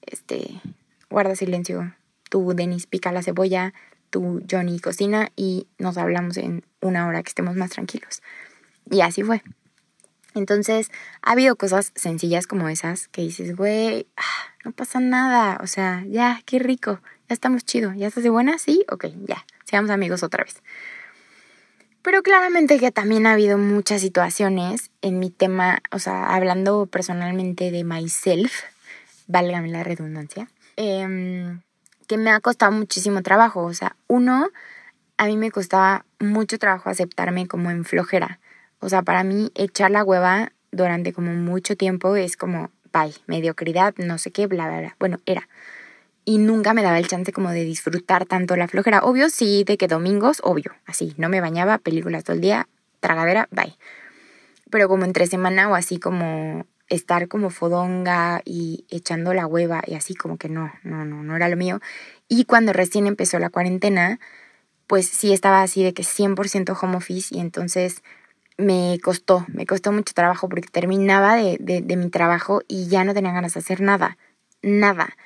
este, 0.02 0.60
guarda 1.10 1.34
silencio. 1.34 1.92
Tú, 2.30 2.54
Denis, 2.54 2.86
pica 2.86 3.10
la 3.10 3.22
cebolla. 3.22 3.74
Tú, 4.10 4.44
Johnny, 4.48 4.78
cocina. 4.78 5.32
Y 5.34 5.66
nos 5.78 5.96
hablamos 5.98 6.36
en 6.36 6.64
una 6.80 7.08
hora 7.08 7.22
que 7.24 7.30
estemos 7.30 7.56
más 7.56 7.70
tranquilos. 7.70 8.22
Y 8.88 9.00
así 9.00 9.24
fue. 9.24 9.42
Entonces, 10.34 10.90
ha 11.22 11.32
habido 11.32 11.56
cosas 11.56 11.92
sencillas 11.94 12.46
como 12.46 12.68
esas 12.68 13.08
que 13.08 13.22
dices, 13.22 13.56
güey, 13.56 14.06
ah, 14.16 14.54
no 14.64 14.72
pasa 14.72 15.00
nada, 15.00 15.58
o 15.62 15.66
sea, 15.66 16.04
ya, 16.08 16.40
qué 16.46 16.58
rico, 16.58 17.00
ya 17.28 17.34
estamos 17.34 17.64
chido, 17.64 17.92
ya 17.94 18.08
estás 18.08 18.24
de 18.24 18.30
buena, 18.30 18.58
sí, 18.58 18.84
ok, 18.90 19.06
ya, 19.26 19.44
seamos 19.64 19.90
amigos 19.90 20.22
otra 20.22 20.44
vez. 20.44 20.62
Pero 22.02 22.22
claramente 22.22 22.80
que 22.80 22.90
también 22.90 23.26
ha 23.26 23.32
habido 23.32 23.58
muchas 23.58 24.00
situaciones 24.00 24.90
en 25.02 25.20
mi 25.20 25.30
tema, 25.30 25.78
o 25.92 26.00
sea, 26.00 26.34
hablando 26.34 26.86
personalmente 26.86 27.70
de 27.70 27.84
myself, 27.84 28.64
válgame 29.28 29.68
la 29.68 29.84
redundancia, 29.84 30.48
em, 30.76 31.60
que 32.08 32.16
me 32.16 32.30
ha 32.30 32.40
costado 32.40 32.72
muchísimo 32.72 33.22
trabajo. 33.22 33.62
O 33.62 33.72
sea, 33.72 33.94
uno, 34.08 34.48
a 35.16 35.26
mí 35.26 35.36
me 35.36 35.52
costaba 35.52 36.04
mucho 36.18 36.58
trabajo 36.58 36.90
aceptarme 36.90 37.46
como 37.46 37.70
en 37.70 37.84
flojera. 37.84 38.40
O 38.82 38.88
sea, 38.88 39.02
para 39.02 39.22
mí 39.22 39.52
echar 39.54 39.92
la 39.92 40.02
hueva 40.02 40.52
durante 40.72 41.12
como 41.12 41.32
mucho 41.32 41.76
tiempo 41.76 42.16
es 42.16 42.36
como, 42.36 42.70
bye, 42.92 43.14
mediocridad, 43.26 43.94
no 43.96 44.18
sé 44.18 44.32
qué, 44.32 44.48
bla, 44.48 44.68
bla, 44.68 44.80
bla. 44.80 44.96
Bueno, 44.98 45.18
era. 45.24 45.48
Y 46.24 46.38
nunca 46.38 46.74
me 46.74 46.82
daba 46.82 46.98
el 46.98 47.06
chance 47.06 47.32
como 47.32 47.50
de 47.50 47.64
disfrutar 47.64 48.26
tanto 48.26 48.56
la 48.56 48.66
flojera. 48.66 49.04
Obvio, 49.04 49.30
sí, 49.30 49.62
de 49.64 49.76
que 49.76 49.86
domingos, 49.86 50.40
obvio, 50.42 50.72
así, 50.84 51.14
no 51.16 51.28
me 51.28 51.40
bañaba, 51.40 51.78
películas 51.78 52.24
todo 52.24 52.34
el 52.34 52.42
día, 52.42 52.68
tragadera, 52.98 53.48
bye. 53.52 53.76
Pero 54.68 54.88
como 54.88 55.04
entre 55.04 55.28
semana 55.28 55.68
o 55.68 55.76
así 55.76 55.98
como 55.98 56.66
estar 56.88 57.28
como 57.28 57.50
fodonga 57.50 58.42
y 58.44 58.84
echando 58.90 59.32
la 59.32 59.46
hueva 59.46 59.82
y 59.86 59.94
así 59.94 60.14
como 60.14 60.38
que 60.38 60.48
no, 60.48 60.72
no, 60.82 61.04
no, 61.04 61.22
no 61.22 61.36
era 61.36 61.48
lo 61.48 61.56
mío. 61.56 61.80
Y 62.28 62.46
cuando 62.46 62.72
recién 62.72 63.06
empezó 63.06 63.38
la 63.38 63.50
cuarentena, 63.50 64.18
pues 64.88 65.06
sí 65.06 65.32
estaba 65.32 65.62
así 65.62 65.84
de 65.84 65.94
que 65.94 66.02
100% 66.02 66.76
home 66.80 66.96
office 66.96 67.34
y 67.34 67.40
entonces 67.40 68.02
me 68.62 68.98
costó, 69.02 69.44
me 69.48 69.66
costó 69.66 69.92
mucho 69.92 70.14
trabajo 70.14 70.48
porque 70.48 70.68
terminaba 70.68 71.36
de, 71.36 71.58
de, 71.58 71.96
mi 71.96 72.08
trabajo 72.08 72.62
y 72.68 72.88
ya 72.88 73.04
no 73.04 73.14
tenía 73.14 73.32
ganas 73.32 73.54
de 73.54 73.60
hacer 73.60 73.80
nada, 73.80 74.16
nada. 74.62 75.16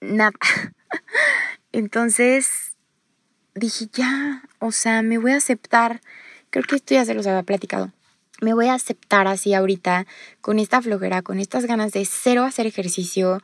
nada. 0.00 0.32
Entonces 1.72 2.74
dije, 3.54 3.86
ya, 3.92 4.42
o 4.58 4.72
sea, 4.72 5.02
me 5.02 5.18
voy 5.18 5.32
a 5.32 5.36
aceptar. 5.36 6.00
Creo 6.50 6.64
que 6.64 6.76
esto 6.76 6.94
ya 6.94 7.04
se 7.04 7.14
los 7.14 7.26
había 7.26 7.42
platicado. 7.42 7.92
Me 8.40 8.52
voy 8.52 8.66
a 8.66 8.74
aceptar 8.74 9.26
así 9.26 9.54
ahorita, 9.54 10.06
con 10.40 10.58
esta 10.58 10.82
flojera, 10.82 11.22
con 11.22 11.38
estas 11.38 11.66
ganas 11.66 11.92
de 11.92 12.04
cero 12.04 12.44
hacer 12.44 12.66
ejercicio, 12.66 13.42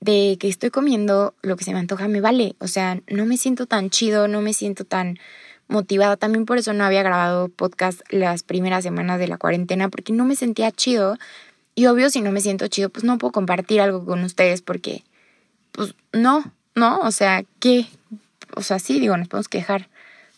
de 0.00 0.36
que 0.40 0.48
estoy 0.48 0.70
comiendo 0.70 1.34
lo 1.42 1.56
que 1.56 1.64
se 1.64 1.72
me 1.72 1.78
antoja, 1.78 2.08
me 2.08 2.20
vale. 2.20 2.56
O 2.58 2.66
sea, 2.66 3.00
no 3.06 3.24
me 3.24 3.36
siento 3.36 3.66
tan 3.66 3.88
chido, 3.88 4.26
no 4.26 4.40
me 4.42 4.52
siento 4.52 4.84
tan 4.84 5.18
motivada. 5.72 6.16
También 6.16 6.46
por 6.46 6.58
eso 6.58 6.72
no 6.72 6.84
había 6.84 7.02
grabado 7.02 7.48
podcast 7.48 8.00
las 8.10 8.42
primeras 8.42 8.84
semanas 8.84 9.18
de 9.18 9.28
la 9.28 9.38
cuarentena, 9.38 9.88
porque 9.88 10.12
no 10.12 10.24
me 10.24 10.36
sentía 10.36 10.70
chido. 10.70 11.18
Y 11.74 11.86
obvio, 11.86 12.10
si 12.10 12.20
no 12.20 12.30
me 12.30 12.40
siento 12.40 12.68
chido, 12.68 12.90
pues 12.90 13.04
no 13.04 13.18
puedo 13.18 13.32
compartir 13.32 13.80
algo 13.80 14.04
con 14.04 14.22
ustedes 14.22 14.62
porque, 14.62 15.02
pues 15.72 15.94
no, 16.12 16.52
¿no? 16.74 17.00
O 17.00 17.10
sea, 17.10 17.44
¿qué? 17.58 17.86
O 18.54 18.62
sea, 18.62 18.78
sí, 18.78 19.00
digo, 19.00 19.16
nos 19.16 19.28
podemos 19.28 19.48
quejar 19.48 19.88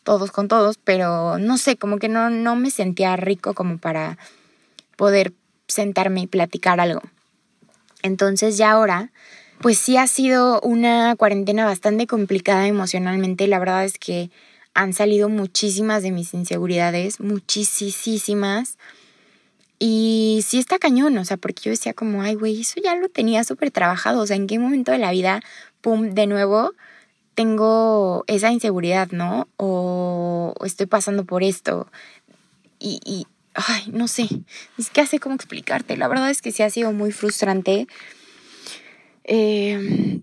todos 0.05 0.31
con 0.31 0.49
todos, 0.49 0.79
pero 0.83 1.39
no 1.39 1.59
sé, 1.59 1.77
como 1.77 1.99
que 1.99 2.09
no, 2.09 2.31
no 2.31 2.57
me 2.57 2.71
sentía 2.71 3.17
rico 3.17 3.55
como 3.55 3.79
para 3.79 4.17
poder 4.97 5.33
sentarme 5.67 6.21
y 6.23 6.27
platicar 6.27 6.81
algo. 6.81 7.03
Entonces 8.03 8.57
ya 8.57 8.71
ahora 8.71 9.11
pues 9.61 9.79
sí 9.79 9.97
ha 9.97 10.07
sido 10.07 10.61
una 10.61 11.17
cuarentena 11.17 11.65
bastante 11.65 12.07
complicada 12.07 12.67
emocionalmente. 12.67 13.47
La 13.47 13.59
verdad 13.59 13.85
es 13.85 13.99
que 13.99 14.31
han 14.75 14.93
salido 14.93 15.29
muchísimas 15.29 16.03
de 16.03 16.11
mis 16.11 16.35
inseguridades, 16.35 17.21
muchísimas. 17.21 18.77
Y 19.79 20.45
sí 20.47 20.59
está 20.59 20.79
cañón, 20.79 21.17
o 21.19 21.25
sea, 21.25 21.37
porque 21.37 21.63
yo 21.65 21.71
decía 21.71 21.95
como, 21.95 22.23
ay, 22.23 22.35
güey, 22.35 22.61
eso 22.61 22.81
ya 22.83 22.95
lo 22.95 23.09
tenía 23.09 23.45
súper 23.45 23.71
trabajado, 23.71 24.23
o 24.23 24.27
sea, 24.27 24.37
¿en 24.37 24.47
qué 24.47 24.59
momento 24.59 24.93
de 24.93 24.99
la 24.99 25.11
vida, 25.11 25.43
pum, 25.81 26.11
de 26.11 26.27
nuevo, 26.27 26.73
tengo 27.35 28.25
esa 28.27 28.51
inseguridad, 28.51 29.09
¿no? 29.11 29.49
O, 29.57 30.55
estoy 30.65 30.87
pasando 30.87 31.25
por 31.25 31.43
esto. 31.43 31.89
Y, 32.79 33.27
ay, 33.55 33.85
no 33.93 34.09
sé, 34.09 34.29
es 34.79 34.91
que 34.91 35.01
hace 35.01 35.19
cómo 35.19 35.35
explicarte. 35.35 35.97
La 35.97 36.09
verdad 36.09 36.31
es 36.31 36.43
que 36.43 36.53
sí 36.53 36.63
ha 36.63 36.71
sido 36.71 36.93
muy 36.93 37.13
frustrante 37.13 37.87
eh, 39.25 40.21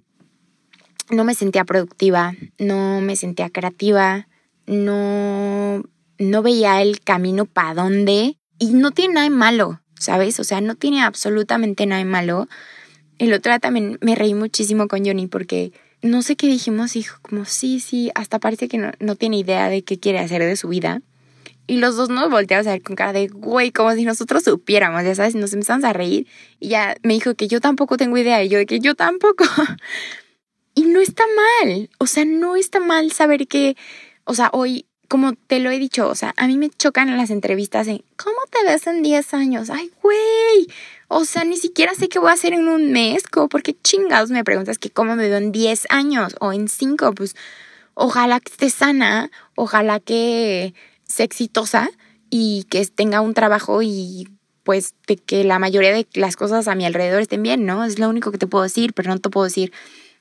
no 1.10 1.24
me 1.24 1.34
sentía 1.34 1.66
productiva, 1.66 2.34
no 2.58 3.02
me 3.02 3.16
sentía 3.16 3.50
creativa, 3.50 4.28
no, 4.72 5.84
no 6.18 6.42
veía 6.42 6.82
el 6.82 7.02
camino 7.02 7.46
para 7.46 7.74
dónde. 7.76 8.38
Y 8.58 8.74
no 8.74 8.92
tiene 8.92 9.16
nada 9.16 9.24
de 9.26 9.36
malo, 9.36 9.82
¿sabes? 10.00 10.40
O 10.40 10.44
sea, 10.44 10.62
no 10.62 10.76
tiene 10.76 11.02
absolutamente 11.02 11.86
nada 11.86 12.00
de 12.00 12.10
malo. 12.10 12.48
El 13.18 13.34
otro 13.34 13.52
día 13.52 13.60
también 13.60 13.98
me 14.02 14.16
reí 14.16 14.34
muchísimo 14.34 14.88
con 14.88 15.06
Johnny 15.06 15.28
porque 15.28 15.74
no 16.02 16.22
sé 16.22 16.36
qué 16.36 16.48
dijimos, 16.48 16.94
dijo 16.94 17.18
como 17.22 17.46
sí, 17.46 17.80
sí, 17.80 18.12
hasta 18.16 18.40
parece 18.40 18.68
que 18.68 18.78
no, 18.78 18.92
no 19.00 19.16
tiene 19.16 19.38
idea 19.38 19.70
de 19.70 19.84
qué 19.84 20.00
quiere 20.00 20.20
hacer 20.20 20.42
de 20.44 20.56
su 20.56 20.70
vida. 20.70 21.02
Y 21.68 21.78
los 21.78 21.96
dos 21.96 22.10
nos 22.10 22.30
volteamos 22.30 22.68
a 22.68 22.72
ver 22.72 22.82
con 22.82 22.96
cara 22.96 23.14
de, 23.14 23.28
güey, 23.28 23.72
como 23.72 23.94
si 23.94 24.04
nosotros 24.04 24.44
supiéramos, 24.44 25.04
ya 25.04 25.16
sabes, 25.16 25.36
nos 25.36 25.54
empezamos 25.54 25.86
a 25.86 25.94
reír. 25.94 26.28
Y 26.60 26.70
ya 26.70 26.96
me 27.04 27.14
dijo 27.14 27.36
que 27.36 27.48
yo 27.48 27.62
tampoco 27.62 27.98
tengo 27.98 28.18
idea. 28.18 28.44
Y 28.44 28.50
yo 28.50 28.58
de 28.58 28.66
que 28.66 28.80
yo 28.80 28.96
tampoco. 28.96 29.46
y 30.76 30.84
no 30.84 31.00
está 31.00 31.24
mal. 31.64 31.90
O 32.00 32.08
sea, 32.08 32.26
no 32.26 32.56
está 32.56 32.80
mal 32.80 33.12
saber 33.12 33.48
que, 33.48 33.78
o 34.32 34.34
sea, 34.34 34.50
hoy, 34.54 34.86
como 35.10 35.34
te 35.34 35.60
lo 35.60 35.72
he 35.72 35.78
dicho, 35.78 36.08
o 36.08 36.16
sea, 36.16 36.34
a 36.38 36.48
mí 36.48 36.58
me 36.58 36.70
chocan 36.70 37.18
las 37.18 37.32
entrevistas 37.32 37.86
en, 37.90 38.02
¿cómo 38.16 38.38
te 38.50 38.64
ves 38.64 38.88
en 38.88 39.04
10 39.04 39.34
años? 39.34 39.70
Ay, 39.70 39.92
güey. 40.02 40.70
O 41.10 41.26
sea, 41.26 41.44
ni 41.44 41.58
siquiera 41.58 41.94
sé 41.96 42.08
qué 42.08 42.18
voy 42.18 42.30
a 42.30 42.36
hacer 42.36 42.54
en 42.54 42.70
un 42.70 42.94
mes. 42.94 43.24
Como, 43.24 43.50
porque 43.50 43.76
chingados 43.84 44.30
me 44.32 44.46
preguntas 44.46 44.78
que 44.78 44.90
cómo 44.90 45.18
me 45.18 45.28
veo 45.28 45.38
en 45.38 45.52
10 45.52 45.88
años 45.90 46.38
o 46.40 46.54
en 46.54 46.70
5? 46.70 47.14
Pues 47.14 47.36
ojalá 47.94 48.40
que 48.40 48.54
esté 48.54 48.70
sana, 48.70 49.32
ojalá 49.56 50.00
que 50.00 50.74
sea 51.04 51.26
exitosa 51.26 51.90
y 52.30 52.64
que 52.70 52.86
tenga 52.86 53.20
un 53.20 53.34
trabajo 53.34 53.82
y 53.82 54.30
pues 54.64 54.96
de 55.08 55.18
que 55.18 55.44
la 55.44 55.60
mayoría 55.60 55.92
de 55.92 56.08
las 56.14 56.38
cosas 56.38 56.70
a 56.70 56.76
mi 56.76 56.86
alrededor 56.86 57.22
estén 57.22 57.44
bien, 57.44 57.66
¿no? 57.66 57.84
Es 57.84 58.00
lo 58.00 58.08
único 58.08 58.32
que 58.32 58.38
te 58.38 58.48
puedo 58.48 58.64
decir, 58.64 58.94
pero 58.94 59.10
no 59.10 59.20
te 59.20 59.30
puedo 59.30 59.44
decir, 59.44 59.74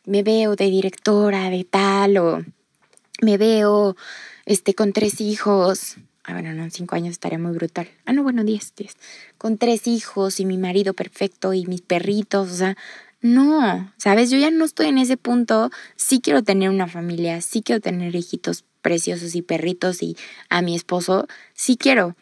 me 0.04 0.24
veo 0.24 0.56
de 0.56 0.68
directora 0.68 1.48
de 1.48 1.62
tal 1.62 2.16
o 2.18 2.44
me 3.20 3.38
veo 3.38 3.96
este 4.46 4.74
con 4.74 4.92
tres 4.92 5.20
hijos. 5.20 5.96
Ah, 6.24 6.34
bueno, 6.34 6.52
no, 6.52 6.68
cinco 6.70 6.96
años 6.96 7.12
estaría 7.12 7.38
muy 7.38 7.52
brutal. 7.52 7.88
Ah, 8.04 8.12
no, 8.12 8.22
bueno, 8.22 8.44
diez, 8.44 8.74
diez. 8.76 8.96
Con 9.38 9.58
tres 9.58 9.86
hijos 9.86 10.38
y 10.40 10.46
mi 10.46 10.58
marido 10.58 10.94
perfecto 10.94 11.54
y 11.54 11.66
mis 11.66 11.80
perritos, 11.80 12.50
o 12.50 12.54
sea, 12.54 12.76
no, 13.22 13.92
¿sabes? 13.96 14.30
Yo 14.30 14.38
ya 14.38 14.50
no 14.50 14.64
estoy 14.64 14.86
en 14.86 14.98
ese 14.98 15.16
punto. 15.16 15.70
Sí 15.96 16.20
quiero 16.20 16.42
tener 16.42 16.70
una 16.70 16.88
familia, 16.88 17.40
sí 17.40 17.62
quiero 17.62 17.80
tener 17.80 18.14
hijitos 18.14 18.64
preciosos 18.80 19.34
y 19.34 19.42
perritos 19.42 20.02
y 20.02 20.16
a 20.48 20.62
mi 20.62 20.74
esposo, 20.74 21.26
sí 21.54 21.76
quiero, 21.76 22.16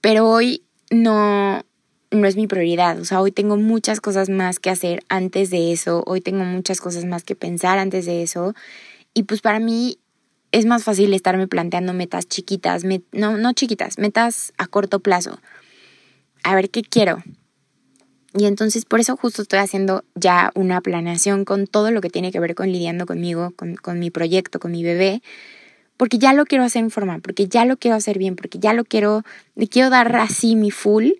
pero 0.00 0.28
hoy 0.28 0.64
no, 0.90 1.64
no 2.10 2.26
es 2.26 2.36
mi 2.36 2.46
prioridad. 2.46 2.98
O 2.98 3.04
sea, 3.04 3.20
hoy 3.20 3.30
tengo 3.30 3.56
muchas 3.56 4.00
cosas 4.00 4.28
más 4.28 4.58
que 4.58 4.70
hacer 4.70 5.04
antes 5.08 5.50
de 5.50 5.72
eso, 5.72 6.02
hoy 6.06 6.20
tengo 6.20 6.44
muchas 6.44 6.80
cosas 6.80 7.04
más 7.04 7.22
que 7.22 7.36
pensar 7.36 7.78
antes 7.78 8.06
de 8.06 8.22
eso. 8.22 8.54
Y 9.14 9.24
pues 9.24 9.40
para 9.40 9.60
mí 9.60 9.99
es 10.52 10.66
más 10.66 10.84
fácil 10.84 11.12
estarme 11.14 11.46
planteando 11.46 11.92
metas 11.92 12.26
chiquitas, 12.26 12.84
no, 13.12 13.36
no 13.36 13.52
chiquitas, 13.52 13.98
metas 13.98 14.52
a 14.58 14.66
corto 14.66 15.00
plazo. 15.00 15.38
A 16.42 16.54
ver 16.54 16.70
qué 16.70 16.82
quiero. 16.82 17.22
Y 18.32 18.46
entonces 18.46 18.84
por 18.84 19.00
eso 19.00 19.16
justo 19.16 19.42
estoy 19.42 19.58
haciendo 19.58 20.04
ya 20.14 20.52
una 20.54 20.80
planeación 20.80 21.44
con 21.44 21.66
todo 21.66 21.90
lo 21.90 22.00
que 22.00 22.10
tiene 22.10 22.30
que 22.30 22.40
ver 22.40 22.54
con 22.54 22.70
lidiando 22.70 23.06
conmigo, 23.06 23.52
con, 23.56 23.74
con 23.74 23.98
mi 23.98 24.10
proyecto, 24.10 24.60
con 24.60 24.70
mi 24.70 24.84
bebé, 24.84 25.22
porque 25.96 26.18
ya 26.18 26.32
lo 26.32 26.46
quiero 26.46 26.64
hacer 26.64 26.82
en 26.82 26.90
forma, 26.90 27.18
porque 27.18 27.48
ya 27.48 27.64
lo 27.64 27.76
quiero 27.76 27.96
hacer 27.96 28.18
bien, 28.18 28.36
porque 28.36 28.58
ya 28.58 28.72
lo 28.72 28.84
quiero, 28.84 29.22
le 29.56 29.68
quiero 29.68 29.90
dar 29.90 30.14
así 30.16 30.54
mi 30.56 30.70
full 30.70 31.10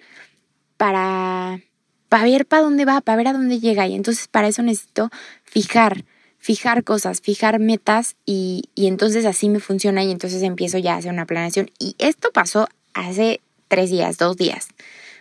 para, 0.76 1.60
para 2.08 2.24
ver 2.24 2.46
para 2.46 2.62
dónde 2.62 2.84
va, 2.84 3.00
para 3.00 3.16
ver 3.16 3.28
a 3.28 3.32
dónde 3.32 3.58
llega. 3.58 3.86
Y 3.88 3.94
entonces 3.94 4.28
para 4.28 4.48
eso 4.48 4.62
necesito 4.62 5.10
fijar, 5.44 6.04
fijar 6.40 6.82
cosas, 6.82 7.20
fijar 7.20 7.60
metas 7.60 8.16
y, 8.26 8.64
y 8.74 8.86
entonces 8.86 9.26
así 9.26 9.48
me 9.48 9.60
funciona 9.60 10.02
y 10.02 10.10
entonces 10.10 10.42
empiezo 10.42 10.78
ya 10.78 10.94
a 10.94 10.96
hacer 10.96 11.12
una 11.12 11.26
planeación. 11.26 11.70
Y 11.78 11.94
esto 11.98 12.32
pasó 12.32 12.66
hace 12.94 13.40
tres 13.68 13.90
días, 13.90 14.18
dos 14.18 14.36
días. 14.36 14.68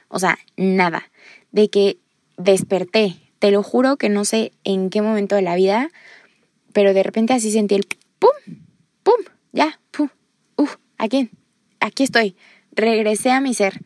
O 0.08 0.18
sea, 0.18 0.40
nada. 0.58 1.12
De 1.52 1.70
que 1.70 1.98
desperté. 2.38 3.18
Te 3.40 3.52
lo 3.52 3.64
juro 3.64 3.98
que 3.98 4.10
no 4.10 4.26
sé 4.26 4.52
en 4.64 4.90
qué 4.90 5.02
momento 5.02 5.36
de 5.36 5.42
la 5.42 5.56
vida, 5.56 5.90
pero 6.74 6.94
de 6.94 7.04
repente 7.04 7.34
así 7.34 7.52
sentí 7.52 7.76
el 7.76 7.88
pum, 8.20 8.32
pum, 9.04 9.16
ya, 9.54 9.80
pum, 9.92 10.10
uh, 10.58 10.68
aquí, 10.98 11.30
aquí 11.80 12.04
estoy, 12.04 12.36
regresé 12.74 13.32
a 13.32 13.40
mi 13.40 13.54
ser. 13.54 13.80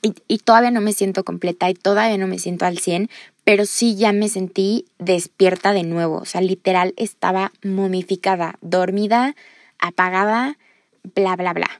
Y, 0.00 0.14
y, 0.28 0.38
todavía 0.38 0.70
no 0.70 0.80
me 0.80 0.92
siento 0.92 1.24
completa 1.24 1.68
y 1.68 1.74
todavía 1.74 2.16
no 2.16 2.26
me 2.26 2.38
siento 2.38 2.64
al 2.64 2.78
100, 2.78 3.10
pero 3.46 3.64
sí 3.64 3.94
ya 3.94 4.10
me 4.10 4.28
sentí 4.28 4.86
despierta 4.98 5.72
de 5.72 5.84
nuevo. 5.84 6.16
O 6.16 6.24
sea, 6.24 6.40
literal 6.40 6.94
estaba 6.96 7.52
momificada, 7.62 8.58
dormida, 8.60 9.36
apagada, 9.78 10.58
bla, 11.14 11.36
bla, 11.36 11.52
bla. 11.52 11.70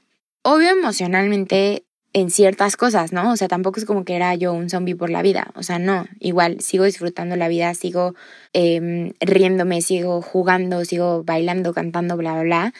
Obvio 0.43 0.69
emocionalmente 0.69 1.83
en 2.13 2.31
ciertas 2.31 2.77
cosas, 2.77 3.11
¿no? 3.11 3.33
O 3.33 3.35
sea, 3.35 3.49
tampoco 3.49 3.81
es 3.81 3.85
como 3.85 4.05
que 4.05 4.15
era 4.15 4.33
yo 4.35 4.53
un 4.53 4.69
zombie 4.69 4.95
por 4.95 5.09
la 5.09 5.21
vida. 5.21 5.51
O 5.55 5.63
sea, 5.63 5.77
no, 5.77 6.07
igual 6.21 6.61
sigo 6.61 6.85
disfrutando 6.85 7.35
la 7.35 7.49
vida, 7.49 7.73
sigo 7.73 8.15
eh, 8.53 9.11
riéndome, 9.19 9.81
sigo 9.81 10.21
jugando, 10.21 10.85
sigo 10.85 11.25
bailando, 11.25 11.73
cantando, 11.73 12.15
bla, 12.15 12.41
bla. 12.43 12.73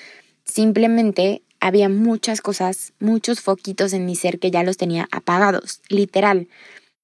Simplemente 0.45 1.41
había 1.59 1.89
muchas 1.89 2.39
cosas, 2.39 2.93
muchos 3.01 3.41
foquitos 3.41 3.91
en 3.91 4.05
mi 4.05 4.15
ser 4.15 4.39
que 4.39 4.49
ya 4.49 4.63
los 4.63 4.77
tenía 4.77 5.09
apagados, 5.11 5.81
literal. 5.89 6.47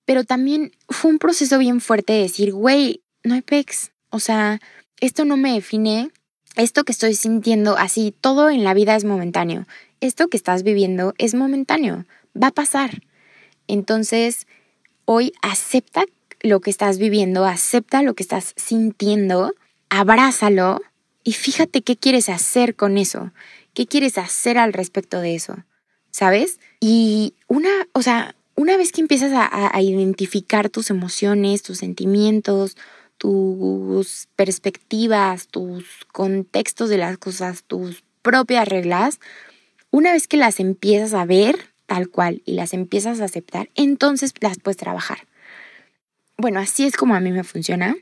Pero 0.06 0.24
también 0.24 0.72
fue 0.90 1.12
un 1.12 1.20
proceso 1.20 1.58
bien 1.58 1.82
fuerte 1.82 2.14
de 2.14 2.24
decir, 2.24 2.54
güey, 2.54 3.02
no 3.24 3.36
hay 3.36 3.42
pex. 3.42 3.92
O 4.10 4.20
sea, 4.20 4.60
esto 5.00 5.26
no 5.26 5.38
me 5.38 5.54
define, 5.54 6.12
esto 6.56 6.84
que 6.84 6.92
estoy 6.92 7.16
sintiendo 7.16 7.78
así, 7.78 8.14
todo 8.20 8.50
en 8.50 8.64
la 8.64 8.74
vida 8.74 8.96
es 8.96 9.06
momentáneo. 9.06 9.66
Esto 10.02 10.28
que 10.28 10.38
estás 10.38 10.64
viviendo 10.64 11.14
es 11.18 11.34
momentáneo 11.34 12.06
va 12.42 12.48
a 12.48 12.52
pasar. 12.52 13.02
Entonces, 13.68 14.48
hoy 15.06 15.34
acepta 15.42 16.06
lo 16.42 16.60
que 16.60 16.70
estás 16.70 16.98
viviendo, 16.98 17.46
acepta 17.46 18.02
lo 18.04 18.14
que 18.14 18.24
estás 18.24 18.54
sintiendo, 18.58 19.54
abrázalo 19.90 20.82
y 21.24 21.34
fíjate 21.34 21.82
qué 21.82 21.96
quieres 21.96 22.30
hacer 22.30 22.76
con 22.76 22.98
eso, 22.98 23.32
qué 23.74 23.88
quieres 23.88 24.18
hacer 24.18 24.58
al 24.58 24.74
respecto 24.74 25.22
de 25.22 25.36
eso, 25.36 25.64
¿sabes? 26.12 26.60
Y 26.82 27.36
una, 27.48 27.70
o 27.94 28.02
sea, 28.02 28.36
una 28.56 28.78
vez 28.78 28.92
que 28.92 29.02
empiezas 29.02 29.34
a, 29.34 29.76
a 29.76 29.82
identificar 29.82 30.70
tus 30.70 30.90
emociones, 30.90 31.64
tus 31.64 31.80
sentimientos, 31.80 32.78
tus 33.18 34.28
perspectivas, 34.36 35.48
tus 35.48 35.86
contextos 36.12 36.90
de 36.90 36.98
las 36.98 37.18
cosas, 37.18 37.64
tus 37.64 38.04
propias 38.22 38.68
reglas, 38.68 39.20
una 39.92 40.12
vez 40.12 40.28
que 40.28 40.38
las 40.38 40.60
empiezas 40.60 41.14
a 41.14 41.26
ver, 41.26 41.74
tal 41.86 42.10
cual 42.10 42.42
y 42.46 42.54
las 42.54 42.74
empiezas 42.74 43.22
a 43.22 43.26
aceptar, 43.26 43.70
entonces 43.76 44.34
las 44.42 44.58
puedes 44.58 44.78
trabajar. 44.78 45.28
Bueno, 46.38 46.60
así 46.60 46.86
es 46.86 46.98
como 46.98 47.16
a 47.16 47.20
mí 47.20 47.32
me 47.32 47.44
funciona. 47.44 47.96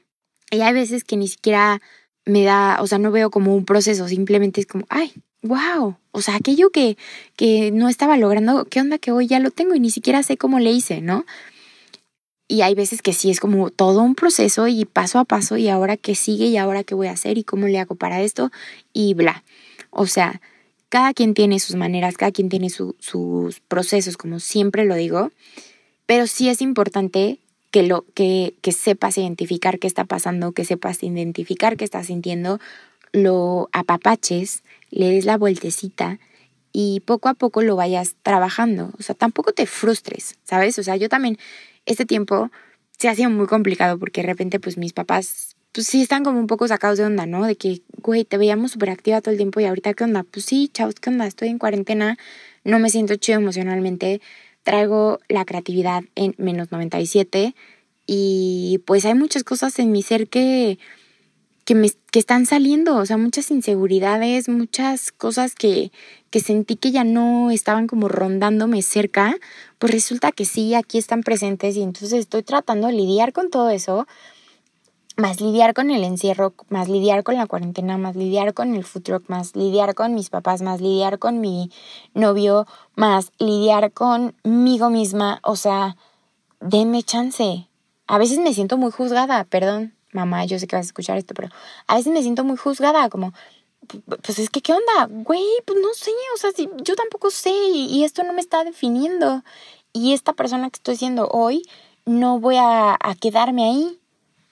Y 0.49 0.61
hay 0.61 0.73
veces 0.73 1.03
que 1.03 1.17
ni 1.17 1.27
siquiera 1.27 1.81
me 2.25 2.43
da, 2.43 2.81
o 2.81 2.87
sea, 2.87 2.97
no 2.97 3.11
veo 3.11 3.29
como 3.29 3.55
un 3.55 3.65
proceso, 3.65 4.07
simplemente 4.07 4.61
es 4.61 4.67
como, 4.67 4.85
ay, 4.89 5.13
wow, 5.43 5.97
o 6.11 6.21
sea, 6.21 6.35
aquello 6.35 6.69
que, 6.69 6.97
que 7.35 7.71
no 7.71 7.89
estaba 7.89 8.17
logrando, 8.17 8.65
¿qué 8.65 8.79
onda 8.79 8.97
que 8.97 9.11
hoy 9.11 9.27
ya 9.27 9.39
lo 9.39 9.51
tengo 9.51 9.75
y 9.75 9.79
ni 9.79 9.89
siquiera 9.89 10.23
sé 10.23 10.37
cómo 10.37 10.59
le 10.59 10.71
hice, 10.71 11.01
¿no? 11.01 11.25
Y 12.47 12.63
hay 12.63 12.75
veces 12.75 13.01
que 13.01 13.13
sí 13.13 13.31
es 13.31 13.39
como 13.39 13.69
todo 13.69 14.01
un 14.01 14.13
proceso 14.13 14.67
y 14.67 14.83
paso 14.85 15.19
a 15.19 15.25
paso 15.25 15.55
y 15.55 15.69
ahora 15.69 15.95
qué 15.95 16.15
sigue 16.15 16.47
y 16.47 16.57
ahora 16.57 16.83
qué 16.83 16.95
voy 16.95 17.07
a 17.07 17.13
hacer 17.13 17.37
y 17.37 17.43
cómo 17.43 17.67
le 17.67 17.79
hago 17.79 17.95
para 17.95 18.21
esto 18.21 18.51
y 18.91 19.13
bla. 19.13 19.43
O 19.89 20.05
sea, 20.05 20.41
cada 20.89 21.13
quien 21.13 21.33
tiene 21.33 21.59
sus 21.59 21.77
maneras, 21.77 22.17
cada 22.17 22.33
quien 22.33 22.49
tiene 22.49 22.69
sus 22.69 23.61
procesos, 23.69 24.17
como 24.17 24.41
siempre 24.41 24.83
lo 24.83 24.95
digo, 24.95 25.31
pero 26.05 26.27
sí 26.27 26.49
es 26.49 26.61
importante 26.61 27.39
que, 27.71 27.83
lo, 27.83 28.03
que, 28.13 28.55
que 28.61 28.73
sepas 28.73 29.17
identificar 29.17 29.79
qué 29.79 29.87
está 29.87 30.03
pasando, 30.03 30.51
que 30.51 30.65
sepas 30.65 31.01
identificar 31.03 31.77
qué 31.77 31.85
estás 31.85 32.07
sintiendo, 32.07 32.59
lo 33.13 33.69
apapaches, 33.71 34.63
le 34.89 35.09
des 35.09 35.25
la 35.25 35.37
vueltecita 35.37 36.19
y 36.73 37.01
poco 37.01 37.29
a 37.29 37.33
poco 37.33 37.61
lo 37.61 37.75
vayas 37.75 38.15
trabajando. 38.23 38.91
O 38.97 39.03
sea, 39.03 39.15
tampoco 39.15 39.53
te 39.53 39.65
frustres, 39.65 40.37
¿sabes? 40.43 40.79
O 40.79 40.83
sea, 40.83 40.95
yo 40.95 41.09
también 41.09 41.37
este 41.85 42.05
tiempo 42.05 42.51
se 42.97 43.09
ha 43.09 43.15
sido 43.15 43.29
muy 43.29 43.47
complicado 43.47 43.97
porque 43.97 44.21
de 44.21 44.27
repente 44.27 44.59
pues 44.59 44.77
mis 44.77 44.93
papás 44.93 45.55
pues 45.71 45.87
sí 45.87 46.01
están 46.01 46.23
como 46.23 46.39
un 46.39 46.47
poco 46.47 46.67
sacados 46.67 46.97
de 46.97 47.05
onda, 47.05 47.25
¿no? 47.25 47.45
De 47.45 47.55
que, 47.55 47.81
güey, 48.01 48.25
te 48.25 48.37
veíamos 48.37 48.71
súper 48.71 48.89
activa 48.89 49.21
todo 49.21 49.31
el 49.31 49.37
tiempo 49.37 49.59
y 49.59 49.65
ahorita, 49.65 49.93
¿qué 49.93 50.03
onda? 50.03 50.23
Pues 50.23 50.45
sí, 50.45 50.69
chavos, 50.73 50.95
¿qué 50.95 51.09
onda? 51.09 51.25
Estoy 51.25 51.47
en 51.47 51.59
cuarentena, 51.59 52.17
no 52.65 52.79
me 52.79 52.89
siento 52.89 53.15
chido 53.15 53.39
emocionalmente, 53.39 54.21
traigo 54.63 55.19
la 55.29 55.45
creatividad 55.45 56.03
en 56.15 56.35
menos 56.37 56.71
97 56.71 57.55
y 58.05 58.81
pues 58.85 59.05
hay 59.05 59.15
muchas 59.15 59.43
cosas 59.43 59.79
en 59.79 59.91
mi 59.91 60.03
ser 60.03 60.27
que, 60.27 60.77
que, 61.65 61.75
me, 61.75 61.89
que 62.11 62.19
están 62.19 62.45
saliendo, 62.45 62.97
o 62.97 63.05
sea, 63.05 63.17
muchas 63.17 63.51
inseguridades, 63.51 64.49
muchas 64.49 65.11
cosas 65.11 65.55
que, 65.55 65.91
que 66.29 66.39
sentí 66.39 66.75
que 66.75 66.91
ya 66.91 67.03
no 67.03 67.51
estaban 67.51 67.87
como 67.87 68.07
rondándome 68.07 68.81
cerca, 68.81 69.35
pues 69.79 69.91
resulta 69.93 70.31
que 70.31 70.45
sí, 70.45 70.73
aquí 70.73 70.97
están 70.97 71.23
presentes 71.23 71.75
y 71.75 71.83
entonces 71.83 72.13
estoy 72.13 72.43
tratando 72.43 72.87
de 72.87 72.93
lidiar 72.93 73.33
con 73.33 73.49
todo 73.49 73.69
eso 73.69 74.07
más 75.17 75.41
lidiar 75.41 75.73
con 75.73 75.91
el 75.91 76.03
encierro, 76.03 76.53
más 76.69 76.89
lidiar 76.89 77.23
con 77.23 77.35
la 77.35 77.45
cuarentena, 77.45 77.97
más 77.97 78.15
lidiar 78.15 78.53
con 78.53 78.75
el 78.75 78.83
food 78.83 79.03
truck, 79.03 79.29
más 79.29 79.55
lidiar 79.55 79.93
con 79.93 80.15
mis 80.15 80.29
papás, 80.29 80.61
más 80.61 80.81
lidiar 80.81 81.19
con 81.19 81.39
mi 81.39 81.69
novio, 82.13 82.65
más 82.95 83.31
lidiar 83.37 83.91
conmigo 83.91 84.89
misma, 84.89 85.39
o 85.43 85.55
sea, 85.55 85.95
denme 86.59 87.03
chance. 87.03 87.67
A 88.07 88.17
veces 88.17 88.39
me 88.39 88.53
siento 88.53 88.77
muy 88.77 88.91
juzgada, 88.91 89.43
perdón, 89.45 89.93
mamá, 90.11 90.45
yo 90.45 90.59
sé 90.59 90.67
que 90.67 90.75
vas 90.75 90.85
a 90.85 90.89
escuchar 90.89 91.17
esto, 91.17 91.33
pero 91.33 91.49
a 91.87 91.95
veces 91.95 92.11
me 92.11 92.21
siento 92.21 92.43
muy 92.43 92.57
juzgada, 92.57 93.09
como, 93.09 93.33
pues 94.23 94.39
es 94.39 94.49
que, 94.49 94.61
¿qué 94.61 94.73
onda? 94.73 95.07
Güey, 95.09 95.45
pues 95.65 95.79
no 95.81 95.93
sé, 95.93 96.11
o 96.35 96.37
sea, 96.37 96.51
yo 96.83 96.95
tampoco 96.95 97.31
sé 97.31 97.51
y, 97.73 98.03
esto 98.03 98.23
no 98.23 98.33
me 98.33 98.41
está 98.41 98.63
definiendo. 98.63 99.43
Y 99.93 100.13
esta 100.13 100.33
persona 100.33 100.69
que 100.69 100.77
estoy 100.77 100.95
siendo 100.95 101.27
hoy, 101.27 101.63
no 102.05 102.39
voy 102.39 102.55
a 102.57 102.97
quedarme 103.19 103.65
ahí 103.65 104.01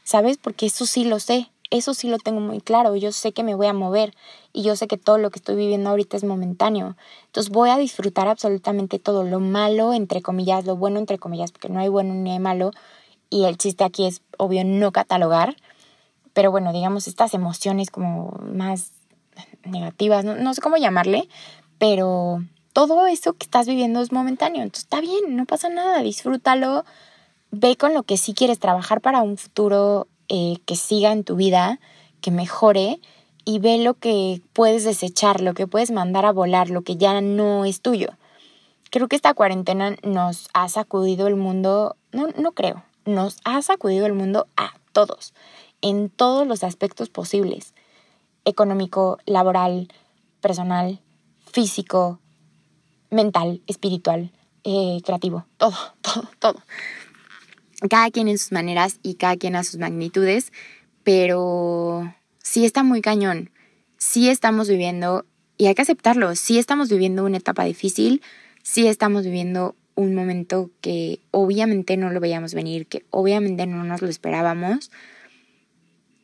¿sabes? 0.09 0.39
Porque 0.39 0.65
eso 0.65 0.87
sí 0.87 1.03
lo 1.03 1.19
sé, 1.19 1.51
eso 1.69 1.93
sí 1.93 2.09
lo 2.09 2.17
tengo 2.17 2.39
muy 2.39 2.61
claro, 2.61 2.95
yo 2.95 3.11
sé 3.11 3.31
que 3.31 3.43
me 3.43 3.53
voy 3.53 3.67
a 3.67 3.73
mover 3.73 4.15
y 4.53 4.63
yo 4.63 4.75
sé 4.75 4.87
que 4.87 4.97
todo 4.97 5.19
lo 5.19 5.29
que 5.29 5.37
estoy 5.37 5.55
viviendo 5.55 5.91
ahorita 5.91 6.17
es 6.17 6.23
momentáneo. 6.23 6.95
Entonces 7.27 7.51
voy 7.51 7.69
a 7.69 7.77
disfrutar 7.77 8.27
absolutamente 8.27 8.97
todo, 8.97 9.23
lo 9.23 9.39
malo, 9.39 9.93
entre 9.93 10.23
comillas, 10.23 10.65
lo 10.65 10.75
bueno, 10.75 10.97
entre 10.97 11.19
comillas, 11.19 11.51
porque 11.51 11.69
no 11.69 11.79
hay 11.79 11.89
bueno 11.89 12.15
ni 12.15 12.31
hay 12.31 12.39
malo 12.39 12.71
y 13.29 13.45
el 13.45 13.57
chiste 13.57 13.83
aquí 13.83 14.05
es 14.05 14.21
obvio 14.37 14.63
no 14.63 14.91
catalogar, 14.91 15.55
pero 16.33 16.51
bueno, 16.51 16.73
digamos 16.73 17.07
estas 17.07 17.33
emociones 17.33 17.89
como 17.91 18.39
más 18.41 18.91
negativas, 19.63 20.25
no, 20.25 20.35
no 20.35 20.53
sé 20.53 20.61
cómo 20.61 20.77
llamarle, 20.77 21.27
pero 21.77 22.43
todo 22.73 23.07
eso 23.07 23.33
que 23.33 23.45
estás 23.45 23.67
viviendo 23.67 24.01
es 24.01 24.11
momentáneo, 24.11 24.63
entonces 24.63 24.83
está 24.83 25.01
bien, 25.01 25.35
no 25.35 25.45
pasa 25.45 25.69
nada, 25.69 26.01
disfrútalo 26.01 26.85
ve 27.51 27.75
con 27.77 27.93
lo 27.93 28.03
que 28.03 28.17
sí 28.17 28.33
quieres 28.33 28.59
trabajar 28.59 29.01
para 29.01 29.21
un 29.21 29.37
futuro 29.37 30.07
eh, 30.27 30.57
que 30.65 30.75
siga 30.75 31.11
en 31.11 31.23
tu 31.23 31.35
vida, 31.35 31.79
que 32.21 32.31
mejore 32.31 32.99
y 33.45 33.59
ve 33.59 33.77
lo 33.79 33.95
que 33.95 34.41
puedes 34.53 34.83
desechar, 34.83 35.41
lo 35.41 35.53
que 35.53 35.67
puedes 35.67 35.91
mandar 35.91 36.25
a 36.25 36.31
volar, 36.31 36.69
lo 36.69 36.81
que 36.81 36.97
ya 36.97 37.21
no 37.21 37.65
es 37.65 37.81
tuyo. 37.81 38.09
Creo 38.91 39.07
que 39.07 39.15
esta 39.15 39.33
cuarentena 39.33 39.95
nos 40.03 40.49
ha 40.53 40.67
sacudido 40.69 41.27
el 41.27 41.35
mundo, 41.35 41.95
no, 42.11 42.27
no 42.37 42.51
creo, 42.51 42.83
nos 43.09 43.37
ha 43.43 43.61
sacudido 43.61 44.05
el 44.05 44.13
mundo 44.13 44.47
a 44.55 44.73
todos, 44.93 45.33
en 45.81 46.09
todos 46.09 46.47
los 46.47 46.63
aspectos 46.63 47.09
posibles, 47.09 47.73
económico, 48.45 49.17
laboral, 49.25 49.89
personal, 50.41 51.01
físico, 51.51 52.19
mental, 53.09 53.61
espiritual, 53.67 54.31
eh, 54.63 55.01
creativo, 55.03 55.45
todo, 55.57 55.75
todo, 56.01 56.29
todo. 56.39 56.63
Cada 57.89 58.11
quien 58.11 58.27
en 58.27 58.37
sus 58.37 58.51
maneras 58.51 58.99
y 59.03 59.15
cada 59.15 59.37
quien 59.37 59.55
a 59.55 59.63
sus 59.63 59.79
magnitudes, 59.79 60.51
pero 61.03 62.13
sí 62.43 62.65
está 62.65 62.83
muy 62.83 63.01
cañón, 63.01 63.51
sí 63.97 64.29
estamos 64.29 64.67
viviendo, 64.67 65.25
y 65.57 65.67
hay 65.67 65.75
que 65.75 65.81
aceptarlo, 65.81 66.35
sí 66.35 66.59
estamos 66.59 66.89
viviendo 66.89 67.23
una 67.23 67.37
etapa 67.37 67.63
difícil, 67.63 68.21
sí 68.63 68.87
estamos 68.87 69.23
viviendo 69.23 69.75
un 69.99 70.15
momento 70.15 70.71
que 70.81 71.19
obviamente 71.31 71.97
no 71.97 72.09
lo 72.09 72.19
veíamos 72.19 72.53
venir, 72.53 72.87
que 72.87 73.05
obviamente 73.09 73.65
no 73.67 73.83
nos 73.83 74.01
lo 74.01 74.07
esperábamos, 74.07 74.91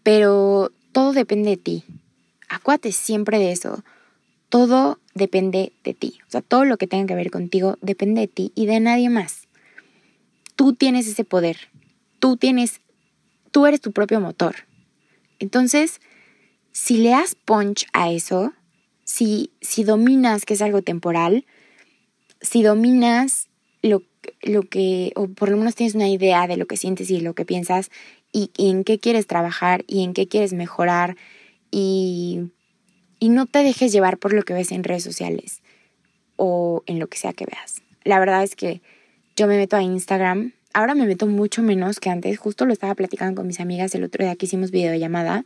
pero 0.04 0.72
todo 0.92 1.14
depende 1.14 1.52
de 1.52 1.58
ti. 1.58 1.84
Acuérdate 2.50 2.92
siempre 2.92 3.40
de 3.40 3.52
eso. 3.52 3.84
Todo 4.50 5.00
depende 5.14 5.74
de 5.84 5.94
ti. 5.94 6.20
O 6.28 6.32
sea, 6.32 6.42
todo 6.42 6.66
lo 6.66 6.78
que 6.78 6.88
tenga 6.88 7.08
que 7.08 7.16
ver 7.16 7.32
contigo 7.32 7.78
depende 7.82 8.22
de 8.22 8.28
ti 8.28 8.52
y 8.56 8.66
de 8.68 8.80
nadie 8.80 9.10
más 9.10 9.46
tú 10.56 10.74
tienes 10.74 11.08
ese 11.08 11.24
poder, 11.24 11.58
tú 12.20 12.38
tienes, 12.38 12.82
tú 13.52 13.66
eres 13.66 13.82
tu 13.82 13.92
propio 13.92 14.20
motor. 14.20 14.56
Entonces, 15.40 16.02
si 16.72 16.98
le 16.98 17.10
das 17.10 17.36
punch 17.36 17.88
a 17.94 18.12
eso, 18.12 18.54
si, 19.04 19.52
si 19.62 19.84
dominas 19.84 20.46
que 20.46 20.54
es 20.54 20.62
algo 20.62 20.82
temporal, 20.82 21.46
si 22.42 22.64
dominas 22.64 23.50
lo, 23.86 24.02
lo 24.42 24.64
que, 24.64 25.12
o 25.16 25.28
por 25.28 25.50
lo 25.50 25.58
menos 25.58 25.76
tienes 25.76 25.96
una 25.96 26.10
idea 26.10 26.48
de 26.48 26.58
lo 26.58 26.66
que 26.66 26.78
sientes 26.78 27.10
y 27.12 27.22
lo 27.22 27.34
que 27.34 27.46
piensas, 27.46 27.92
y, 28.32 28.52
en 28.58 28.84
qué 28.84 29.00
quieres 29.00 29.28
trabajar 29.28 29.86
y 29.88 30.04
en 30.04 30.14
qué 30.14 30.28
quieres 30.28 30.54
mejorar, 30.54 31.16
y, 31.72 32.52
y 33.20 33.30
no 33.30 33.46
te 33.46 33.60
dejes 33.60 33.92
llevar 33.92 34.18
por 34.18 34.34
lo 34.34 34.44
que 34.44 34.54
ves 34.54 34.72
en 34.72 34.84
redes 34.84 35.04
sociales 35.04 35.62
o 36.36 36.84
en 36.88 37.00
lo 37.00 37.08
que 37.08 37.18
sea 37.18 37.34
que 37.34 37.46
veas. 37.46 37.82
La 38.04 38.20
verdad 38.20 38.44
es 38.44 38.56
que 38.56 38.82
yo 39.36 39.48
me 39.48 39.58
meto 39.58 39.76
a 39.76 39.82
Instagram. 39.82 40.54
Ahora 40.74 40.96
me 40.96 41.06
meto 41.06 41.28
mucho 41.28 41.62
menos 41.62 42.00
que 42.00 42.10
antes. 42.10 42.38
Justo 42.38 42.66
lo 42.66 42.74
estaba 42.74 42.96
platicando 42.96 43.36
con 43.36 43.48
mis 43.48 43.60
amigas 43.60 43.94
el 43.96 44.04
otro 44.04 44.24
día 44.24 44.36
que 44.36 44.46
hicimos 44.46 44.72
videollamada. 44.72 45.46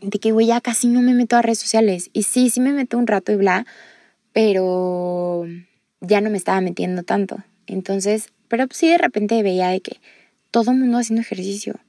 De 0.00 0.18
que, 0.18 0.32
güey, 0.32 0.46
ya 0.46 0.60
casi 0.60 0.88
no 0.88 1.00
me 1.02 1.14
meto 1.14 1.36
a 1.36 1.42
redes 1.42 1.58
sociales. 1.58 2.10
Y 2.12 2.24
sí, 2.24 2.50
sí 2.50 2.60
me 2.60 2.72
meto 2.72 2.98
un 2.98 3.06
rato 3.06 3.32
y 3.32 3.36
bla. 3.36 3.66
Pero 4.32 5.46
ya 6.00 6.20
no 6.20 6.30
me 6.30 6.36
estaba 6.36 6.60
metiendo 6.60 7.02
tanto. 7.02 7.38
Entonces, 7.66 8.28
pero 8.48 8.66
sí 8.70 8.88
de 8.88 8.98
repente 8.98 9.42
veía 9.42 9.68
de 9.68 9.80
que 9.80 10.00
todo 10.50 10.70
el 10.70 10.78
mundo 10.78 10.98
haciendo 10.98 11.22
ejercicio. 11.22 11.80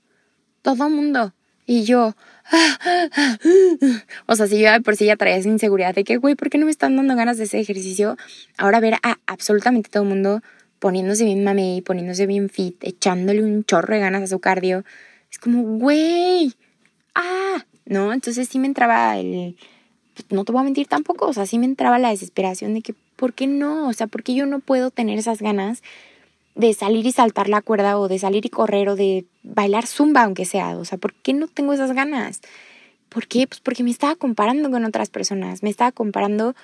Todo 0.61 0.87
el 0.87 0.93
mundo. 0.93 1.33
Y 1.65 1.83
yo, 1.83 2.15
o 4.25 4.35
sea, 4.35 4.47
si 4.47 4.59
yo 4.59 4.69
por 4.81 4.95
sí 4.95 5.05
ya 5.05 5.17
traía 5.17 5.35
esa 5.35 5.49
inseguridad 5.49 5.93
de 5.93 6.05
que, 6.05 6.15
güey, 6.15 6.35
¿por 6.35 6.49
qué 6.49 6.57
no 6.57 6.65
me 6.65 6.71
están 6.71 6.95
dando 6.95 7.15
ganas 7.15 7.37
de 7.37 7.43
ese 7.43 7.59
ejercicio? 7.59 8.17
Ahora 8.57 8.79
ver 8.79 8.95
a 9.03 9.17
absolutamente 9.25 9.89
todo 9.89 10.03
el 10.03 10.09
mundo 10.09 10.41
poniéndose 10.79 11.25
bien 11.25 11.43
mame, 11.43 11.83
poniéndose 11.85 12.25
bien 12.25 12.49
fit, 12.49 12.81
echándole 12.83 13.43
un 13.43 13.65
chorro 13.65 13.93
de 13.93 13.99
ganas 13.99 14.23
a 14.23 14.27
su 14.27 14.39
cardio. 14.39 14.85
Es 15.29 15.39
como, 15.39 15.63
güey, 15.77 16.53
ah, 17.15 17.65
¿no? 17.85 18.13
Entonces 18.13 18.47
sí 18.47 18.59
me 18.59 18.67
entraba 18.67 19.17
el, 19.17 19.57
pues, 20.13 20.31
no 20.31 20.45
te 20.45 20.51
voy 20.51 20.61
a 20.61 20.63
mentir 20.63 20.87
tampoco, 20.87 21.27
o 21.27 21.33
sea, 21.33 21.45
sí 21.45 21.59
me 21.59 21.65
entraba 21.65 21.99
la 21.99 22.09
desesperación 22.09 22.73
de 22.73 22.81
que, 22.81 22.95
¿por 23.17 23.33
qué 23.33 23.47
no? 23.47 23.89
O 23.89 23.93
sea, 23.93 24.07
¿por 24.07 24.23
qué 24.23 24.33
yo 24.33 24.45
no 24.45 24.59
puedo 24.59 24.91
tener 24.91 25.19
esas 25.19 25.41
ganas 25.41 25.83
de 26.55 26.73
salir 26.73 27.05
y 27.05 27.11
saltar 27.11 27.49
la 27.49 27.61
cuerda 27.61 27.99
o 27.99 28.07
de 28.07 28.17
salir 28.17 28.45
y 28.45 28.49
correr 28.49 28.87
o 28.87 28.95
de 28.95 29.25
bailar 29.43 29.85
zumba, 29.85 30.23
aunque 30.23 30.45
sea? 30.45 30.77
O 30.77 30.85
sea, 30.85 30.97
¿por 30.97 31.13
qué 31.13 31.33
no 31.33 31.47
tengo 31.47 31.73
esas 31.73 31.91
ganas? 31.91 32.39
¿Por 33.09 33.27
qué? 33.27 33.47
Pues 33.47 33.59
porque 33.59 33.83
me 33.83 33.91
estaba 33.91 34.15
comparando 34.15 34.71
con 34.71 34.85
otras 34.85 35.09
personas, 35.09 35.63
me 35.63 35.69
estaba 35.69 35.91
comparando 35.91 36.55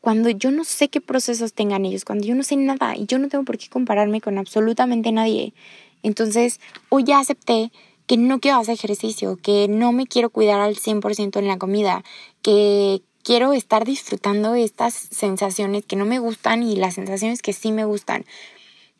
cuando 0.00 0.28
yo 0.28 0.50
no 0.50 0.64
sé 0.64 0.88
qué 0.88 1.00
procesos 1.00 1.54
tengan 1.54 1.84
ellos, 1.86 2.04
cuando 2.04 2.26
yo 2.26 2.34
no 2.34 2.42
sé 2.42 2.56
nada 2.56 2.94
y 2.94 3.06
yo 3.06 3.18
no 3.18 3.28
tengo 3.28 3.44
por 3.44 3.58
qué 3.58 3.68
compararme 3.68 4.20
con 4.20 4.38
absolutamente 4.38 5.10
nadie. 5.12 5.54
Entonces, 6.02 6.60
hoy 6.90 7.04
ya 7.04 7.18
acepté 7.18 7.72
que 8.06 8.18
no 8.18 8.38
quiero 8.38 8.58
hacer 8.58 8.74
ejercicio, 8.74 9.36
que 9.36 9.66
no 9.68 9.92
me 9.92 10.06
quiero 10.06 10.28
cuidar 10.28 10.60
al 10.60 10.76
100% 10.76 11.38
en 11.38 11.48
la 11.48 11.56
comida, 11.56 12.04
que 12.42 13.00
quiero 13.24 13.52
estar 13.52 13.84
disfrutando 13.84 14.54
estas 14.54 14.94
sensaciones 14.94 15.84
que 15.84 15.96
no 15.96 16.04
me 16.04 16.20
gustan 16.20 16.62
y 16.62 16.76
las 16.76 16.94
sensaciones 16.94 17.42
que 17.42 17.52
sí 17.52 17.72
me 17.72 17.84
gustan. 17.84 18.24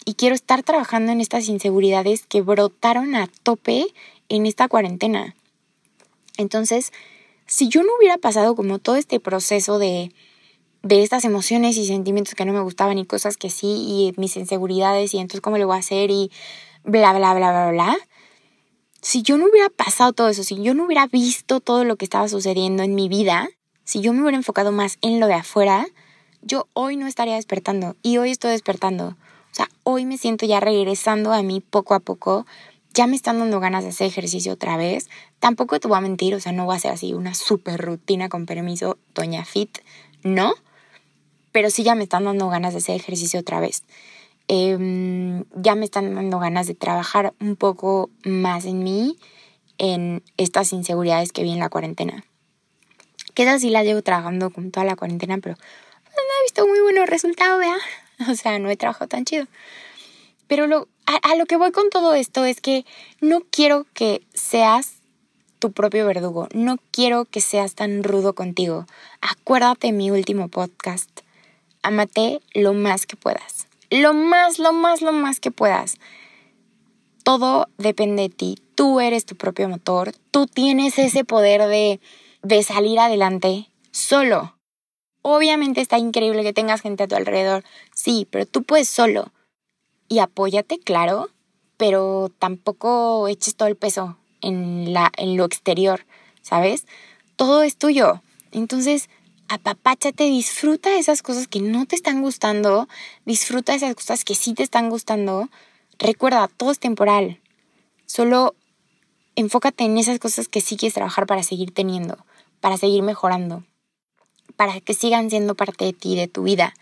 Y 0.04 0.14
quiero 0.14 0.34
estar 0.34 0.62
trabajando 0.64 1.12
en 1.12 1.20
estas 1.20 1.48
inseguridades 1.48 2.26
que 2.26 2.40
brotaron 2.40 3.14
a 3.14 3.28
tope 3.44 3.86
en 4.28 4.46
esta 4.46 4.66
cuarentena. 4.66 5.36
Entonces, 6.36 6.92
si 7.46 7.68
yo 7.68 7.82
no 7.84 7.90
hubiera 7.98 8.18
pasado 8.18 8.56
como 8.56 8.78
todo 8.78 8.96
este 8.96 9.20
proceso 9.20 9.78
de, 9.78 10.12
de 10.82 11.02
estas 11.02 11.24
emociones 11.24 11.76
y 11.76 11.86
sentimientos 11.86 12.34
que 12.34 12.44
no 12.44 12.52
me 12.52 12.62
gustaban 12.62 12.98
y 12.98 13.06
cosas 13.06 13.36
que 13.36 13.50
sí 13.50 13.66
y 13.68 14.14
mis 14.16 14.36
inseguridades 14.36 15.14
y 15.14 15.18
entonces 15.18 15.42
cómo 15.42 15.58
le 15.58 15.66
voy 15.66 15.76
a 15.76 15.80
hacer 15.80 16.10
y 16.10 16.32
bla, 16.82 17.12
bla, 17.12 17.34
bla, 17.34 17.50
bla, 17.50 17.70
bla, 17.70 17.96
si 19.02 19.22
yo 19.22 19.36
no 19.36 19.46
hubiera 19.50 19.68
pasado 19.68 20.14
todo 20.14 20.28
eso, 20.28 20.42
si 20.44 20.62
yo 20.62 20.72
no 20.72 20.86
hubiera 20.86 21.06
visto 21.06 21.60
todo 21.60 21.84
lo 21.84 21.96
que 21.96 22.06
estaba 22.06 22.26
sucediendo 22.26 22.82
en 22.82 22.94
mi 22.94 23.10
vida, 23.10 23.50
si 23.84 24.00
yo 24.00 24.12
me 24.12 24.22
hubiera 24.22 24.36
enfocado 24.36 24.72
más 24.72 24.98
en 25.02 25.20
lo 25.20 25.26
de 25.26 25.34
afuera, 25.34 25.86
yo 26.42 26.68
hoy 26.72 26.96
no 26.96 27.06
estaría 27.06 27.36
despertando 27.36 27.96
y 28.02 28.18
hoy 28.18 28.30
estoy 28.30 28.50
despertando. 28.50 29.08
O 29.08 29.54
sea, 29.54 29.68
hoy 29.82 30.04
me 30.04 30.18
siento 30.18 30.46
ya 30.46 30.60
regresando 30.60 31.32
a 31.32 31.42
mí 31.42 31.60
poco 31.60 31.94
a 31.94 32.00
poco. 32.00 32.46
Ya 32.92 33.06
me 33.06 33.16
están 33.16 33.38
dando 33.38 33.60
ganas 33.60 33.84
de 33.84 33.90
hacer 33.90 34.06
ejercicio 34.06 34.52
otra 34.52 34.76
vez. 34.76 35.08
Tampoco 35.38 35.78
te 35.80 35.88
voy 35.88 35.98
a 35.98 36.00
mentir, 36.00 36.34
o 36.34 36.40
sea, 36.40 36.52
no 36.52 36.64
voy 36.64 36.74
a 36.74 36.76
hacer 36.76 36.92
así 36.92 37.12
una 37.12 37.34
super 37.34 37.80
rutina 37.80 38.28
con 38.28 38.46
permiso, 38.46 38.98
Doña 39.14 39.44
Fit, 39.44 39.78
no. 40.22 40.54
Pero 41.52 41.70
sí 41.70 41.82
ya 41.82 41.94
me 41.94 42.04
están 42.04 42.24
dando 42.24 42.48
ganas 42.48 42.72
de 42.72 42.78
hacer 42.78 42.96
ejercicio 42.96 43.40
otra 43.40 43.60
vez. 43.60 43.84
Em, 44.48 45.44
ya 45.54 45.74
me 45.74 45.84
están 45.84 46.14
dando 46.14 46.38
ganas 46.38 46.66
de 46.66 46.74
trabajar 46.74 47.32
un 47.40 47.56
poco 47.56 48.10
más 48.24 48.64
en 48.64 48.82
mí, 48.82 49.16
en 49.78 50.22
estas 50.36 50.72
inseguridades 50.72 51.32
que 51.32 51.42
vi 51.42 51.52
en 51.52 51.60
la 51.60 51.68
cuarentena. 51.68 52.24
Que 53.34 53.48
así 53.48 53.70
la 53.70 53.82
llevo 53.82 54.02
trabajando 54.02 54.50
con 54.50 54.70
toda 54.70 54.86
la 54.86 54.96
cuarentena, 54.96 55.38
pero 55.38 55.56
no 55.56 56.40
he 56.40 56.42
visto 56.44 56.66
muy 56.66 56.80
buenos 56.80 57.08
resultados, 57.08 57.58
vea. 57.58 57.76
O 58.30 58.36
sea, 58.36 58.60
no 58.60 58.70
he 58.70 58.76
trabajado 58.76 59.08
tan 59.08 59.24
chido. 59.24 59.46
Pero 60.46 60.86
a, 61.06 61.34
lo 61.36 61.46
que 61.46 61.56
voy 61.56 61.72
con 61.72 61.90
todo 61.90 62.14
esto 62.14 62.44
es 62.44 62.60
que 62.60 62.84
no 63.20 63.40
quiero 63.50 63.86
que 63.92 64.22
seas 64.34 64.94
tu 65.58 65.72
propio 65.72 66.06
verdugo. 66.06 66.48
No 66.54 66.78
quiero 66.90 67.24
que 67.24 67.40
seas 67.40 67.74
tan 67.74 68.04
rudo 68.04 68.34
contigo. 68.34 68.86
Acuérdate 69.20 69.92
mi 69.92 70.10
último 70.10 70.48
podcast. 70.48 71.10
Amate 71.82 72.40
lo 72.52 72.72
más 72.72 73.06
que 73.06 73.16
puedas. 73.16 73.66
Lo 73.90 74.14
más, 74.14 74.58
lo 74.58 74.72
más, 74.72 75.02
lo 75.02 75.12
más 75.12 75.40
que 75.40 75.50
puedas. 75.50 75.96
Todo 77.22 77.68
depende 77.78 78.24
de 78.24 78.28
ti. 78.28 78.58
Tú 78.74 79.00
eres 79.00 79.24
tu 79.24 79.36
propio 79.36 79.68
motor. 79.68 80.12
Tú 80.30 80.46
tienes 80.46 80.98
ese 80.98 81.24
poder 81.24 81.62
de, 81.62 82.00
de 82.44 82.62
salir 82.62 83.00
adelante 83.00 83.70
solo. 83.90 84.56
Obviamente 85.22 85.80
está 85.80 85.98
increíble 85.98 86.42
que 86.42 86.52
tengas 86.52 86.82
gente 86.82 87.02
a 87.02 87.08
tu 87.08 87.16
alrededor, 87.16 87.64
sí, 87.94 88.28
pero 88.30 88.46
tú 88.46 88.62
puedes 88.62 88.88
solo. 88.88 89.32
Y 90.08 90.18
apóyate, 90.18 90.78
claro, 90.78 91.30
pero 91.78 92.30
tampoco 92.38 93.26
eches 93.28 93.56
todo 93.56 93.68
el 93.68 93.76
peso 93.76 94.18
en, 94.42 94.92
la, 94.92 95.10
en 95.16 95.36
lo 95.36 95.46
exterior, 95.46 96.06
¿sabes? 96.42 96.86
Todo 97.36 97.62
es 97.62 97.78
tuyo. 97.78 98.22
Entonces, 98.52 99.08
apapáchate, 99.48 100.24
disfruta 100.24 100.98
esas 100.98 101.22
cosas 101.22 101.48
que 101.48 101.60
no 101.60 101.86
te 101.86 101.96
están 101.96 102.20
gustando, 102.20 102.86
disfruta 103.24 103.74
esas 103.74 103.94
cosas 103.94 104.24
que 104.24 104.34
sí 104.34 104.52
te 104.52 104.62
están 104.62 104.90
gustando. 104.90 105.48
Recuerda, 105.98 106.48
todo 106.48 106.70
es 106.70 106.78
temporal. 106.78 107.40
Solo 108.04 108.54
enfócate 109.36 109.84
en 109.84 109.98
esas 109.98 110.18
cosas 110.18 110.48
que 110.48 110.60
sí 110.60 110.76
quieres 110.76 110.94
trabajar 110.94 111.26
para 111.26 111.42
seguir 111.42 111.72
teniendo, 111.72 112.18
para 112.64 112.78
seguir 112.78 113.02
mejorando 113.02 113.62
para 114.56 114.80
que 114.80 114.94
sigan 114.94 115.30
siendo 115.30 115.54
parte 115.54 115.84
de 115.84 115.92
ti, 115.92 116.16
de 116.16 116.28
tu 116.28 116.44
vida. 116.44 116.74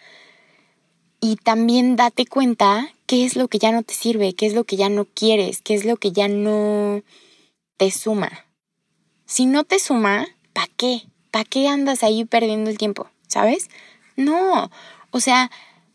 Y 1.21 1.37
también 1.37 1.97
date 1.97 2.27
cuenta 2.27 2.89
qué 3.07 3.25
es 3.25 3.37
lo 3.37 3.49
que 3.49 3.59
ya 3.59 3.73
no 3.73 3.83
te 3.83 3.95
sirve, 3.95 4.35
qué 4.35 4.47
es 4.47 4.55
lo 4.55 4.65
que 4.65 4.77
ya 4.77 4.89
no 4.89 5.05
quieres, 5.05 5.63
qué 5.63 5.75
es 5.75 5.85
lo 5.85 5.97
que 5.97 6.13
ya 6.13 6.29
no 6.29 7.03
te 7.77 7.91
suma. 7.91 8.47
Si 9.27 9.47
no 9.47 9.65
te 9.65 9.79
suma, 9.79 10.27
¿para 10.53 10.69
qué? 10.77 11.03
¿Para 11.31 11.45
qué 11.45 11.69
andas 11.69 12.03
ahí 12.03 12.25
perdiendo 12.25 12.71
el 12.71 12.79
tiempo? 12.79 13.09
¿Sabes? 13.29 13.69
No. 14.17 14.71
O 15.11 15.21
sea, 15.21 15.51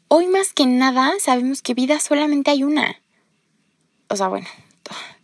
hoy 0.08 0.28
más 0.28 0.54
que 0.54 0.66
nada 0.66 1.14
sabemos 1.20 1.62
que 1.62 1.74
vida 1.74 2.00
solamente 2.00 2.52
hay 2.52 2.64
una. 2.64 3.00
O 4.10 4.16
sea, 4.16 4.30
bueno, 4.30 4.48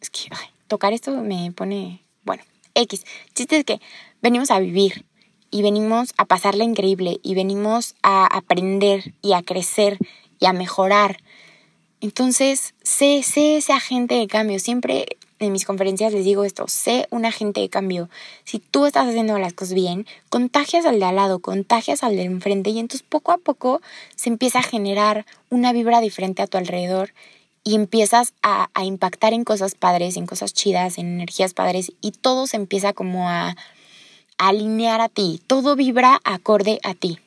es 0.01 0.09
que 0.09 0.29
tocar 0.67 0.93
esto 0.93 1.11
me 1.21 1.51
pone, 1.53 2.03
X. 2.75 3.05
Chiste 3.33 3.57
es 3.57 3.65
que 3.65 3.81
venimos 4.21 4.51
a 4.51 4.59
vivir 4.59 5.05
y 5.51 5.61
venimos 5.61 6.13
a 6.17 6.25
pasarla 6.25 6.63
increíble 6.63 7.19
y 7.23 7.35
venimos 7.35 7.95
a 8.01 8.25
aprender 8.25 9.13
y 9.21 9.33
a 9.33 9.43
crecer 9.43 9.99
y 10.39 10.45
a 10.45 10.53
mejorar. 10.53 11.17
Entonces, 12.01 12.73
sé, 12.83 13.23
sé 13.23 13.57
ese 13.57 13.71
agente 13.71 14.15
de 14.15 14.27
cambio. 14.27 14.59
Siempre 14.59 15.17
en 15.39 15.51
mis 15.51 15.65
conferencias 15.65 16.13
les 16.13 16.25
digo 16.25 16.43
esto, 16.43 16.67
sé 16.67 17.07
un 17.11 17.25
agente 17.25 17.61
de 17.61 17.69
cambio. 17.69 18.09
Si 18.43 18.59
tú 18.59 18.85
estás 18.85 19.07
haciendo 19.07 19.37
las 19.39 19.53
cosas 19.53 19.73
bien, 19.73 20.05
contagias 20.29 20.85
al 20.85 20.99
de 20.99 21.05
al 21.05 21.15
lado, 21.15 21.39
contagias 21.39 22.03
al 22.03 22.15
de 22.15 22.23
enfrente 22.23 22.69
y 22.69 22.79
entonces 22.79 23.05
poco 23.07 23.31
a 23.31 23.37
poco 23.37 23.81
se 24.15 24.29
empieza 24.29 24.59
a 24.59 24.63
generar 24.63 25.25
una 25.49 25.73
vibra 25.73 26.01
diferente 26.01 26.41
a 26.41 26.47
tu 26.47 26.57
alrededor 26.57 27.13
y 27.63 27.75
empiezas 27.75 28.33
a, 28.41 28.69
impactar 28.83 29.33
en 29.33 29.43
cosas 29.43 29.75
padres, 29.75 30.17
en 30.17 30.25
cosas 30.25 30.53
chidas, 30.53 30.97
en 30.97 31.07
energías 31.07 31.53
padres 31.53 31.91
y 32.01 32.11
todo 32.11 32.47
se 32.47 32.57
empieza 32.57 32.93
como 32.93 33.29
a 33.29 33.55
alinear 34.37 35.01
a 35.01 35.09
ti, 35.09 35.41
todo 35.47 35.75
vibra 35.75 36.19
acorde 36.23 36.79
a 36.83 36.93
ti. 36.93 37.19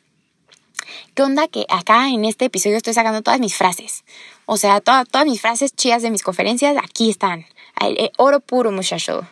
¿Qué 1.14 1.22
onda? 1.22 1.48
Que 1.48 1.66
acá 1.68 2.10
en 2.10 2.24
este 2.24 2.46
episodio 2.46 2.76
estoy 2.76 2.94
sacando 2.94 3.22
todas 3.22 3.40
mis 3.40 3.56
frases. 3.56 4.04
O 4.44 4.56
sea, 4.56 4.80
todas 4.80 5.24
mis 5.24 5.40
frases 5.40 5.74
chidas 5.74 6.02
de 6.02 6.10
mis 6.10 6.22
conferencias, 6.22 6.76
aquí 6.82 7.10
están. 7.10 7.46
Eh, 7.80 8.10
oro 8.18 8.40
puro, 8.40 8.70
muchacho. 8.70 9.26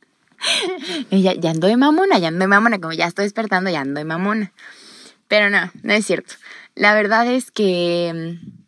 ya, 1.10 1.34
ya 1.34 1.50
ando 1.50 1.66
de 1.66 1.76
mamona, 1.76 2.18
ya 2.18 2.28
ando 2.28 2.40
de 2.40 2.48
mamona, 2.48 2.78
como 2.78 2.92
ya 2.92 3.06
estoy 3.06 3.24
despertando, 3.24 3.70
ya 3.70 3.80
ando 3.80 3.98
de 3.98 4.04
mamona. 4.04 4.52
Pero 5.28 5.50
no, 5.50 5.70
no 5.82 5.92
es 5.92 6.06
cierto. 6.06 6.34
La 6.74 6.94
verdad 6.94 7.26
es 7.26 7.50
que 7.50 8.38
mm, 8.40 8.61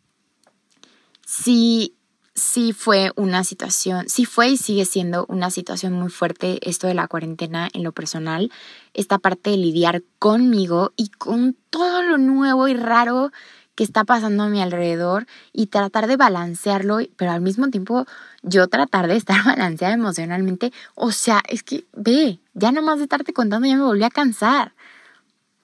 sí 1.43 1.95
sí 2.35 2.73
fue 2.73 3.11
una 3.15 3.45
situación, 3.45 4.09
sí 4.09 4.25
fue 4.25 4.49
y 4.49 4.57
sigue 4.57 4.83
siendo 4.83 5.25
una 5.29 5.49
situación 5.49 5.93
muy 5.93 6.09
fuerte 6.09 6.59
esto 6.69 6.85
de 6.85 6.93
la 6.93 7.07
cuarentena 7.07 7.69
en 7.73 7.83
lo 7.83 7.93
personal, 7.93 8.51
esta 8.93 9.19
parte 9.19 9.51
de 9.51 9.57
lidiar 9.57 10.03
conmigo 10.19 10.91
y 10.97 11.09
con 11.09 11.55
todo 11.69 12.03
lo 12.03 12.17
nuevo 12.17 12.67
y 12.67 12.73
raro 12.73 13.31
que 13.75 13.85
está 13.85 14.03
pasando 14.03 14.43
a 14.43 14.49
mi 14.49 14.61
alrededor 14.61 15.27
y 15.53 15.67
tratar 15.67 16.07
de 16.07 16.17
balancearlo, 16.17 16.99
pero 17.15 17.31
al 17.31 17.41
mismo 17.41 17.69
tiempo 17.69 18.05
yo 18.41 18.67
tratar 18.67 19.07
de 19.07 19.15
estar 19.15 19.43
balanceada 19.45 19.93
emocionalmente. 19.93 20.71
O 20.93 21.11
sea, 21.11 21.41
es 21.47 21.63
que 21.63 21.85
ve, 21.93 22.39
ya 22.53 22.71
nomás 22.71 22.97
de 22.97 23.03
estarte 23.03 23.33
contando 23.33 23.67
ya 23.67 23.75
me 23.75 23.83
volví 23.83 24.03
a 24.03 24.09
cansar. 24.09 24.73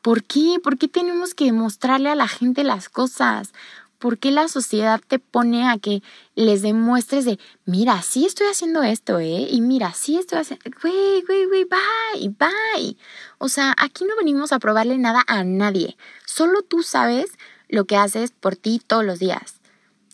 ¿Por 0.01 0.23
qué? 0.23 0.57
¿Por 0.63 0.77
qué 0.77 0.87
tenemos 0.87 1.35
que 1.35 1.51
mostrarle 1.51 2.09
a 2.09 2.15
la 2.15 2.27
gente 2.27 2.63
las 2.63 2.89
cosas? 2.89 3.53
¿Por 4.01 4.17
qué 4.17 4.31
la 4.31 4.47
sociedad 4.47 4.99
te 5.07 5.19
pone 5.19 5.69
a 5.69 5.77
que 5.77 6.01
les 6.33 6.63
demuestres 6.63 7.23
de, 7.23 7.37
mira, 7.65 8.01
sí 8.01 8.25
estoy 8.25 8.47
haciendo 8.47 8.81
esto, 8.81 9.19
¿eh? 9.19 9.47
Y 9.47 9.61
mira, 9.61 9.93
sí 9.93 10.17
estoy 10.17 10.39
haciendo, 10.39 10.71
güey, 10.81 11.21
güey, 11.21 11.45
güey, 11.45 11.65
bye, 11.65 12.29
bye. 12.29 12.97
O 13.37 13.47
sea, 13.47 13.75
aquí 13.77 14.03
no 14.05 14.15
venimos 14.17 14.53
a 14.53 14.57
probarle 14.57 14.97
nada 14.97 15.23
a 15.27 15.43
nadie. 15.43 15.97
Solo 16.25 16.63
tú 16.63 16.81
sabes 16.81 17.37
lo 17.69 17.85
que 17.85 17.95
haces 17.95 18.31
por 18.31 18.55
ti 18.55 18.81
todos 18.85 19.05
los 19.05 19.19
días. 19.19 19.61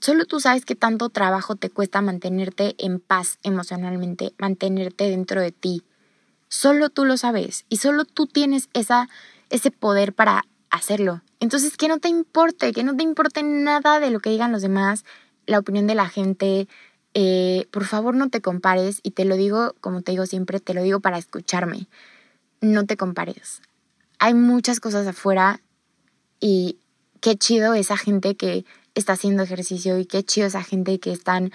Solo 0.01 0.25
tú 0.25 0.41
sabes 0.41 0.65
qué 0.65 0.75
tanto 0.75 1.07
trabajo 1.07 1.55
te 1.55 1.69
cuesta 1.69 2.01
mantenerte 2.01 2.75
en 2.79 2.99
paz 2.99 3.39
emocionalmente, 3.41 4.33
mantenerte 4.37 5.09
dentro 5.09 5.39
de 5.39 5.53
ti. 5.53 5.83
Solo 6.49 6.89
tú 6.89 7.05
lo 7.05 7.15
sabes 7.15 7.63
y 7.69 7.77
solo 7.77 8.03
tú 8.03 8.27
tienes 8.27 8.67
esa, 8.73 9.07
ese 9.49 9.71
poder 9.71 10.11
para 10.11 10.43
hacerlo. 10.69 11.21
Entonces, 11.39 11.77
que 11.77 11.87
no 11.87 11.99
te 11.99 12.09
importe, 12.09 12.71
que 12.73 12.83
no 12.83 12.95
te 12.95 13.03
importe 13.03 13.43
nada 13.43 13.99
de 13.99 14.11
lo 14.11 14.19
que 14.19 14.29
digan 14.29 14.51
los 14.51 14.61
demás, 14.61 15.05
la 15.45 15.59
opinión 15.59 15.87
de 15.87 15.95
la 15.95 16.09
gente. 16.09 16.67
Eh, 17.13 17.67
por 17.71 17.85
favor, 17.85 18.15
no 18.15 18.29
te 18.29 18.41
compares 18.41 18.99
y 19.03 19.11
te 19.11 19.25
lo 19.25 19.35
digo, 19.35 19.75
como 19.81 20.01
te 20.01 20.11
digo 20.11 20.25
siempre, 20.25 20.59
te 20.59 20.73
lo 20.73 20.83
digo 20.83 20.99
para 20.99 21.17
escucharme. 21.17 21.87
No 22.61 22.85
te 22.85 22.97
compares. 22.97 23.61
Hay 24.19 24.33
muchas 24.33 24.79
cosas 24.79 25.07
afuera 25.07 25.61
y 26.39 26.77
qué 27.21 27.35
chido 27.35 27.73
esa 27.73 27.97
gente 27.97 28.35
que 28.35 28.65
está 28.95 29.13
haciendo 29.13 29.43
ejercicio 29.43 29.97
y 29.97 30.05
qué 30.05 30.23
chido 30.23 30.47
esa 30.47 30.63
gente 30.63 30.99
que 30.99 31.11
están 31.11 31.51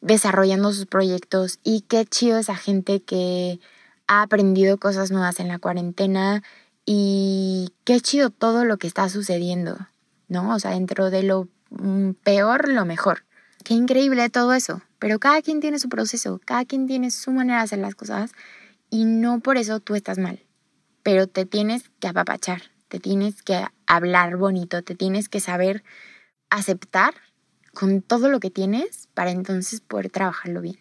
desarrollando 0.00 0.72
sus 0.72 0.86
proyectos 0.86 1.58
y 1.64 1.82
qué 1.82 2.04
chido 2.04 2.38
esa 2.38 2.56
gente 2.56 3.00
que 3.00 3.58
ha 4.06 4.22
aprendido 4.22 4.78
cosas 4.78 5.10
nuevas 5.10 5.40
en 5.40 5.48
la 5.48 5.58
cuarentena 5.58 6.42
y 6.90 7.74
qué 7.84 8.00
chido 8.00 8.30
todo 8.30 8.64
lo 8.64 8.78
que 8.78 8.86
está 8.86 9.10
sucediendo, 9.10 9.76
¿no? 10.26 10.54
O 10.54 10.58
sea, 10.58 10.70
dentro 10.70 11.10
de 11.10 11.22
lo 11.22 11.46
mm, 11.68 12.12
peor, 12.12 12.70
lo 12.70 12.86
mejor. 12.86 13.26
Qué 13.62 13.74
increíble 13.74 14.30
todo 14.30 14.54
eso. 14.54 14.80
Pero 14.98 15.18
cada 15.18 15.42
quien 15.42 15.60
tiene 15.60 15.78
su 15.78 15.90
proceso, 15.90 16.40
cada 16.46 16.64
quien 16.64 16.86
tiene 16.86 17.10
su 17.10 17.30
manera 17.30 17.58
de 17.58 17.64
hacer 17.64 17.80
las 17.80 17.94
cosas 17.94 18.32
y 18.88 19.04
no 19.04 19.40
por 19.40 19.58
eso 19.58 19.80
tú 19.80 19.96
estás 19.96 20.16
mal. 20.16 20.40
Pero 21.02 21.26
te 21.26 21.44
tienes 21.44 21.90
que 22.00 22.08
apapachar, 22.08 22.62
te 22.88 23.00
tienes 23.00 23.42
que 23.42 23.66
hablar 23.86 24.38
bonito, 24.38 24.80
te 24.82 24.94
tienes 24.94 25.28
que 25.28 25.40
saber 25.40 25.84
aceptar 26.48 27.12
con 27.74 28.00
todo 28.00 28.30
lo 28.30 28.40
que 28.40 28.50
tienes 28.50 29.10
para 29.12 29.30
entonces 29.30 29.82
poder 29.82 30.08
trabajarlo 30.08 30.62
bien. 30.62 30.78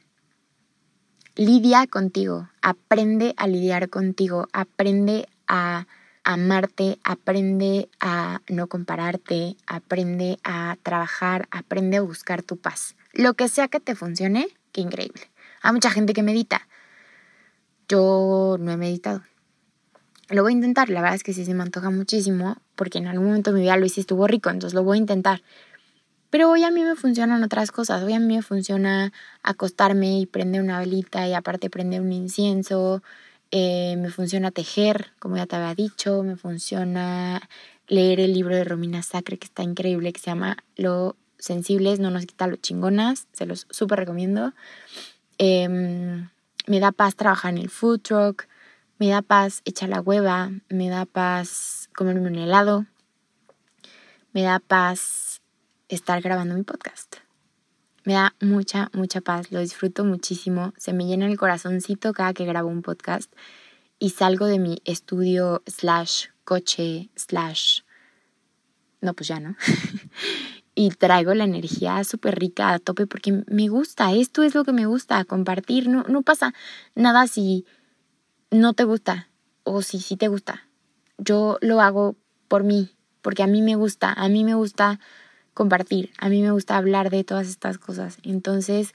lidia 1.35 1.85
contigo, 1.85 2.47
aprende 2.61 3.33
a 3.35 3.45
lidiar 3.45 3.89
contigo, 3.89 4.47
aprende 4.53 5.27
a 5.47 5.85
amarte, 6.27 6.99
aprende 7.05 7.87
a 8.01 8.41
no 8.49 8.67
compararte, 8.67 9.55
aprende 9.65 10.39
a 10.43 10.75
trabajar, 10.83 11.47
aprende 11.51 11.95
a 11.97 12.01
buscar 12.01 12.43
tu 12.43 12.57
paz. 12.57 12.95
Lo 13.13 13.35
que 13.35 13.47
sea 13.47 13.69
que 13.69 13.79
te 13.79 13.95
funcione, 13.95 14.49
qué 14.73 14.81
increíble. 14.81 15.21
Hay 15.61 15.71
mucha 15.71 15.89
gente 15.89 16.11
que 16.11 16.23
medita. 16.23 16.67
Yo 17.87 18.57
no 18.59 18.73
he 18.73 18.77
meditado. 18.77 19.23
Lo 20.27 20.43
voy 20.43 20.51
a 20.51 20.55
intentar, 20.55 20.89
la 20.89 20.99
verdad 20.99 21.15
es 21.15 21.23
que 21.23 21.31
sí 21.31 21.45
se 21.45 21.53
me 21.53 21.63
antoja 21.63 21.91
muchísimo, 21.91 22.57
porque 22.75 22.97
en 22.97 23.07
algún 23.07 23.27
momento 23.27 23.53
mi 23.53 23.61
vida 23.61 23.77
lo 23.77 23.85
hice 23.85 24.01
estuvo 24.01 24.27
rico, 24.27 24.49
entonces 24.49 24.73
lo 24.73 24.83
voy 24.83 24.97
a 24.97 24.99
intentar. 24.99 25.41
Pero 26.29 26.51
hoy 26.51 26.65
a 26.65 26.71
mí 26.71 26.83
me 26.83 26.95
funcionan 26.97 27.41
otras 27.41 27.71
cosas. 27.71 28.03
Hoy 28.03 28.11
a 28.11 28.19
mí 28.19 28.35
me 28.35 28.41
funciona 28.41 29.13
acostarme 29.43 30.19
y 30.19 30.25
prender 30.25 30.61
una 30.61 30.79
velita 30.79 31.25
y 31.25 31.33
aparte 31.33 31.69
prender 31.69 32.01
un 32.01 32.11
incienso. 32.11 33.01
Eh, 33.51 33.95
me 33.97 34.09
funciona 34.09 34.51
tejer, 34.51 35.13
como 35.19 35.37
ya 35.37 35.45
te 35.45 35.55
había 35.55 35.75
dicho. 35.75 36.23
Me 36.23 36.35
funciona 36.35 37.47
leer 37.87 38.19
el 38.19 38.33
libro 38.33 38.55
de 38.55 38.63
Romina 38.63 39.01
Sacre, 39.01 39.37
que 39.37 39.45
está 39.45 39.63
increíble, 39.63 40.13
que 40.13 40.19
se 40.19 40.27
llama 40.27 40.57
Lo 40.75 41.15
sensibles 41.39 41.99
no 41.99 42.09
nos 42.09 42.25
quita 42.25 42.47
lo 42.47 42.55
chingonas. 42.55 43.27
Se 43.33 43.45
los 43.45 43.67
súper 43.69 43.99
recomiendo. 43.99 44.53
Em, 45.37 46.29
me 46.67 46.79
da 46.79 46.91
paz 46.91 47.15
trabajar 47.15 47.53
en 47.53 47.59
el 47.59 47.69
food 47.69 48.01
truck. 48.01 48.47
Me 48.99 49.09
da 49.09 49.21
paz 49.21 49.61
echar 49.65 49.89
la 49.89 50.01
hueva. 50.01 50.51
Me 50.69 50.89
da 50.89 51.05
paz 51.05 51.89
comerme 51.95 52.27
un 52.27 52.35
helado. 52.35 52.85
Me 54.33 54.43
da 54.43 54.59
paz 54.59 55.41
estar 55.89 56.21
grabando 56.21 56.55
mi 56.55 56.63
podcast. 56.63 57.26
Me 58.07 58.13
da 58.13 58.33
mucha, 58.39 58.89
mucha 58.93 59.19
paz, 59.19 59.51
lo 59.51 59.59
disfruto 59.59 60.05
muchísimo, 60.05 60.73
se 60.77 60.93
me 60.93 61.03
llena 61.03 61.25
el 61.25 61.37
corazoncito 61.37 62.13
cada 62.13 62.33
que 62.33 62.45
grabo 62.45 62.69
un 62.69 62.81
podcast 62.81 63.29
y 63.99 64.11
salgo 64.11 64.45
de 64.45 64.59
mi 64.59 64.81
estudio 64.85 65.61
slash 65.65 66.27
coche 66.45 67.09
slash... 67.17 67.81
No, 69.01 69.13
pues 69.13 69.27
ya 69.27 69.41
no. 69.41 69.57
y 70.73 70.89
traigo 70.91 71.33
la 71.33 71.43
energía 71.43 72.01
súper 72.05 72.39
rica 72.39 72.71
a 72.71 72.79
tope 72.79 73.07
porque 73.07 73.43
me 73.45 73.67
gusta, 73.67 74.13
esto 74.13 74.41
es 74.41 74.55
lo 74.55 74.63
que 74.63 74.71
me 74.71 74.85
gusta, 74.85 75.25
compartir. 75.25 75.89
No, 75.89 76.03
no 76.03 76.21
pasa 76.21 76.53
nada 76.95 77.27
si 77.27 77.65
no 78.51 78.71
te 78.71 78.85
gusta 78.85 79.27
o 79.65 79.81
si 79.81 79.99
sí 79.99 80.15
te 80.15 80.29
gusta. 80.29 80.69
Yo 81.17 81.57
lo 81.59 81.81
hago 81.81 82.15
por 82.47 82.63
mí, 82.63 82.89
porque 83.21 83.43
a 83.43 83.47
mí 83.47 83.61
me 83.61 83.75
gusta, 83.75 84.13
a 84.13 84.29
mí 84.29 84.45
me 84.45 84.55
gusta 84.55 84.97
compartir. 85.57 86.11
A 86.19 86.29
mí 86.29 86.43
me 86.43 86.51
gusta 86.51 86.77
hablar 86.77 87.09
de 87.09 87.23
todas 87.23 87.47
estas 87.47 87.79
cosas. 87.79 88.19
Entonces, 88.21 88.93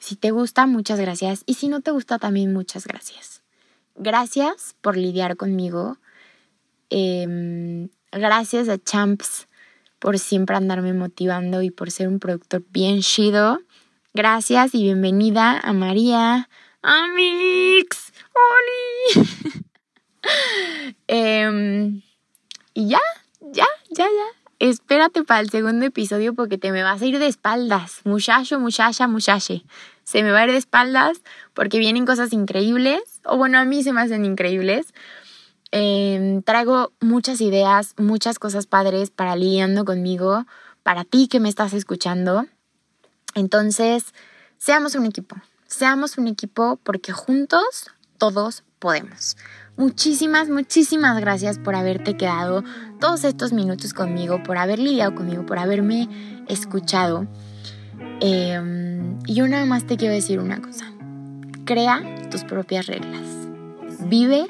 si 0.00 0.16
te 0.16 0.32
gusta, 0.32 0.66
muchas 0.66 0.98
gracias. 0.98 1.44
Y 1.46 1.54
si 1.54 1.68
no 1.68 1.82
te 1.82 1.92
gusta, 1.92 2.18
también 2.18 2.52
muchas 2.52 2.84
gracias. 2.84 3.42
Gracias 3.94 4.74
por 4.80 4.96
lidiar 4.96 5.36
conmigo. 5.36 5.98
Em, 6.90 7.90
gracias 8.10 8.68
a 8.68 8.76
Champs 8.76 9.46
por 10.00 10.18
siempre 10.18 10.56
andarme 10.56 10.94
motivando 10.94 11.62
y 11.62 11.70
por 11.70 11.92
ser 11.92 12.08
un 12.08 12.18
productor 12.18 12.64
bien 12.70 13.02
chido. 13.02 13.60
Gracias 14.12 14.74
y 14.74 14.82
bienvenida 14.82 15.60
a 15.60 15.72
María. 15.72 16.48
Amix. 16.82 18.12
¡Oli! 18.34 19.28
Em, 21.06 22.02
y 22.74 22.88
ya, 22.88 23.00
ya, 23.40 23.66
ya, 23.90 24.04
ya 24.04 24.39
espérate 24.60 25.24
para 25.24 25.40
el 25.40 25.50
segundo 25.50 25.86
episodio 25.86 26.34
porque 26.34 26.58
te 26.58 26.70
me 26.70 26.82
vas 26.82 27.02
a 27.02 27.06
ir 27.06 27.18
de 27.18 27.26
espaldas. 27.26 28.02
Muchacho, 28.04 28.60
muchacha, 28.60 29.08
muchache. 29.08 29.64
Se 30.04 30.22
me 30.22 30.30
va 30.30 30.40
a 30.40 30.44
ir 30.44 30.52
de 30.52 30.58
espaldas 30.58 31.22
porque 31.54 31.78
vienen 31.78 32.06
cosas 32.06 32.32
increíbles. 32.32 33.00
O 33.24 33.38
bueno, 33.38 33.58
a 33.58 33.64
mí 33.64 33.82
se 33.82 33.92
me 33.92 34.02
hacen 34.02 34.24
increíbles. 34.24 34.92
Em, 35.72 36.42
traigo 36.42 36.92
muchas 37.00 37.40
ideas, 37.40 37.94
muchas 37.96 38.38
cosas 38.38 38.66
padres 38.66 39.10
para 39.10 39.34
lidiando 39.34 39.84
conmigo, 39.84 40.44
para 40.82 41.04
ti 41.04 41.26
que 41.26 41.40
me 41.40 41.48
estás 41.48 41.72
escuchando. 41.72 42.46
Entonces, 43.34 44.12
seamos 44.58 44.94
un 44.94 45.06
equipo. 45.06 45.36
Seamos 45.66 46.18
un 46.18 46.28
equipo 46.28 46.78
porque 46.82 47.12
juntos 47.12 47.90
todos 48.18 48.64
podemos. 48.78 49.36
Muchísimas, 49.80 50.50
muchísimas 50.50 51.18
gracias 51.22 51.58
por 51.58 51.74
haberte 51.74 52.14
quedado 52.14 52.62
todos 53.00 53.24
estos 53.24 53.54
minutos 53.54 53.94
conmigo, 53.94 54.42
por 54.42 54.58
haber 54.58 54.78
lidiado 54.78 55.14
conmigo, 55.14 55.46
por 55.46 55.58
haberme 55.58 56.06
escuchado. 56.48 57.26
Em, 58.20 59.18
y 59.24 59.32
yo 59.32 59.48
nada 59.48 59.64
más 59.64 59.86
te 59.86 59.96
quiero 59.96 60.12
decir 60.12 60.38
una 60.38 60.60
cosa. 60.60 60.84
Crea 61.64 62.02
tus 62.30 62.44
propias 62.44 62.88
reglas. 62.88 63.22
Vive, 64.04 64.44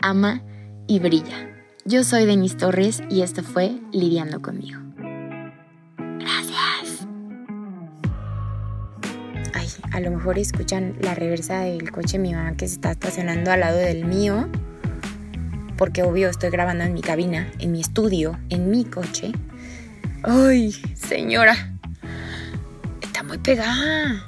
ama 0.00 0.40
y 0.86 0.98
brilla. 0.98 1.50
Yo 1.84 2.02
soy 2.02 2.24
Denise 2.24 2.56
Torres 2.56 3.02
y 3.10 3.20
esto 3.20 3.42
fue 3.42 3.78
Lidiando 3.92 4.40
conmigo. 4.40 4.80
Gracias. 5.98 7.06
Ay, 9.52 9.68
a 9.92 10.00
lo 10.00 10.10
mejor 10.10 10.38
escuchan 10.38 10.96
la 11.02 11.14
reversa 11.14 11.60
del 11.60 11.92
coche 11.92 12.16
de 12.16 12.20
mi 12.20 12.32
mamá 12.32 12.56
que 12.56 12.66
se 12.66 12.76
está 12.76 12.92
estacionando 12.92 13.52
al 13.52 13.60
lado 13.60 13.76
del 13.76 14.06
mío 14.06 14.48
porque 15.80 16.02
obvio 16.02 16.28
estoy 16.28 16.50
grabando 16.50 16.84
en 16.84 16.92
mi 16.92 17.00
cabina, 17.00 17.50
en 17.58 17.72
mi 17.72 17.80
estudio, 17.80 18.38
en 18.50 18.70
mi 18.70 18.84
coche. 18.84 19.32
¡Ay, 20.24 20.72
señora! 20.94 21.72
Está 23.00 23.22
muy 23.22 23.38
pegada. 23.38 24.22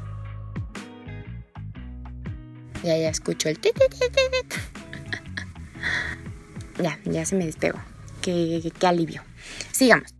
Ya, 2.82 2.96
ya 2.96 3.10
escucho 3.10 3.50
el... 3.50 3.60
ya, 6.82 6.98
ya 7.04 7.26
se 7.26 7.36
me 7.36 7.44
despegó. 7.44 7.78
Qué, 8.22 8.72
alivio. 8.80 9.20
Sigamos. 9.72 10.14